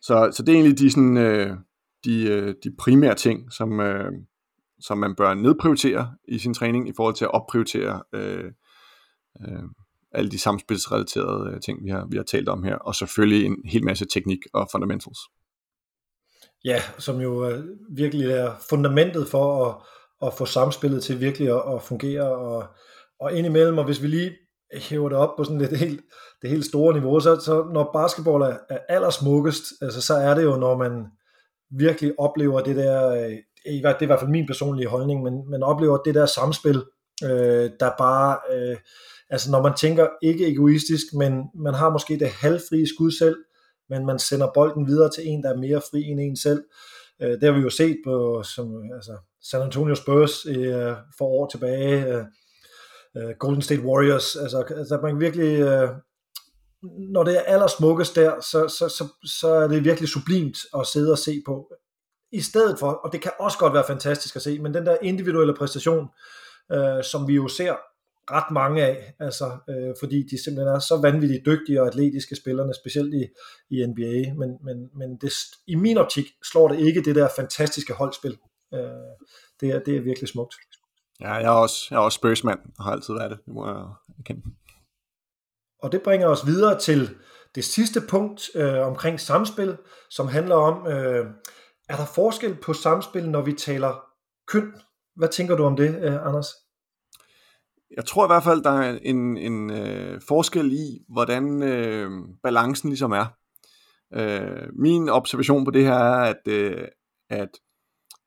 så, 0.00 0.30
så 0.32 0.42
det 0.42 0.52
er 0.52 0.56
egentlig 0.56 0.78
de, 0.78 0.90
sådan, 0.90 1.16
øh, 1.16 1.56
de, 2.04 2.22
øh, 2.28 2.54
de 2.64 2.76
primære 2.78 3.14
ting, 3.14 3.52
som, 3.52 3.80
øh, 3.80 4.12
som 4.80 4.98
man 4.98 5.14
bør 5.14 5.34
nedprioritere 5.34 6.14
i 6.28 6.38
sin 6.38 6.54
træning 6.54 6.88
i 6.88 6.92
forhold 6.96 7.14
til 7.14 7.24
at 7.24 7.30
opprioritere 7.30 8.02
øh, 8.12 8.52
øh, 9.40 9.62
alle 10.12 10.30
de 10.30 10.38
samspilsrelaterede 10.38 11.54
øh, 11.54 11.60
ting, 11.60 11.84
vi 11.84 11.90
har, 11.90 12.06
vi 12.10 12.16
har 12.16 12.24
talt 12.24 12.48
om 12.48 12.62
her, 12.62 12.76
og 12.76 12.94
selvfølgelig 12.94 13.46
en 13.46 13.56
hel 13.64 13.84
masse 13.84 14.06
teknik 14.14 14.38
og 14.54 14.68
fundamentals. 14.72 15.18
Ja, 16.64 16.80
som 16.98 17.20
jo 17.20 17.48
øh, 17.48 17.64
virkelig 17.90 18.26
er 18.26 18.54
fundamentet 18.70 19.28
for 19.28 19.66
at, 19.66 19.76
at 20.22 20.34
få 20.34 20.46
samspillet 20.46 21.02
til 21.02 21.20
virkelig 21.20 21.48
at, 21.48 21.74
at 21.74 21.82
fungere, 21.82 22.32
og, 22.36 22.64
og 23.20 23.32
indimellem, 23.32 23.78
og 23.78 23.84
hvis 23.84 24.02
vi 24.02 24.06
lige 24.06 24.32
hæver 24.74 25.08
det 25.08 25.18
op 25.18 25.36
på 25.36 25.44
sådan 25.44 25.58
lidt 25.58 25.76
helt, 25.76 26.00
det 26.42 26.50
helt 26.50 26.64
store 26.64 26.94
niveau, 26.94 27.20
så, 27.20 27.40
så 27.40 27.70
når 27.72 27.90
basketball 27.92 28.42
er, 28.42 28.56
er 28.70 28.78
allersmukkest, 28.88 29.64
altså, 29.82 30.00
så 30.00 30.14
er 30.14 30.34
det 30.34 30.42
jo, 30.42 30.56
når 30.56 30.76
man 30.76 31.06
virkelig 31.70 32.12
oplever 32.18 32.60
det 32.60 32.76
der, 32.76 33.10
øh, 33.10 33.30
det 33.66 33.84
er 33.84 34.02
i 34.02 34.06
hvert 34.06 34.20
fald 34.20 34.30
min 34.30 34.46
personlige 34.46 34.88
holdning, 34.88 35.22
men 35.22 35.50
man 35.50 35.62
oplever 35.62 35.96
det 35.96 36.14
der 36.14 36.26
samspil, 36.26 36.82
øh, 37.24 37.70
der 37.80 37.90
bare, 37.98 38.38
øh, 38.52 38.76
altså 39.30 39.50
når 39.50 39.62
man 39.62 39.72
tænker 39.76 40.08
ikke 40.22 40.48
egoistisk, 40.48 41.06
men 41.14 41.42
man 41.54 41.74
har 41.74 41.90
måske 41.90 42.18
det 42.18 42.28
halvfrie 42.28 42.88
skud 42.88 43.10
selv, 43.10 43.36
men 43.90 44.06
man 44.06 44.18
sender 44.18 44.50
bolden 44.54 44.86
videre 44.86 45.10
til 45.10 45.28
en, 45.28 45.42
der 45.42 45.52
er 45.52 45.56
mere 45.56 45.80
fri 45.90 46.02
end 46.02 46.20
en 46.20 46.36
selv. 46.36 46.58
Øh, 46.58 46.97
Øh, 47.22 47.30
det 47.30 47.42
har 47.42 47.52
vi 47.52 47.60
jo 47.60 47.70
set 47.70 47.96
på 48.04 48.42
som, 48.42 48.92
altså, 48.94 49.18
San 49.42 49.62
Antonio 49.62 49.94
Spurs 49.94 50.46
øh, 50.46 50.94
for 51.18 51.24
år 51.24 51.48
tilbage, 51.48 52.06
øh, 52.06 52.24
øh, 53.16 53.34
Golden 53.38 53.62
State 53.62 53.82
Warriors, 53.82 54.36
altså, 54.36 54.64
altså 54.76 54.98
man 55.02 55.20
virkelig, 55.20 55.60
øh, 55.60 55.88
når 57.12 57.24
det 57.24 57.38
er 57.38 57.42
allersmukkest 57.42 58.16
der, 58.16 58.40
så, 58.40 58.68
så, 58.68 58.88
så, 58.88 59.04
så 59.24 59.48
er 59.48 59.68
det 59.68 59.84
virkelig 59.84 60.08
sublimt 60.08 60.58
at 60.78 60.86
sidde 60.86 61.12
og 61.12 61.18
se 61.18 61.42
på. 61.46 61.72
I 62.32 62.40
stedet 62.40 62.78
for, 62.78 62.90
og 62.90 63.12
det 63.12 63.22
kan 63.22 63.32
også 63.40 63.58
godt 63.58 63.74
være 63.74 63.84
fantastisk 63.86 64.36
at 64.36 64.42
se, 64.42 64.58
men 64.58 64.74
den 64.74 64.86
der 64.86 64.96
individuelle 65.02 65.54
præstation, 65.54 66.08
øh, 66.72 67.04
som 67.04 67.28
vi 67.28 67.34
jo 67.34 67.48
ser 67.48 67.76
ret 68.30 68.50
mange 68.50 68.84
af, 68.84 69.14
altså, 69.20 69.58
øh, 69.70 69.94
fordi 70.00 70.22
de 70.22 70.44
simpelthen 70.44 70.74
er 70.74 70.78
så 70.78 71.00
vanvittigt 71.02 71.46
dygtige 71.46 71.80
og 71.82 71.86
atletiske 71.86 72.36
spillerne, 72.36 72.74
specielt 72.74 73.14
i, 73.14 73.26
i 73.70 73.86
NBA, 73.86 74.34
men, 74.34 74.50
men, 74.64 74.90
men 74.94 75.16
det, 75.16 75.32
i 75.66 75.74
min 75.74 75.98
optik 75.98 76.24
slår 76.52 76.68
det 76.68 76.80
ikke 76.80 77.02
det 77.02 77.14
der 77.14 77.28
fantastiske 77.36 77.92
holdspil. 77.92 78.38
Øh, 78.74 78.80
det, 79.60 79.68
er, 79.70 79.78
det 79.78 79.96
er 79.96 80.00
virkelig 80.00 80.28
smukt. 80.28 80.54
Ja, 81.20 81.32
jeg 81.32 81.44
er 81.44 81.50
også, 81.50 81.86
jeg 81.90 81.96
er 81.96 82.00
også 82.00 82.16
spørgsmål, 82.16 82.60
og 82.78 82.84
har 82.84 82.92
altid 82.92 83.14
været 83.14 83.30
det, 83.30 83.38
det 83.46 83.54
må 83.54 83.66
jeg 83.66 83.86
erkende. 84.18 84.42
Og 85.82 85.92
det 85.92 86.02
bringer 86.02 86.28
os 86.28 86.46
videre 86.46 86.78
til 86.78 87.16
det 87.54 87.64
sidste 87.64 88.00
punkt 88.08 88.50
øh, 88.54 88.86
omkring 88.86 89.20
samspil, 89.20 89.76
som 90.10 90.28
handler 90.28 90.54
om, 90.54 90.86
øh, 90.86 91.26
er 91.88 91.96
der 91.96 92.06
forskel 92.14 92.54
på 92.54 92.72
samspil, 92.72 93.30
når 93.30 93.42
vi 93.42 93.52
taler 93.52 94.04
køn? 94.48 94.72
Hvad 95.16 95.28
tænker 95.28 95.56
du 95.56 95.64
om 95.64 95.76
det, 95.76 96.02
øh, 96.02 96.26
Anders? 96.26 96.46
Jeg 97.96 98.04
tror 98.06 98.24
i 98.24 98.28
hvert 98.28 98.44
fald, 98.44 98.62
der 98.62 98.70
er 98.70 98.98
en, 99.02 99.36
en 99.36 99.70
øh, 99.70 100.20
forskel 100.28 100.72
i, 100.72 100.98
hvordan 101.08 101.62
øh, 101.62 102.10
balancen 102.42 102.88
ligesom 102.88 103.12
er. 103.12 103.26
Øh, 104.14 104.68
min 104.72 105.08
observation 105.08 105.64
på 105.64 105.70
det 105.70 105.84
her 105.84 105.94
er, 105.94 106.34
at, 106.34 106.48
øh, 106.48 106.88
at 107.30 107.48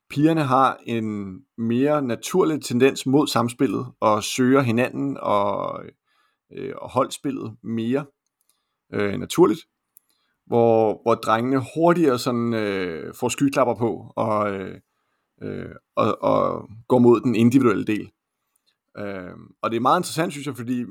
pigerne 0.10 0.44
har 0.44 0.78
en 0.86 1.40
mere 1.58 2.02
naturlig 2.02 2.64
tendens 2.64 3.06
mod 3.06 3.28
samspillet 3.28 3.86
og 4.00 4.24
søger 4.24 4.62
hinanden 4.62 5.18
og, 5.22 5.84
øh, 6.54 6.74
og 6.78 6.90
holdspillet 6.90 7.56
mere 7.64 8.06
øh, 8.94 9.14
naturligt, 9.14 9.60
hvor, 10.46 11.02
hvor 11.04 11.16
drengene 11.16 11.66
hurtigere 11.76 12.20
sådan, 12.20 12.54
øh, 12.54 13.14
får 13.16 13.30
skyklapper 13.30 13.76
på 13.76 14.14
og, 14.16 14.52
øh, 14.54 14.80
øh, 15.44 15.76
og, 15.96 16.18
og 16.22 16.70
går 16.88 17.00
mod 17.00 17.22
den 17.22 17.36
individuelle 17.36 17.86
del. 17.86 18.12
Øh, 18.98 19.34
og 19.62 19.72
det 19.72 19.78
er 19.78 19.82
meget 19.82 20.00
interessant, 20.00 20.32
synes 20.32 20.48
jeg, 20.48 20.58
fordi 20.58 20.86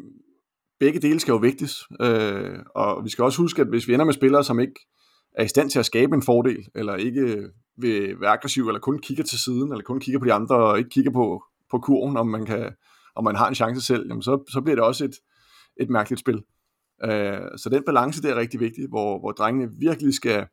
begge 0.81 1.01
dele 1.01 1.21
skal 1.21 1.33
jo 1.33 1.39
vægtes, 1.39 1.83
øh, 2.01 2.59
og 2.75 3.05
vi 3.05 3.11
skal 3.11 3.25
også 3.25 3.43
huske, 3.43 3.63
at 3.63 3.69
hvis 3.69 3.89
vi 3.89 3.95
ender 3.95 4.05
med 4.05 4.15
spillere, 4.15 4.45
som 4.45 4.61
ikke 4.61 4.87
er 5.35 5.45
i 5.45 5.49
stand 5.49 5.71
til 5.71 5.79
at 5.79 5.87
skabe 5.87 6.15
en 6.15 6.23
fordel, 6.23 6.67
eller 6.75 6.97
ikke 6.97 7.49
vil 7.77 8.21
være 8.21 8.31
aggressiv, 8.31 8.67
eller 8.67 8.81
kun 8.81 8.99
kigger 8.99 9.25
til 9.25 9.39
siden, 9.39 9.73
eller 9.73 9.85
kun 9.85 10.01
kigger 10.01 10.19
på 10.19 10.25
de 10.25 10.33
andre, 10.33 10.57
og 10.57 10.79
ikke 10.79 10.91
kigger 10.91 11.11
på, 11.11 11.45
på 11.71 11.79
kurven, 11.79 12.17
om 12.17 12.27
man, 12.27 12.47
kan, 12.47 12.73
om 13.17 13.25
man 13.25 13.37
har 13.37 13.49
en 13.49 13.55
chance 13.55 13.81
selv, 13.81 14.07
jamen 14.09 14.23
så, 14.23 14.45
så 14.53 14.61
bliver 14.61 14.77
det 14.77 14.85
også 14.85 15.05
et, 15.05 15.15
et 15.81 15.91
mærkeligt 15.91 16.21
spil. 16.21 16.43
Øh, 17.05 17.41
så 17.57 17.69
den 17.73 17.83
balance, 17.87 18.23
det 18.23 18.31
er 18.31 18.37
rigtig 18.37 18.61
vigtig, 18.61 18.89
hvor, 18.89 19.19
hvor 19.19 19.33
drengene 19.33 19.73
virkelig 19.79 20.15
skal 20.15 20.47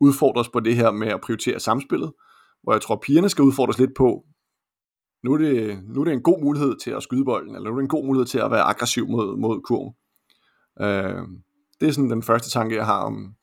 udfordres 0.00 0.48
på 0.48 0.60
det 0.60 0.76
her 0.76 0.90
med 0.90 1.08
at 1.08 1.20
prioritere 1.20 1.60
samspillet, 1.60 2.12
hvor 2.62 2.72
jeg 2.72 2.82
tror, 2.82 3.02
pigerne 3.06 3.28
skal 3.28 3.42
udfordres 3.42 3.78
lidt 3.78 3.94
på, 3.96 4.24
nu 5.24 5.32
er, 5.32 5.38
det, 5.38 5.78
nu 5.88 6.00
er 6.00 6.04
det 6.04 6.12
en 6.12 6.22
god 6.22 6.42
mulighed 6.42 6.76
til 6.76 6.90
at 6.90 7.02
skyde 7.02 7.24
bolden, 7.24 7.56
eller 7.56 7.70
nu 7.70 7.76
er 7.76 7.78
det 7.78 7.84
en 7.84 7.88
god 7.88 8.04
mulighed 8.04 8.26
til 8.26 8.38
at 8.38 8.50
være 8.50 8.62
aggressiv 8.62 9.08
mod, 9.08 9.36
mod 9.36 9.60
kurven. 9.60 9.94
Øh, 10.80 11.22
det 11.80 11.88
er 11.88 11.92
sådan 11.92 12.10
den 12.10 12.22
første 12.22 12.50
tanke, 12.50 12.76
jeg 12.76 12.86
har 12.86 13.02
om, 13.02 13.34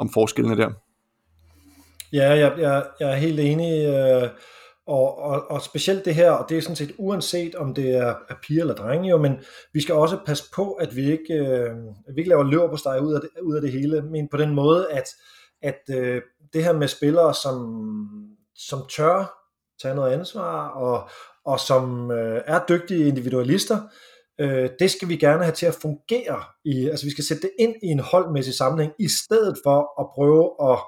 om 0.00 0.10
forskellene 0.10 0.56
der. 0.56 0.70
Ja, 2.12 2.30
jeg, 2.30 2.58
jeg, 2.58 2.86
jeg 3.00 3.10
er 3.10 3.16
helt 3.16 3.40
enig, 3.40 3.86
øh, 3.86 4.30
og, 4.86 5.18
og, 5.18 5.50
og 5.50 5.62
specielt 5.62 6.04
det 6.04 6.14
her, 6.14 6.30
og 6.30 6.48
det 6.48 6.58
er 6.58 6.62
sådan 6.62 6.76
set 6.76 6.94
uanset 6.98 7.54
om 7.54 7.74
det 7.74 7.96
er, 7.96 8.14
er 8.28 8.34
piger 8.42 8.60
eller 8.60 8.74
drenge 8.74 9.10
jo, 9.10 9.18
men 9.18 9.32
vi 9.72 9.80
skal 9.80 9.94
også 9.94 10.18
passe 10.26 10.44
på, 10.54 10.72
at 10.72 10.96
vi 10.96 11.12
ikke, 11.12 11.34
øh, 11.34 11.70
at 12.08 12.14
vi 12.14 12.20
ikke 12.20 12.28
laver 12.28 12.44
løber 12.44 12.70
på 12.70 12.76
steg 12.76 13.02
ud 13.02 13.14
af 13.14 13.20
det, 13.20 13.30
ud 13.42 13.56
af 13.56 13.62
det 13.62 13.72
hele, 13.72 14.02
men 14.02 14.28
på 14.28 14.36
den 14.36 14.54
måde, 14.54 14.90
at, 14.90 15.08
at 15.62 15.80
øh, 15.90 16.22
det 16.52 16.64
her 16.64 16.72
med 16.72 16.88
spillere, 16.88 17.34
som, 17.34 17.58
som 18.54 18.80
tør 18.96 19.41
tage 19.82 19.94
noget 19.94 20.12
ansvar, 20.12 20.68
og, 20.68 21.08
og 21.44 21.60
som 21.60 22.10
øh, 22.10 22.40
er 22.46 22.60
dygtige 22.68 23.08
individualister, 23.08 23.78
øh, 24.40 24.70
det 24.78 24.90
skal 24.90 25.08
vi 25.08 25.16
gerne 25.16 25.44
have 25.44 25.54
til 25.54 25.66
at 25.66 25.74
fungere 25.74 26.42
i, 26.64 26.88
altså 26.88 27.06
vi 27.06 27.10
skal 27.10 27.24
sætte 27.24 27.42
det 27.42 27.50
ind 27.58 27.74
i 27.82 27.86
en 27.86 28.00
holdmæssig 28.00 28.54
sammenhæng, 28.54 28.92
i 28.98 29.08
stedet 29.08 29.56
for 29.64 30.00
at 30.00 30.06
prøve 30.14 30.70
at, 30.70 30.78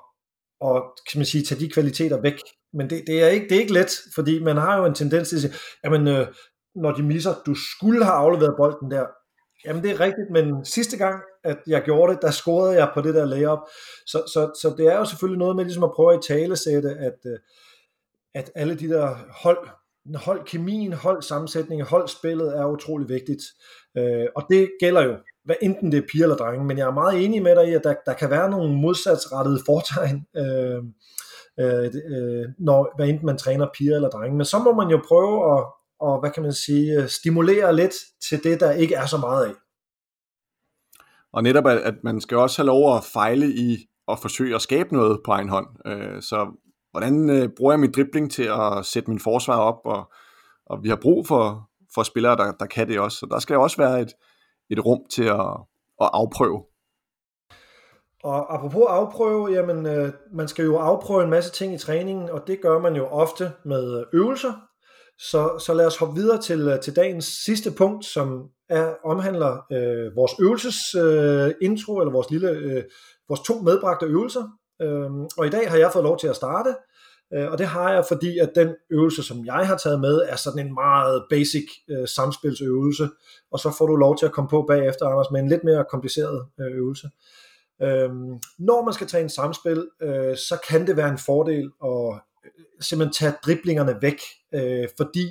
at 0.68 0.82
kan 1.11 1.18
man 1.18 1.26
sige, 1.26 1.45
tage 1.45 1.61
de 1.61 1.70
kvaliteter 1.70 2.20
væk. 2.20 2.38
Men 2.72 2.90
det, 2.90 3.05
det, 3.07 3.22
er 3.22 3.28
ikke, 3.28 3.49
det 3.49 3.57
er 3.57 3.61
ikke 3.61 3.72
let, 3.72 3.90
fordi 4.14 4.42
man 4.42 4.57
har 4.57 4.78
jo 4.78 4.84
en 4.84 4.95
tendens 4.95 5.28
til 5.28 5.36
at 5.36 5.42
sige, 5.42 5.55
jamen 5.84 6.09
øh, 6.09 6.26
når 6.74 6.92
de 6.92 7.03
misser, 7.03 7.34
du 7.47 7.55
skulle 7.55 8.05
have 8.05 8.14
afleveret 8.14 8.55
bolden 8.57 8.90
der, 8.90 9.07
Jamen 9.66 9.82
det 9.82 9.90
er 9.90 10.01
rigtigt, 10.01 10.30
men 10.30 10.64
sidste 10.64 10.97
gang, 10.97 11.22
at 11.45 11.59
jeg 11.66 11.82
gjorde 11.82 12.12
det, 12.12 12.22
der 12.22 12.30
scorede 12.30 12.76
jeg 12.76 12.90
på 12.95 13.01
det 13.01 13.14
der 13.14 13.24
layup. 13.24 13.59
Så, 14.07 14.18
så, 14.18 14.59
så 14.62 14.74
det 14.78 14.86
er 14.86 14.97
jo 14.97 15.05
selvfølgelig 15.05 15.38
noget 15.38 15.57
med 15.57 15.64
ligesom 15.64 15.84
at 15.84 15.92
prøve 15.97 16.14
at 16.14 16.22
talesætte, 16.28 16.90
at, 16.90 17.18
øh, 17.26 17.38
at 18.35 18.51
alle 18.55 18.74
de 18.74 18.89
der 18.89 19.16
hold, 19.43 19.68
hold 20.14 20.45
kemien, 20.45 20.93
hold 20.93 21.22
sammensætningen, 21.22 21.87
hold 21.87 22.01
holdspillet 22.01 22.59
er 22.59 22.66
utrolig 22.66 23.09
vigtigt. 23.09 23.43
Øh, 23.97 24.26
og 24.37 24.47
det 24.51 24.70
gælder 24.80 25.03
jo, 25.03 25.16
hvad 25.45 25.57
enten 25.62 25.93
det 25.93 25.99
er 25.99 26.07
piger 26.12 26.24
eller 26.24 26.37
drenge, 26.37 26.64
men 26.64 26.78
jeg 26.78 26.87
er 26.87 26.93
meget 26.93 27.24
enig 27.24 27.43
med 27.43 27.57
dig 27.57 27.68
i, 27.68 27.74
at 27.74 27.85
der, 27.85 27.95
der 28.07 28.12
kan 28.12 28.30
være 28.30 28.51
nogle 28.51 28.76
modsatsrettede 28.76 29.61
fortegn, 29.66 30.26
øh, 30.37 30.82
øh, 31.61 31.93
øh, 32.14 32.49
når, 32.59 32.93
hvad 32.97 33.09
enten 33.09 33.26
man 33.26 33.39
træner 33.39 33.66
piger 33.74 33.97
eller 33.97 34.09
drenge. 34.09 34.37
Men 34.37 34.47
så 34.47 34.59
må 34.59 34.74
man 34.74 34.89
jo 34.89 35.01
prøve 35.09 35.59
at, 35.59 35.64
og, 36.01 36.20
hvad 36.20 36.30
kan 36.30 36.43
man 36.43 36.53
sige, 36.53 37.03
øh, 37.03 37.09
stimulere 37.09 37.76
lidt 37.76 37.95
til 38.28 38.45
det, 38.45 38.61
der 38.61 38.70
ikke 38.70 38.95
er 38.95 39.07
så 39.07 39.18
meget 39.18 39.45
af. 39.47 39.53
Og 41.32 41.43
netop, 41.43 41.66
at, 41.66 41.78
at 41.78 41.95
man 42.05 42.20
skal 42.20 42.37
også 42.37 42.62
have 42.62 42.66
lov 42.66 42.97
at 42.97 43.05
fejle 43.12 43.47
i 43.47 43.87
at 44.09 44.18
forsøge 44.18 44.55
at 44.55 44.62
skabe 44.62 44.95
noget 44.95 45.20
på 45.24 45.30
egen 45.30 45.49
hånd. 45.49 45.66
Øh, 45.87 46.22
så 46.22 46.63
hvordan 46.95 47.30
øh, 47.30 47.49
bruger 47.57 47.72
jeg 47.72 47.80
min 47.80 47.92
dribling 47.92 48.30
til 48.30 48.42
at 48.42 48.84
sætte 48.84 49.11
min 49.11 49.20
forsvar 49.20 49.59
op, 49.59 49.80
og, 49.84 50.12
og 50.66 50.82
vi 50.82 50.88
har 50.88 50.99
brug 51.03 51.26
for, 51.26 51.70
for 51.95 52.03
spillere, 52.03 52.36
der, 52.36 52.53
der 52.53 52.66
kan 52.66 52.88
det 52.88 53.01
også. 53.01 53.18
Så 53.18 53.26
der 53.30 53.38
skal 53.38 53.57
også 53.57 53.76
være 53.76 54.01
et, 54.01 54.12
et 54.70 54.84
rum 54.84 55.01
til 55.11 55.24
at, 55.24 55.51
at 56.01 56.11
afprøve. 56.12 56.64
Og 58.24 58.55
apropos 58.55 58.84
afprøve, 58.88 59.53
jamen 59.53 59.86
øh, 59.86 60.12
man 60.32 60.49
skal 60.49 60.64
jo 60.64 60.76
afprøve 60.76 61.24
en 61.24 61.30
masse 61.30 61.53
ting 61.53 61.74
i 61.74 61.78
træningen, 61.78 62.30
og 62.30 62.47
det 62.47 62.61
gør 62.61 62.78
man 62.78 62.97
jo 62.97 63.07
ofte 63.07 63.53
med 63.64 64.01
øh, 64.01 64.07
øvelser. 64.12 64.53
Så, 65.18 65.59
så 65.59 65.74
lad 65.74 65.86
os 65.86 65.97
hoppe 65.97 66.14
videre 66.14 66.40
til, 66.40 66.61
øh, 66.61 66.80
til 66.80 66.97
dagens 66.97 67.24
sidste 67.24 67.70
punkt, 67.78 68.05
som 68.05 68.49
er, 68.68 68.95
omhandler 69.05 69.53
øh, 69.72 70.16
vores 70.16 70.32
øvelsesintro, 70.40 71.09
øh, 71.09 71.55
intro, 71.62 71.99
eller 72.01 72.12
vores, 72.12 72.30
lille, 72.30 72.49
øh, 72.51 72.82
vores 73.28 73.40
to 73.40 73.55
medbragte 73.62 74.07
øvelser. 74.07 74.49
Øh, 74.85 75.11
og 75.39 75.47
i 75.47 75.51
dag 75.51 75.70
har 75.70 75.76
jeg 75.76 75.91
fået 75.93 76.05
lov 76.05 76.18
til 76.18 76.28
at 76.28 76.37
starte, 76.37 76.74
øh, 77.35 77.51
og 77.53 77.59
det 77.59 77.66
har 77.66 77.93
jeg, 77.93 78.05
fordi 78.09 78.39
at 78.39 78.51
den 78.55 78.74
øvelse, 78.91 79.22
som 79.22 79.47
jeg 79.47 79.66
har 79.66 79.76
taget 79.76 80.01
med, 80.01 80.22
er 80.28 80.37
sådan 80.37 80.66
en 80.66 80.74
meget 80.74 81.24
basic 81.30 81.66
øh, 81.91 82.09
samspilsøvelse, 82.09 83.09
og 83.53 83.59
så 83.59 83.74
får 83.78 83.87
du 83.87 83.97
lov 83.97 84.18
til 84.18 84.26
at 84.26 84.32
komme 84.32 84.49
på 84.49 84.64
bagefter, 84.68 85.07
Anders, 85.07 85.30
med 85.30 85.41
en 85.41 85.49
lidt 85.49 85.64
mere 85.64 85.85
kompliceret 85.91 86.47
øh, 86.61 86.76
øvelse. 86.76 87.11
Øh, 87.82 88.11
når 88.59 88.85
man 88.85 88.95
skal 88.95 89.07
tage 89.07 89.22
en 89.22 89.30
samspil, 89.30 89.89
øh, 90.03 90.37
så 90.37 90.59
kan 90.68 90.87
det 90.87 90.97
være 90.97 91.09
en 91.09 91.18
fordel 91.18 91.70
at 91.85 92.20
øh, 92.45 92.51
simpelthen 92.80 93.12
tage 93.12 93.35
driblingerne 93.47 93.97
væk, 94.03 94.20
øh, 94.55 94.89
fordi 94.97 95.26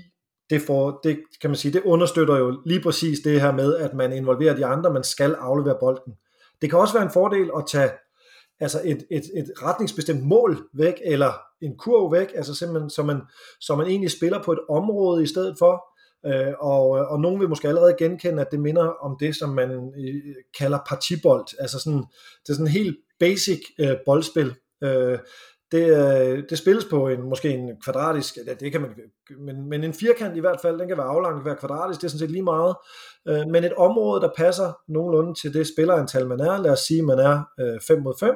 det, 0.49 0.62
får, 0.62 0.99
det, 1.04 1.20
kan 1.41 1.49
man 1.49 1.58
sige, 1.58 1.74
det 1.74 1.82
understøtter 1.84 2.38
jo 2.38 2.62
lige 2.66 2.82
præcis 2.82 3.20
det 3.20 3.41
her 3.41 3.51
med, 3.51 3.76
at 3.76 3.93
man 3.93 4.14
involverer 4.14 4.56
de 4.56 4.66
andre, 4.66 4.93
man 4.93 5.04
skal 5.04 5.36
aflevere 5.39 5.78
bolden. 5.80 6.14
Det 6.62 6.70
kan 6.70 6.80
også 6.80 6.93
være 6.93 7.04
en 7.04 7.12
fordel 7.12 7.51
at 7.58 7.64
tage 7.68 7.91
altså 8.60 8.82
et, 8.84 9.06
et, 9.12 9.24
et 9.36 9.51
retningsbestemt 9.64 10.24
mål 10.24 10.68
væk, 10.74 10.93
eller 11.06 11.34
en 11.62 11.78
kurv 11.78 12.12
væk, 12.12 12.32
altså 12.36 12.56
simpelthen, 12.56 12.89
så 12.89 13.04
man, 13.04 13.22
så 13.62 13.76
man 13.76 13.88
egentlig 13.88 14.12
spiller 14.12 14.43
på 14.43 14.51
et 14.51 14.60
område 14.70 15.24
i 15.24 15.28
stedet 15.28 15.56
for, 15.60 15.86
øh, 16.26 16.54
og, 16.60 16.89
og 16.89 17.20
nogen 17.20 17.39
vil 17.39 17.49
måske 17.49 17.68
allerede 17.68 17.95
genkende, 17.99 18.41
at 18.41 18.51
det 18.51 18.60
minder 18.60 18.88
om 18.88 19.18
det, 19.20 19.36
som 19.36 19.49
man 19.49 19.72
øh, 19.72 20.36
kalder 20.60 20.80
partibold, 20.88 21.45
altså 21.60 21.80
sådan, 21.80 22.04
det 22.43 22.49
er 22.49 22.54
sådan 22.54 22.66
en 22.66 22.72
helt 22.72 22.97
basic 23.20 23.62
øh, 23.80 23.95
boldspil, 24.06 24.56
øh, 24.84 25.20
det, 25.74 25.86
øh, 25.86 26.43
det 26.49 26.57
spilles 26.57 26.86
på 26.86 27.07
en 27.07 27.21
måske 27.21 27.49
en 27.49 27.82
kvadratisk, 27.84 28.38
ja, 28.47 28.53
det 28.53 28.71
kan 28.71 28.82
man, 28.82 28.91
men, 29.39 29.69
men 29.69 29.84
en 29.84 29.93
firkant 29.93 30.38
i 30.38 30.39
hvert 30.39 30.59
fald, 30.61 30.80
den 30.80 30.88
kan 30.88 30.97
være 30.97 31.07
aflang, 31.07 31.36
kan 31.36 31.45
være 31.45 31.55
kvadratisk, 31.55 32.01
det 32.01 32.07
er 32.07 32.09
sådan 32.09 32.19
set 32.19 32.32
lige 32.32 32.43
meget. 32.43 32.76
Øh, 33.28 33.47
men 33.47 33.63
et 33.63 33.74
område, 33.74 34.21
der 34.21 34.30
passer 34.38 34.74
nogenlunde 34.88 35.34
til 35.41 35.53
det 35.53 35.67
spillerantal, 35.67 36.28
man 36.28 36.39
er, 36.39 36.61
lad 36.61 36.71
os 36.71 36.80
sige, 36.80 37.03
man 37.03 37.19
er 37.19 37.43
øh, 37.59 37.80
5 37.88 38.01
mod 38.01 38.13
5, 38.19 38.36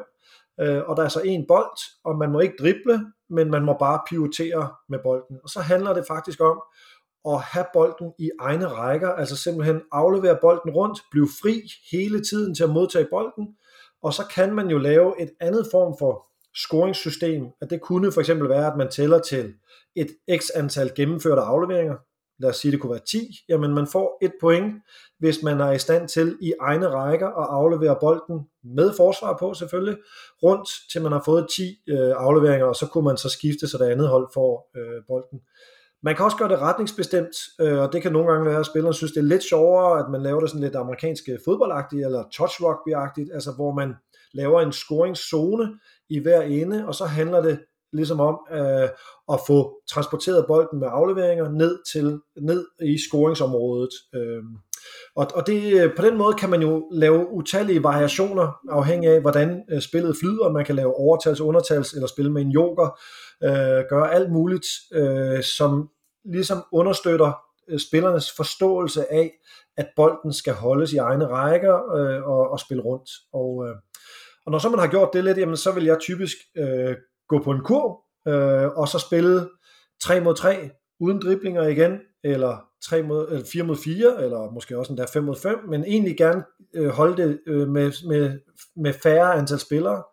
og 0.87 0.97
der 0.97 1.03
er 1.03 1.07
så 1.07 1.21
en 1.25 1.45
bold, 1.47 1.77
og 2.05 2.17
man 2.17 2.31
må 2.31 2.39
ikke 2.39 2.55
drible, 2.59 3.05
men 3.29 3.51
man 3.51 3.65
må 3.65 3.75
bare 3.79 3.99
pivotere 4.09 4.69
med 4.89 4.99
bolden. 5.03 5.37
Og 5.43 5.49
så 5.49 5.59
handler 5.59 5.93
det 5.93 6.05
faktisk 6.07 6.41
om 6.41 6.61
at 7.25 7.41
have 7.41 7.65
bolden 7.73 8.13
i 8.19 8.29
egne 8.39 8.67
rækker, 8.67 9.09
altså 9.09 9.37
simpelthen 9.37 9.81
aflevere 9.91 10.37
bolden 10.41 10.71
rundt, 10.71 10.99
blive 11.11 11.27
fri 11.41 11.61
hele 11.91 12.21
tiden 12.23 12.55
til 12.55 12.63
at 12.63 12.69
modtage 12.69 13.07
bolden, 13.11 13.47
og 14.03 14.13
så 14.13 14.23
kan 14.35 14.53
man 14.55 14.67
jo 14.67 14.77
lave 14.77 15.21
et 15.21 15.31
andet 15.39 15.67
form 15.71 15.95
for 15.99 16.27
scoringssystem, 16.63 17.43
at 17.61 17.69
det 17.69 17.81
kunne 17.81 18.11
for 18.11 18.21
eksempel 18.21 18.49
være, 18.49 18.67
at 18.71 18.77
man 18.77 18.91
tæller 18.91 19.19
til 19.19 19.53
et 19.95 20.07
x 20.39 20.49
antal 20.55 20.91
gennemførte 20.95 21.41
afleveringer, 21.41 21.95
lad 22.39 22.49
os 22.49 22.57
sige, 22.57 22.71
det 22.71 22.79
kunne 22.79 22.91
være 22.91 23.05
10, 23.11 23.17
jamen 23.49 23.73
man 23.73 23.87
får 23.87 24.17
et 24.21 24.33
point, 24.41 24.73
hvis 25.19 25.43
man 25.43 25.59
er 25.59 25.71
i 25.71 25.79
stand 25.79 26.07
til 26.07 26.37
i 26.41 26.53
egne 26.61 26.87
rækker 26.87 27.27
at 27.27 27.47
aflevere 27.49 27.97
bolden 28.01 28.47
med 28.63 28.93
forsvar 28.97 29.37
på 29.39 29.53
selvfølgelig, 29.53 29.97
rundt 30.43 30.69
til 30.91 31.01
man 31.01 31.11
har 31.11 31.21
fået 31.25 31.47
10 31.55 31.77
øh, 31.89 32.13
afleveringer, 32.15 32.65
og 32.67 32.75
så 32.75 32.87
kunne 32.87 33.03
man 33.03 33.17
så 33.17 33.29
skifte, 33.29 33.67
så 33.67 33.77
det 33.77 33.85
andet 33.85 34.07
hold 34.07 34.27
får 34.33 34.69
øh, 34.77 35.01
bolden. 35.07 35.39
Man 36.03 36.15
kan 36.15 36.25
også 36.25 36.37
gøre 36.37 36.49
det 36.49 36.59
retningsbestemt, 36.59 37.35
øh, 37.61 37.79
og 37.79 37.93
det 37.93 38.01
kan 38.01 38.11
nogle 38.11 38.31
gange 38.31 38.45
være, 38.45 38.59
at 38.59 38.65
spilleren 38.65 38.93
synes, 38.93 39.11
det 39.11 39.19
er 39.19 39.25
lidt 39.33 39.43
sjovere, 39.43 39.99
at 39.99 40.05
man 40.11 40.23
laver 40.23 40.39
det 40.39 40.49
sådan 40.49 40.63
lidt 40.63 40.75
amerikansk 40.75 41.23
fodboldagtigt, 41.45 42.05
eller 42.05 42.23
touch 42.33 42.61
rugby-agtigt, 42.61 43.33
altså 43.33 43.51
hvor 43.55 43.71
man 43.71 43.93
laver 44.33 44.61
en 44.61 44.71
scoringszone 44.71 45.79
i 46.09 46.19
hver 46.19 46.41
ende, 46.41 46.87
og 46.87 46.95
så 46.95 47.05
handler 47.05 47.41
det 47.41 47.59
ligesom 47.93 48.19
om 48.19 48.39
øh, 48.51 48.89
at 49.33 49.39
få 49.47 49.81
transporteret 49.89 50.45
bolden 50.47 50.79
med 50.79 50.87
afleveringer 50.91 51.49
ned 51.49 51.79
til 51.93 52.19
ned 52.41 52.65
i 52.81 52.97
scoringsområdet. 53.09 53.93
Øh, 54.15 54.43
og, 55.15 55.27
og 55.33 55.47
det, 55.47 55.73
øh, 55.73 55.95
på 55.95 56.01
den 56.01 56.17
måde 56.17 56.33
kan 56.33 56.49
man 56.49 56.61
jo 56.61 56.89
lave 56.91 57.31
utallige 57.31 57.83
variationer, 57.83 58.59
afhængig 58.69 59.09
af 59.09 59.21
hvordan 59.21 59.63
øh, 59.71 59.81
spillet 59.81 60.17
flyder. 60.19 60.51
Man 60.51 60.65
kan 60.65 60.75
lave 60.75 60.95
overtals, 60.95 61.41
undertals, 61.41 61.93
eller 61.93 62.07
spille 62.07 62.31
med 62.31 62.41
en 62.41 62.51
joker, 62.51 62.99
øh, 63.43 63.83
gøre 63.89 64.13
alt 64.13 64.31
muligt, 64.31 64.67
øh, 64.93 65.43
som 65.43 65.89
ligesom 66.25 66.63
understøtter 66.71 67.31
øh, 67.69 67.79
spillernes 67.79 68.31
forståelse 68.31 69.13
af, 69.13 69.31
at 69.77 69.87
bolden 69.95 70.33
skal 70.33 70.53
holdes 70.53 70.93
i 70.93 70.97
egne 70.97 71.27
rækker 71.27 71.95
øh, 71.95 72.23
og, 72.23 72.49
og 72.49 72.59
spille 72.59 72.83
rundt. 72.83 73.09
Og, 73.33 73.67
øh, 73.67 73.75
og 74.45 74.51
når 74.51 74.59
så 74.59 74.69
man 74.69 74.79
har 74.79 74.87
gjort 74.87 75.09
det 75.13 75.23
lidt, 75.23 75.37
jamen, 75.37 75.57
så 75.57 75.71
vil 75.71 75.85
jeg 75.85 75.97
typisk 75.99 76.37
øh, 76.57 76.95
gå 77.29 77.43
på 77.43 77.51
en 77.51 77.63
kurv, 77.63 78.01
øh, 78.27 78.67
og 78.77 78.87
så 78.87 78.99
spille 78.99 79.47
3 80.01 80.21
mod 80.21 80.35
3, 80.35 80.69
uden 80.99 81.21
driblinger 81.21 81.63
igen, 81.63 81.99
eller 82.23 82.57
3 82.83 83.03
mod, 83.03 83.27
eller 83.27 83.45
4 83.51 83.63
mod 83.63 83.75
4, 83.75 84.23
eller 84.23 84.51
måske 84.51 84.77
også 84.77 84.91
endda 84.91 85.05
5 85.13 85.23
mod 85.23 85.35
5, 85.35 85.57
men 85.69 85.83
egentlig 85.85 86.17
gerne 86.17 86.43
øh, 86.75 86.87
holde 86.87 87.23
det 87.23 87.39
øh, 87.47 87.67
med, 87.67 88.07
med, 88.07 88.39
med 88.75 88.93
færre 88.93 89.33
antal 89.33 89.59
spillere. 89.59 90.03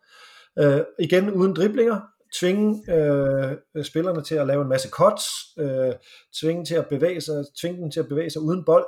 Øh, 0.58 0.80
igen 0.98 1.30
uden 1.30 1.54
driblinger, 1.54 2.00
tvinge 2.40 2.94
øh, 2.94 3.84
spillerne 3.84 4.22
til 4.22 4.34
at 4.34 4.46
lave 4.46 4.62
en 4.62 4.68
masse 4.68 4.88
cuts, 4.88 5.24
øh, 5.58 5.92
tvinge, 6.40 6.64
til 6.64 6.74
at 6.74 6.86
bevæge 6.86 7.20
sig, 7.20 7.44
tvinge 7.60 7.82
dem 7.82 7.90
til 7.90 8.00
at 8.00 8.08
bevæge 8.08 8.30
sig 8.30 8.42
uden 8.42 8.64
bold, 8.64 8.86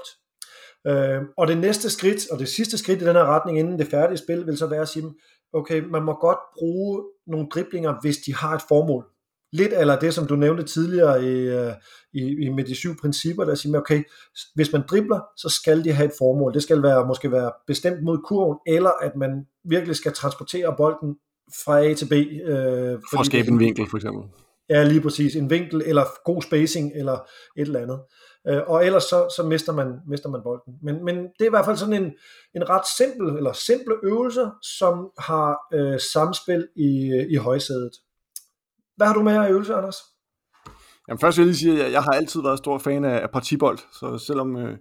Øh, 0.86 1.22
og 1.36 1.48
det 1.48 1.58
næste 1.58 1.90
skridt, 1.90 2.30
og 2.30 2.38
det 2.38 2.48
sidste 2.48 2.78
skridt 2.78 3.02
i 3.02 3.04
den 3.04 3.16
her 3.16 3.24
retning, 3.24 3.58
inden 3.58 3.78
det 3.78 3.86
færdige 3.86 4.18
spil, 4.18 4.46
vil 4.46 4.58
så 4.58 4.66
være 4.66 4.80
at 4.80 4.88
sige, 4.88 5.14
okay, 5.52 5.82
man 5.82 6.02
må 6.02 6.14
godt 6.14 6.38
bruge 6.58 7.04
nogle 7.26 7.48
driblinger, 7.54 7.94
hvis 8.02 8.16
de 8.16 8.34
har 8.34 8.54
et 8.54 8.62
formål. 8.68 9.04
Lidt 9.52 9.72
eller 9.72 9.98
det, 9.98 10.14
som 10.14 10.26
du 10.26 10.36
nævnte 10.36 10.62
tidligere 10.62 11.24
i, 11.24 11.32
øh, 11.32 11.72
i, 12.12 12.44
i 12.44 12.48
med 12.48 12.64
de 12.64 12.74
syv 12.74 12.96
principper, 13.00 13.44
der 13.44 13.54
siger, 13.54 13.78
okay, 13.78 14.02
hvis 14.54 14.72
man 14.72 14.82
dribler, 14.90 15.20
så 15.36 15.48
skal 15.48 15.84
de 15.84 15.92
have 15.92 16.06
et 16.06 16.14
formål. 16.18 16.54
Det 16.54 16.62
skal 16.62 16.82
være, 16.82 17.06
måske 17.06 17.32
være 17.32 17.52
bestemt 17.66 18.02
mod 18.02 18.18
kurven, 18.28 18.58
eller 18.66 18.90
at 19.02 19.16
man 19.16 19.30
virkelig 19.64 19.96
skal 19.96 20.12
transportere 20.12 20.74
bolden 20.76 21.16
fra 21.64 21.84
A 21.84 21.94
til 21.94 22.06
B. 22.06 22.12
Øh, 22.12 22.98
for 23.10 23.20
at 23.20 23.26
skabe 23.26 23.48
en 23.48 23.58
vinkel, 23.58 23.86
for 23.90 23.96
eksempel. 23.96 24.22
Ja, 24.68 24.84
lige 24.84 25.00
præcis. 25.00 25.36
En 25.36 25.50
vinkel, 25.50 25.82
eller 25.86 26.04
god 26.24 26.42
spacing, 26.42 26.92
eller 26.94 27.14
et 27.56 27.66
eller 27.66 27.80
andet. 27.80 28.00
Øh, 28.48 28.62
og 28.66 28.86
ellers 28.86 29.02
så, 29.02 29.34
så 29.36 29.42
mister, 29.42 29.72
man, 29.72 29.92
mister 30.08 30.28
man 30.28 30.40
bolden. 30.42 30.74
Men, 30.82 31.04
men 31.04 31.16
det 31.16 31.40
er 31.40 31.46
i 31.46 31.50
hvert 31.50 31.64
fald 31.64 31.76
sådan 31.76 32.02
en, 32.02 32.12
en 32.54 32.68
ret 32.68 32.86
simpel, 32.96 33.36
eller 33.36 33.52
simple 33.52 33.94
øvelse, 34.02 34.46
som 34.62 35.10
har 35.18 35.56
øh, 35.74 36.00
samspil 36.12 36.68
i, 36.76 36.90
i 37.30 37.36
højsædet. 37.36 37.92
Hvad 38.96 39.06
har 39.06 39.14
du 39.14 39.22
med 39.22 39.36
af 39.36 39.50
øvelse, 39.50 39.74
Anders? 39.74 39.96
Jamen 41.08 41.18
først 41.18 41.38
vil 41.38 41.42
jeg 41.42 41.46
lige 41.46 41.58
sige, 41.58 41.84
at 41.84 41.92
jeg 41.92 42.02
har 42.02 42.12
altid 42.12 42.42
været 42.42 42.58
stor 42.58 42.78
fan 42.78 43.04
af, 43.04 43.22
af 43.22 43.30
partibold, 43.30 43.78
så 43.92 44.18
selvom 44.18 44.56
øh, 44.56 44.78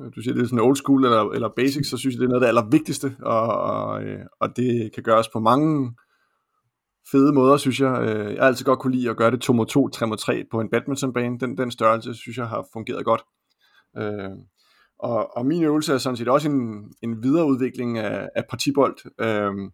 øh, 0.00 0.06
du 0.16 0.20
siger, 0.22 0.34
det 0.34 0.42
er 0.42 0.46
sådan 0.46 0.60
old 0.60 0.76
school 0.76 1.04
eller, 1.04 1.30
eller 1.30 1.48
basic, 1.56 1.88
så 1.90 1.96
synes 1.96 2.14
jeg, 2.14 2.20
det 2.20 2.26
er 2.26 2.28
noget 2.28 2.42
af 2.42 2.44
det 2.44 2.48
allervigtigste, 2.48 3.16
og, 3.22 3.46
og, 3.46 4.02
øh, 4.02 4.20
og 4.40 4.56
det 4.56 4.90
kan 4.94 5.02
gøres 5.02 5.28
på 5.28 5.40
mange 5.40 5.94
fede 7.10 7.32
måder, 7.32 7.56
synes 7.56 7.80
jeg. 7.80 8.02
Øh, 8.02 8.34
jeg 8.34 8.42
har 8.42 8.48
altid 8.48 8.64
godt 8.64 8.78
kunne 8.78 8.96
lide 8.96 9.10
at 9.10 9.16
gøre 9.16 9.30
det 9.30 9.40
2 9.40 9.52
mod 9.52 9.66
2, 9.66 9.88
3 9.88 10.06
mod 10.06 10.16
3 10.16 10.44
på 10.50 10.60
en 10.60 10.70
badmintonbane. 10.70 11.38
Den, 11.38 11.58
den 11.58 11.70
størrelse, 11.70 12.14
synes 12.14 12.36
jeg, 12.38 12.48
har 12.48 12.66
fungeret 12.72 13.04
godt. 13.04 13.22
Øh, 13.98 14.30
og, 14.98 15.36
og 15.36 15.46
min 15.46 15.62
øvelse 15.62 15.94
er 15.94 15.98
sådan 15.98 16.16
set 16.16 16.28
også 16.28 16.48
en, 16.48 16.92
en 17.02 17.22
videreudvikling 17.22 17.98
af, 17.98 18.28
af 18.36 18.44
partibold. 18.50 18.96
Øh, 19.20 19.70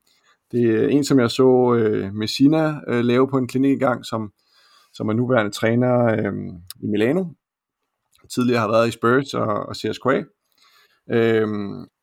det 0.52 0.84
er 0.84 0.88
en, 0.88 1.04
som 1.04 1.20
jeg 1.20 1.30
så 1.30 1.74
øh, 1.74 2.14
Messina 2.14 2.80
øh, 2.88 3.04
lave 3.04 3.28
på 3.28 3.38
en 3.38 3.48
klinik 3.48 3.72
engang, 3.72 4.06
som, 4.06 4.32
som 4.92 5.08
er 5.08 5.12
nuværende 5.12 5.50
træner 5.50 6.04
øh, 6.04 6.32
i 6.82 6.86
Milano. 6.86 7.24
Tidligere 8.34 8.60
har 8.60 8.68
været 8.68 8.88
i 8.88 8.90
Spurs 8.90 9.34
og, 9.34 9.46
og 9.46 9.76
CSKA. 9.76 10.22
Øh, 11.10 11.48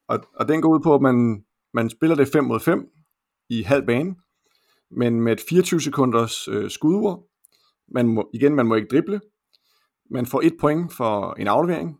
og, 0.07 0.19
og 0.35 0.47
den 0.47 0.61
går 0.61 0.69
ud 0.69 0.79
på, 0.83 0.95
at 0.95 1.01
man, 1.01 1.43
man 1.73 1.89
spiller 1.89 2.15
det 2.15 2.27
5 2.27 2.43
mod 2.43 2.59
5 2.59 2.87
i 3.49 3.61
halv 3.61 3.85
bane, 3.85 4.15
men 4.91 5.21
med 5.21 5.33
et 5.33 5.41
24 5.49 5.81
sekunders 5.81 6.47
øh, 6.47 6.69
skudur. 6.69 7.27
Man 7.93 8.07
må, 8.07 8.29
igen, 8.33 8.55
man 8.55 8.65
må 8.65 8.75
ikke 8.75 8.87
drible. 8.87 9.21
Man 10.11 10.25
får 10.25 10.41
et 10.41 10.53
point 10.59 10.93
for 10.93 11.33
en 11.33 11.47
aflevering, 11.47 11.99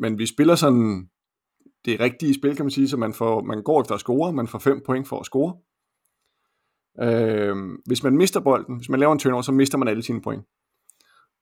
men 0.00 0.18
vi 0.18 0.26
spiller 0.26 0.54
sådan 0.54 1.08
det 1.84 2.00
rigtige 2.00 2.34
spil, 2.34 2.56
kan 2.56 2.64
man 2.64 2.70
sige, 2.70 2.88
så 2.88 2.96
man, 2.96 3.14
får, 3.14 3.42
man 3.42 3.62
går 3.62 3.80
efter 3.80 3.94
at 3.94 4.00
score, 4.00 4.32
man 4.32 4.48
får 4.48 4.58
5 4.58 4.82
point 4.86 5.08
for 5.08 5.20
at 5.20 5.26
score. 5.26 5.56
Øh, 7.02 7.56
hvis 7.86 8.02
man 8.02 8.16
mister 8.16 8.40
bolden, 8.40 8.76
hvis 8.76 8.88
man 8.88 9.00
laver 9.00 9.12
en 9.12 9.18
turnover, 9.18 9.42
så 9.42 9.52
mister 9.52 9.78
man 9.78 9.88
alle 9.88 10.02
sine 10.02 10.22
point. 10.22 10.44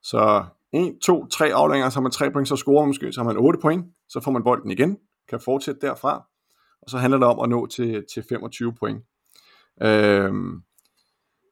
Så 0.02 0.44
1, 0.72 0.98
2, 1.02 1.26
3 1.26 1.54
afleveringer, 1.54 1.90
så 1.90 1.96
har 1.96 2.02
man 2.02 2.12
3 2.12 2.30
point, 2.30 2.48
så 2.48 2.56
scorer 2.56 2.82
man 2.82 2.88
måske, 2.88 3.12
så 3.12 3.20
har 3.20 3.24
man 3.24 3.36
8 3.36 3.58
point, 3.62 3.86
så 4.08 4.20
får 4.20 4.30
man 4.30 4.42
bolden 4.44 4.70
igen, 4.70 4.98
kan 5.28 5.40
fortsætte 5.40 5.80
derfra, 5.80 6.24
og 6.82 6.90
så 6.90 6.98
handler 6.98 7.18
det 7.18 7.28
om 7.28 7.40
at 7.40 7.48
nå 7.48 7.66
til, 7.66 8.04
til 8.14 8.24
25 8.28 8.74
point. 8.74 9.04
Øh, 9.82 10.32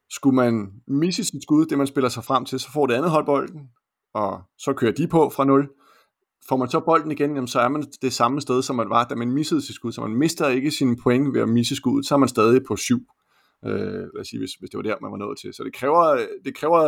skulle 0.09 0.35
man 0.35 0.71
misse 0.87 1.23
sit 1.23 1.43
skud, 1.43 1.65
det 1.65 1.77
man 1.77 1.87
spiller 1.87 2.09
sig 2.09 2.23
frem 2.23 2.45
til, 2.45 2.59
så 2.59 2.71
får 2.71 2.85
det 2.85 2.93
andet 2.93 3.11
hold 3.11 3.25
bolden, 3.25 3.69
og 4.13 4.41
så 4.57 4.73
kører 4.73 4.91
de 4.91 5.07
på 5.07 5.29
fra 5.29 5.45
0. 5.45 5.69
Får 6.49 6.57
man 6.57 6.69
så 6.69 6.79
bolden 6.79 7.11
igen, 7.11 7.35
jamen, 7.35 7.47
så 7.47 7.59
er 7.59 7.67
man 7.67 7.83
det 8.01 8.13
samme 8.13 8.41
sted, 8.41 8.61
som 8.61 8.75
man 8.75 8.89
var, 8.89 9.03
da 9.03 9.15
man 9.15 9.31
missede 9.31 9.65
sit 9.65 9.75
skud. 9.75 9.91
Så 9.91 10.01
man 10.01 10.15
mister 10.15 10.47
ikke 10.47 10.71
sine 10.71 10.97
point 10.97 11.33
ved 11.33 11.41
at 11.41 11.49
misse 11.49 11.75
skuddet, 11.75 12.05
så 12.05 12.15
er 12.15 12.19
man 12.19 12.29
stadig 12.29 12.61
på 12.67 12.75
7. 12.75 12.99
Øh, 13.65 14.01
lad 14.13 14.19
os 14.19 14.27
sige, 14.27 14.39
hvis, 14.39 14.53
hvis 14.53 14.69
det 14.69 14.77
var 14.77 14.83
der, 14.83 14.95
man 15.01 15.11
var 15.11 15.17
nået 15.17 15.37
til. 15.37 15.53
Så 15.53 15.63
det 15.63 15.73
kræver, 15.73 16.25
det 16.45 16.55
kræver 16.55 16.83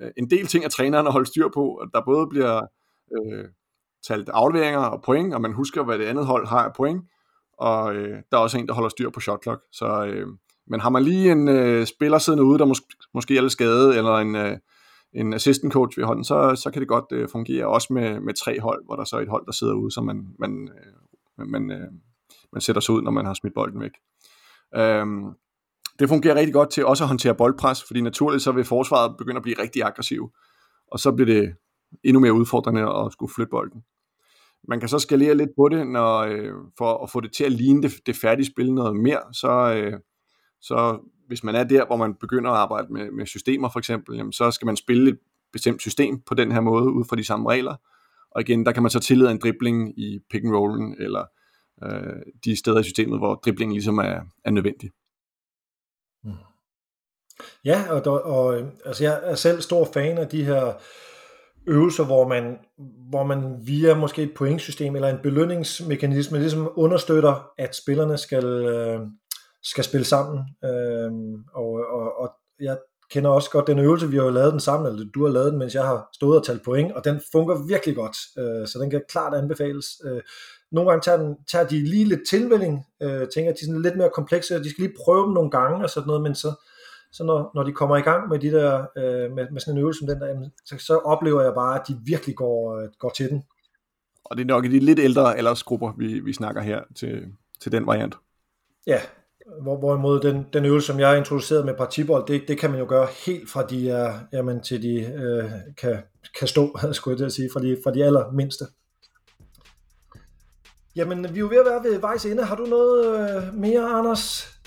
øh, 0.00 0.10
en 0.16 0.30
del 0.30 0.46
ting 0.46 0.64
af 0.64 0.70
træneren 0.70 1.06
at 1.06 1.12
holde 1.12 1.26
styr 1.26 1.48
på, 1.54 1.74
at 1.74 1.88
der 1.94 2.02
både 2.04 2.26
bliver 2.30 2.66
øh, 3.16 3.44
talt 4.06 4.28
afleveringer 4.28 4.80
og 4.80 5.02
point, 5.02 5.34
og 5.34 5.40
man 5.40 5.52
husker, 5.52 5.84
hvad 5.84 5.98
det 5.98 6.04
andet 6.04 6.26
hold 6.26 6.46
har 6.46 6.64
af 6.64 6.72
point, 6.76 7.02
og 7.58 7.94
øh, 7.96 8.22
der 8.30 8.36
er 8.36 8.42
også 8.42 8.58
en, 8.58 8.66
der 8.68 8.74
holder 8.74 8.88
styr 8.88 9.10
på 9.10 9.20
shot 9.20 9.42
clock. 9.42 9.62
Så, 9.72 10.06
øh, 10.06 10.26
men 10.66 10.80
har 10.80 10.90
man 10.90 11.02
lige 11.02 11.32
en 11.32 11.48
øh, 11.48 11.86
spiller 11.86 12.18
siddende 12.18 12.44
ude, 12.44 12.58
der 12.58 12.66
mås- 12.66 13.10
måske 13.14 13.36
er 13.36 13.40
lidt 13.40 13.52
skadet, 13.52 13.96
eller 13.96 14.16
en, 14.16 14.36
øh, 14.36 14.58
en 15.12 15.34
assistant 15.34 15.72
coach 15.72 15.98
ved 15.98 16.04
hånden, 16.04 16.24
så, 16.24 16.54
så 16.56 16.70
kan 16.70 16.80
det 16.80 16.88
godt 16.88 17.04
øh, 17.12 17.28
fungere 17.28 17.66
også 17.66 17.92
med, 17.92 18.20
med 18.20 18.34
tre 18.34 18.60
hold, 18.60 18.84
hvor 18.84 18.96
der 18.96 19.04
så 19.04 19.16
er 19.16 19.20
et 19.20 19.28
hold, 19.28 19.46
der 19.46 19.52
sidder 19.52 19.74
ude, 19.74 19.90
så 19.90 20.00
man, 20.00 20.34
man, 20.38 20.70
øh, 21.38 21.46
man, 21.46 21.70
øh, 21.70 21.88
man 22.52 22.60
sætter 22.60 22.80
sig 22.80 22.94
ud, 22.94 23.02
når 23.02 23.10
man 23.10 23.26
har 23.26 23.34
smidt 23.34 23.54
bolden 23.54 23.80
væk. 23.80 23.92
Øhm, 24.74 25.24
det 25.98 26.08
fungerer 26.08 26.34
rigtig 26.34 26.54
godt 26.54 26.70
til 26.70 26.86
også 26.86 27.04
at 27.04 27.08
håndtere 27.08 27.34
boldpres, 27.34 27.84
fordi 27.84 28.00
naturligt 28.00 28.42
så 28.42 28.52
vil 28.52 28.64
forsvaret 28.64 29.16
begynde 29.18 29.36
at 29.36 29.42
blive 29.42 29.62
rigtig 29.62 29.82
aggressiv, 29.82 30.30
og 30.92 30.98
så 30.98 31.12
bliver 31.12 31.26
det 31.26 31.54
endnu 32.04 32.20
mere 32.20 32.32
udfordrende 32.32 32.82
at 32.82 33.12
skulle 33.12 33.32
flytte 33.34 33.50
bolden. 33.50 33.82
Man 34.68 34.80
kan 34.80 34.88
så 34.88 34.98
skalere 34.98 35.34
lidt 35.34 35.50
på 35.56 35.68
det, 35.68 35.86
når, 35.86 36.18
øh, 36.18 36.52
for 36.78 37.02
at 37.02 37.10
få 37.10 37.20
det 37.20 37.32
til 37.32 37.44
at 37.44 37.52
ligne 37.52 37.82
det, 37.82 37.92
det 38.06 38.16
færdige 38.16 38.46
spil 38.46 38.72
noget 38.74 38.96
mere, 38.96 39.20
så, 39.32 39.74
øh, 39.74 40.00
så 40.60 40.98
hvis 41.28 41.44
man 41.44 41.54
er 41.54 41.64
der, 41.64 41.86
hvor 41.86 41.96
man 41.96 42.14
begynder 42.14 42.50
at 42.50 42.56
arbejde 42.56 42.92
med, 42.92 43.10
med 43.10 43.26
systemer 43.26 43.68
for 43.68 43.78
eksempel, 43.78 44.16
jamen, 44.16 44.32
så 44.32 44.50
skal 44.50 44.66
man 44.66 44.76
spille 44.76 45.10
et 45.10 45.18
bestemt 45.52 45.80
system 45.80 46.20
på 46.20 46.34
den 46.34 46.52
her 46.52 46.60
måde, 46.60 46.92
ud 46.92 47.04
fra 47.08 47.16
de 47.16 47.24
samme 47.24 47.50
regler. 47.50 47.76
Og 48.30 48.40
igen, 48.40 48.66
der 48.66 48.72
kan 48.72 48.82
man 48.82 48.90
så 48.90 49.00
tillade 49.00 49.30
en 49.30 49.38
dribling 49.38 49.98
i 49.98 50.18
pick 50.30 50.44
and 50.44 50.54
rollen, 50.54 50.96
eller 50.98 51.24
øh, 51.84 52.22
de 52.44 52.56
steder 52.56 52.80
i 52.80 52.82
systemet, 52.82 53.18
hvor 53.18 53.34
driblingen 53.34 53.72
ligesom 53.72 53.98
er, 53.98 54.20
er 54.44 54.50
nødvendig. 54.50 54.90
Ja, 57.64 57.84
og, 57.90 58.22
og 58.24 58.58
øh, 58.58 58.66
altså 58.84 59.04
jeg 59.04 59.20
er 59.22 59.34
selv 59.34 59.60
stor 59.60 59.88
fan 59.94 60.18
af 60.18 60.28
de 60.28 60.44
her 60.44 60.72
øvelser, 61.66 62.04
hvor 62.04 62.28
man, 62.28 62.58
hvor 63.10 63.24
man 63.24 63.56
via 63.66 63.94
måske 63.94 64.22
et 64.22 64.34
pointsystem 64.36 64.94
eller 64.94 65.08
en 65.08 65.22
belønningsmekanisme 65.22 66.38
ligesom 66.38 66.72
understøtter, 66.76 67.50
at 67.58 67.76
spillerne 67.76 68.18
skal, 68.18 68.44
øh, 68.44 69.00
skal 69.62 69.84
spille 69.84 70.04
sammen. 70.04 70.38
Øh, 70.64 71.10
og, 71.54 71.72
og, 71.90 72.20
og 72.20 72.30
jeg 72.60 72.78
kender 73.10 73.30
også 73.30 73.50
godt 73.50 73.66
den 73.66 73.78
øvelse, 73.78 74.08
vi 74.08 74.16
har 74.16 74.24
jo 74.24 74.30
lavet 74.30 74.52
den 74.52 74.60
sammen, 74.60 74.92
eller 74.92 75.10
du 75.14 75.24
har 75.24 75.32
lavet 75.32 75.50
den, 75.52 75.58
mens 75.58 75.74
jeg 75.74 75.84
har 75.84 76.08
stået 76.14 76.38
og 76.38 76.46
talt 76.46 76.64
point, 76.64 76.92
og 76.92 77.04
den 77.04 77.20
fungerer 77.32 77.66
virkelig 77.66 77.96
godt, 77.96 78.16
øh, 78.38 78.68
så 78.68 78.78
den 78.82 78.90
kan 78.90 79.02
klart 79.08 79.34
anbefales. 79.34 79.86
Øh, 80.04 80.20
nogle 80.72 80.90
gange 80.90 81.02
tager, 81.02 81.18
den, 81.18 81.36
tager 81.50 81.66
de 81.66 81.84
lige 81.84 82.04
lidt 82.04 82.28
tilvælling, 82.28 82.86
øh, 83.02 83.28
tænker, 83.34 83.50
at 83.50 83.56
de 83.60 83.64
er 83.64 83.66
sådan 83.66 83.82
lidt 83.82 83.96
mere 83.96 84.10
komplekse, 84.14 84.56
og 84.56 84.64
de 84.64 84.70
skal 84.70 84.82
lige 84.82 84.96
prøve 85.04 85.26
dem 85.26 85.32
nogle 85.32 85.50
gange 85.50 85.84
og 85.84 85.90
sådan 85.90 86.06
noget, 86.06 86.22
men 86.22 86.34
så, 86.34 86.52
så 87.12 87.24
når, 87.24 87.50
når 87.54 87.62
de 87.62 87.72
kommer 87.72 87.96
i 87.96 88.00
gang 88.00 88.28
med 88.28 88.38
de 88.38 88.50
der 88.50 88.86
øh, 88.96 89.32
med, 89.32 89.50
med 89.50 89.60
sådan 89.60 89.74
en 89.74 89.80
øvelse 89.80 89.98
som 89.98 90.08
den 90.08 90.20
der, 90.20 90.48
så, 90.64 90.78
så 90.78 90.96
oplever 90.98 91.42
jeg 91.42 91.54
bare, 91.54 91.80
at 91.80 91.88
de 91.88 91.98
virkelig 92.04 92.36
går, 92.36 92.76
øh, 92.76 92.88
går 92.98 93.10
til 93.10 93.30
den. 93.30 93.42
Og 94.24 94.36
det 94.36 94.42
er 94.42 94.46
nok 94.46 94.64
de 94.64 94.80
lidt 94.80 94.98
ældre 94.98 95.36
aldersgrupper, 95.36 95.92
vi, 95.98 96.20
vi 96.20 96.32
snakker 96.32 96.62
her 96.62 96.80
til, 96.96 97.26
til 97.60 97.72
den 97.72 97.86
variant. 97.86 98.14
Ja, 98.86 99.00
hvor, 99.62 99.76
hvorimod 99.76 100.20
den, 100.20 100.46
den 100.52 100.64
øvelse, 100.64 100.86
som 100.86 101.00
jeg 101.00 101.08
har 101.08 101.16
introduceret 101.16 101.64
med 101.64 101.74
partibold, 101.74 102.26
det, 102.26 102.44
det 102.48 102.58
kan 102.58 102.70
man 102.70 102.78
jo 102.78 102.86
gøre 102.88 103.08
helt 103.26 103.50
fra 103.50 103.66
de 103.66 103.90
er, 103.90 104.18
jamen, 104.32 104.60
til 104.60 104.82
de 104.82 104.94
øh, 104.94 105.50
kan, 105.76 105.98
kan 106.38 106.48
stå, 106.48 106.78
skulle 106.92 107.22
jeg 107.22 107.32
sige, 107.32 107.50
fra 107.52 107.60
de, 107.60 107.76
fra 107.84 107.90
de 107.90 108.04
allermindste. 108.04 108.64
Jamen, 110.96 111.22
vi 111.22 111.28
er 111.28 111.40
jo 111.40 111.48
ved 111.48 111.58
at 111.58 111.66
være 111.66 111.84
ved 111.84 112.00
vejs 112.00 112.26
ende. 112.26 112.44
Har 112.44 112.56
du 112.56 112.64
noget 112.64 113.20
øh, 113.20 113.54
mere, 113.54 113.82
Anders? 113.82 114.57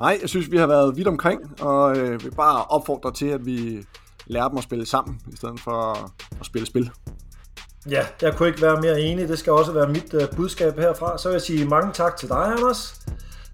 Nej, 0.00 0.18
jeg 0.20 0.28
synes, 0.28 0.50
vi 0.50 0.56
har 0.56 0.66
været 0.66 0.96
vidt 0.96 1.08
omkring, 1.08 1.60
og 1.60 1.96
øh, 1.96 2.24
vil 2.24 2.30
bare 2.30 2.64
opfordre 2.64 3.12
til, 3.12 3.26
at 3.26 3.46
vi 3.46 3.86
lærer 4.26 4.48
dem 4.48 4.58
at 4.58 4.64
spille 4.64 4.86
sammen, 4.86 5.20
i 5.32 5.36
stedet 5.36 5.60
for 5.60 6.10
at 6.40 6.46
spille 6.46 6.66
spil. 6.66 6.90
Ja, 7.90 8.06
jeg 8.22 8.34
kunne 8.36 8.48
ikke 8.48 8.62
være 8.62 8.80
mere 8.80 9.00
enig. 9.00 9.28
Det 9.28 9.38
skal 9.38 9.52
også 9.52 9.72
være 9.72 9.88
mit 9.88 10.14
øh, 10.14 10.28
budskab 10.36 10.78
herfra. 10.78 11.18
Så 11.18 11.28
vil 11.28 11.34
jeg 11.34 11.42
sige 11.42 11.64
mange 11.64 11.92
tak 11.92 12.16
til 12.16 12.28
dig, 12.28 12.36
Anders 12.36 13.00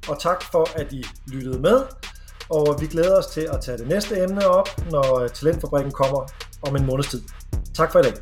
og 0.08 0.20
tak 0.20 0.42
for, 0.42 0.68
at 0.74 0.92
I 0.92 1.04
lyttede 1.26 1.58
med. 1.58 1.82
Og 2.50 2.76
vi 2.80 2.86
glæder 2.86 3.18
os 3.18 3.26
til 3.26 3.40
at 3.40 3.60
tage 3.60 3.78
det 3.78 3.88
næste 3.88 4.22
emne 4.22 4.46
op, 4.46 4.68
når 4.90 5.20
øh, 5.20 5.28
Talentfabrikken 5.28 5.92
kommer 5.92 6.26
om 6.62 6.76
en 6.76 6.86
måneds 6.86 7.08
tid. 7.08 7.22
Tak 7.74 7.92
for 7.92 7.98
i 7.98 8.02
dag. 8.02 8.12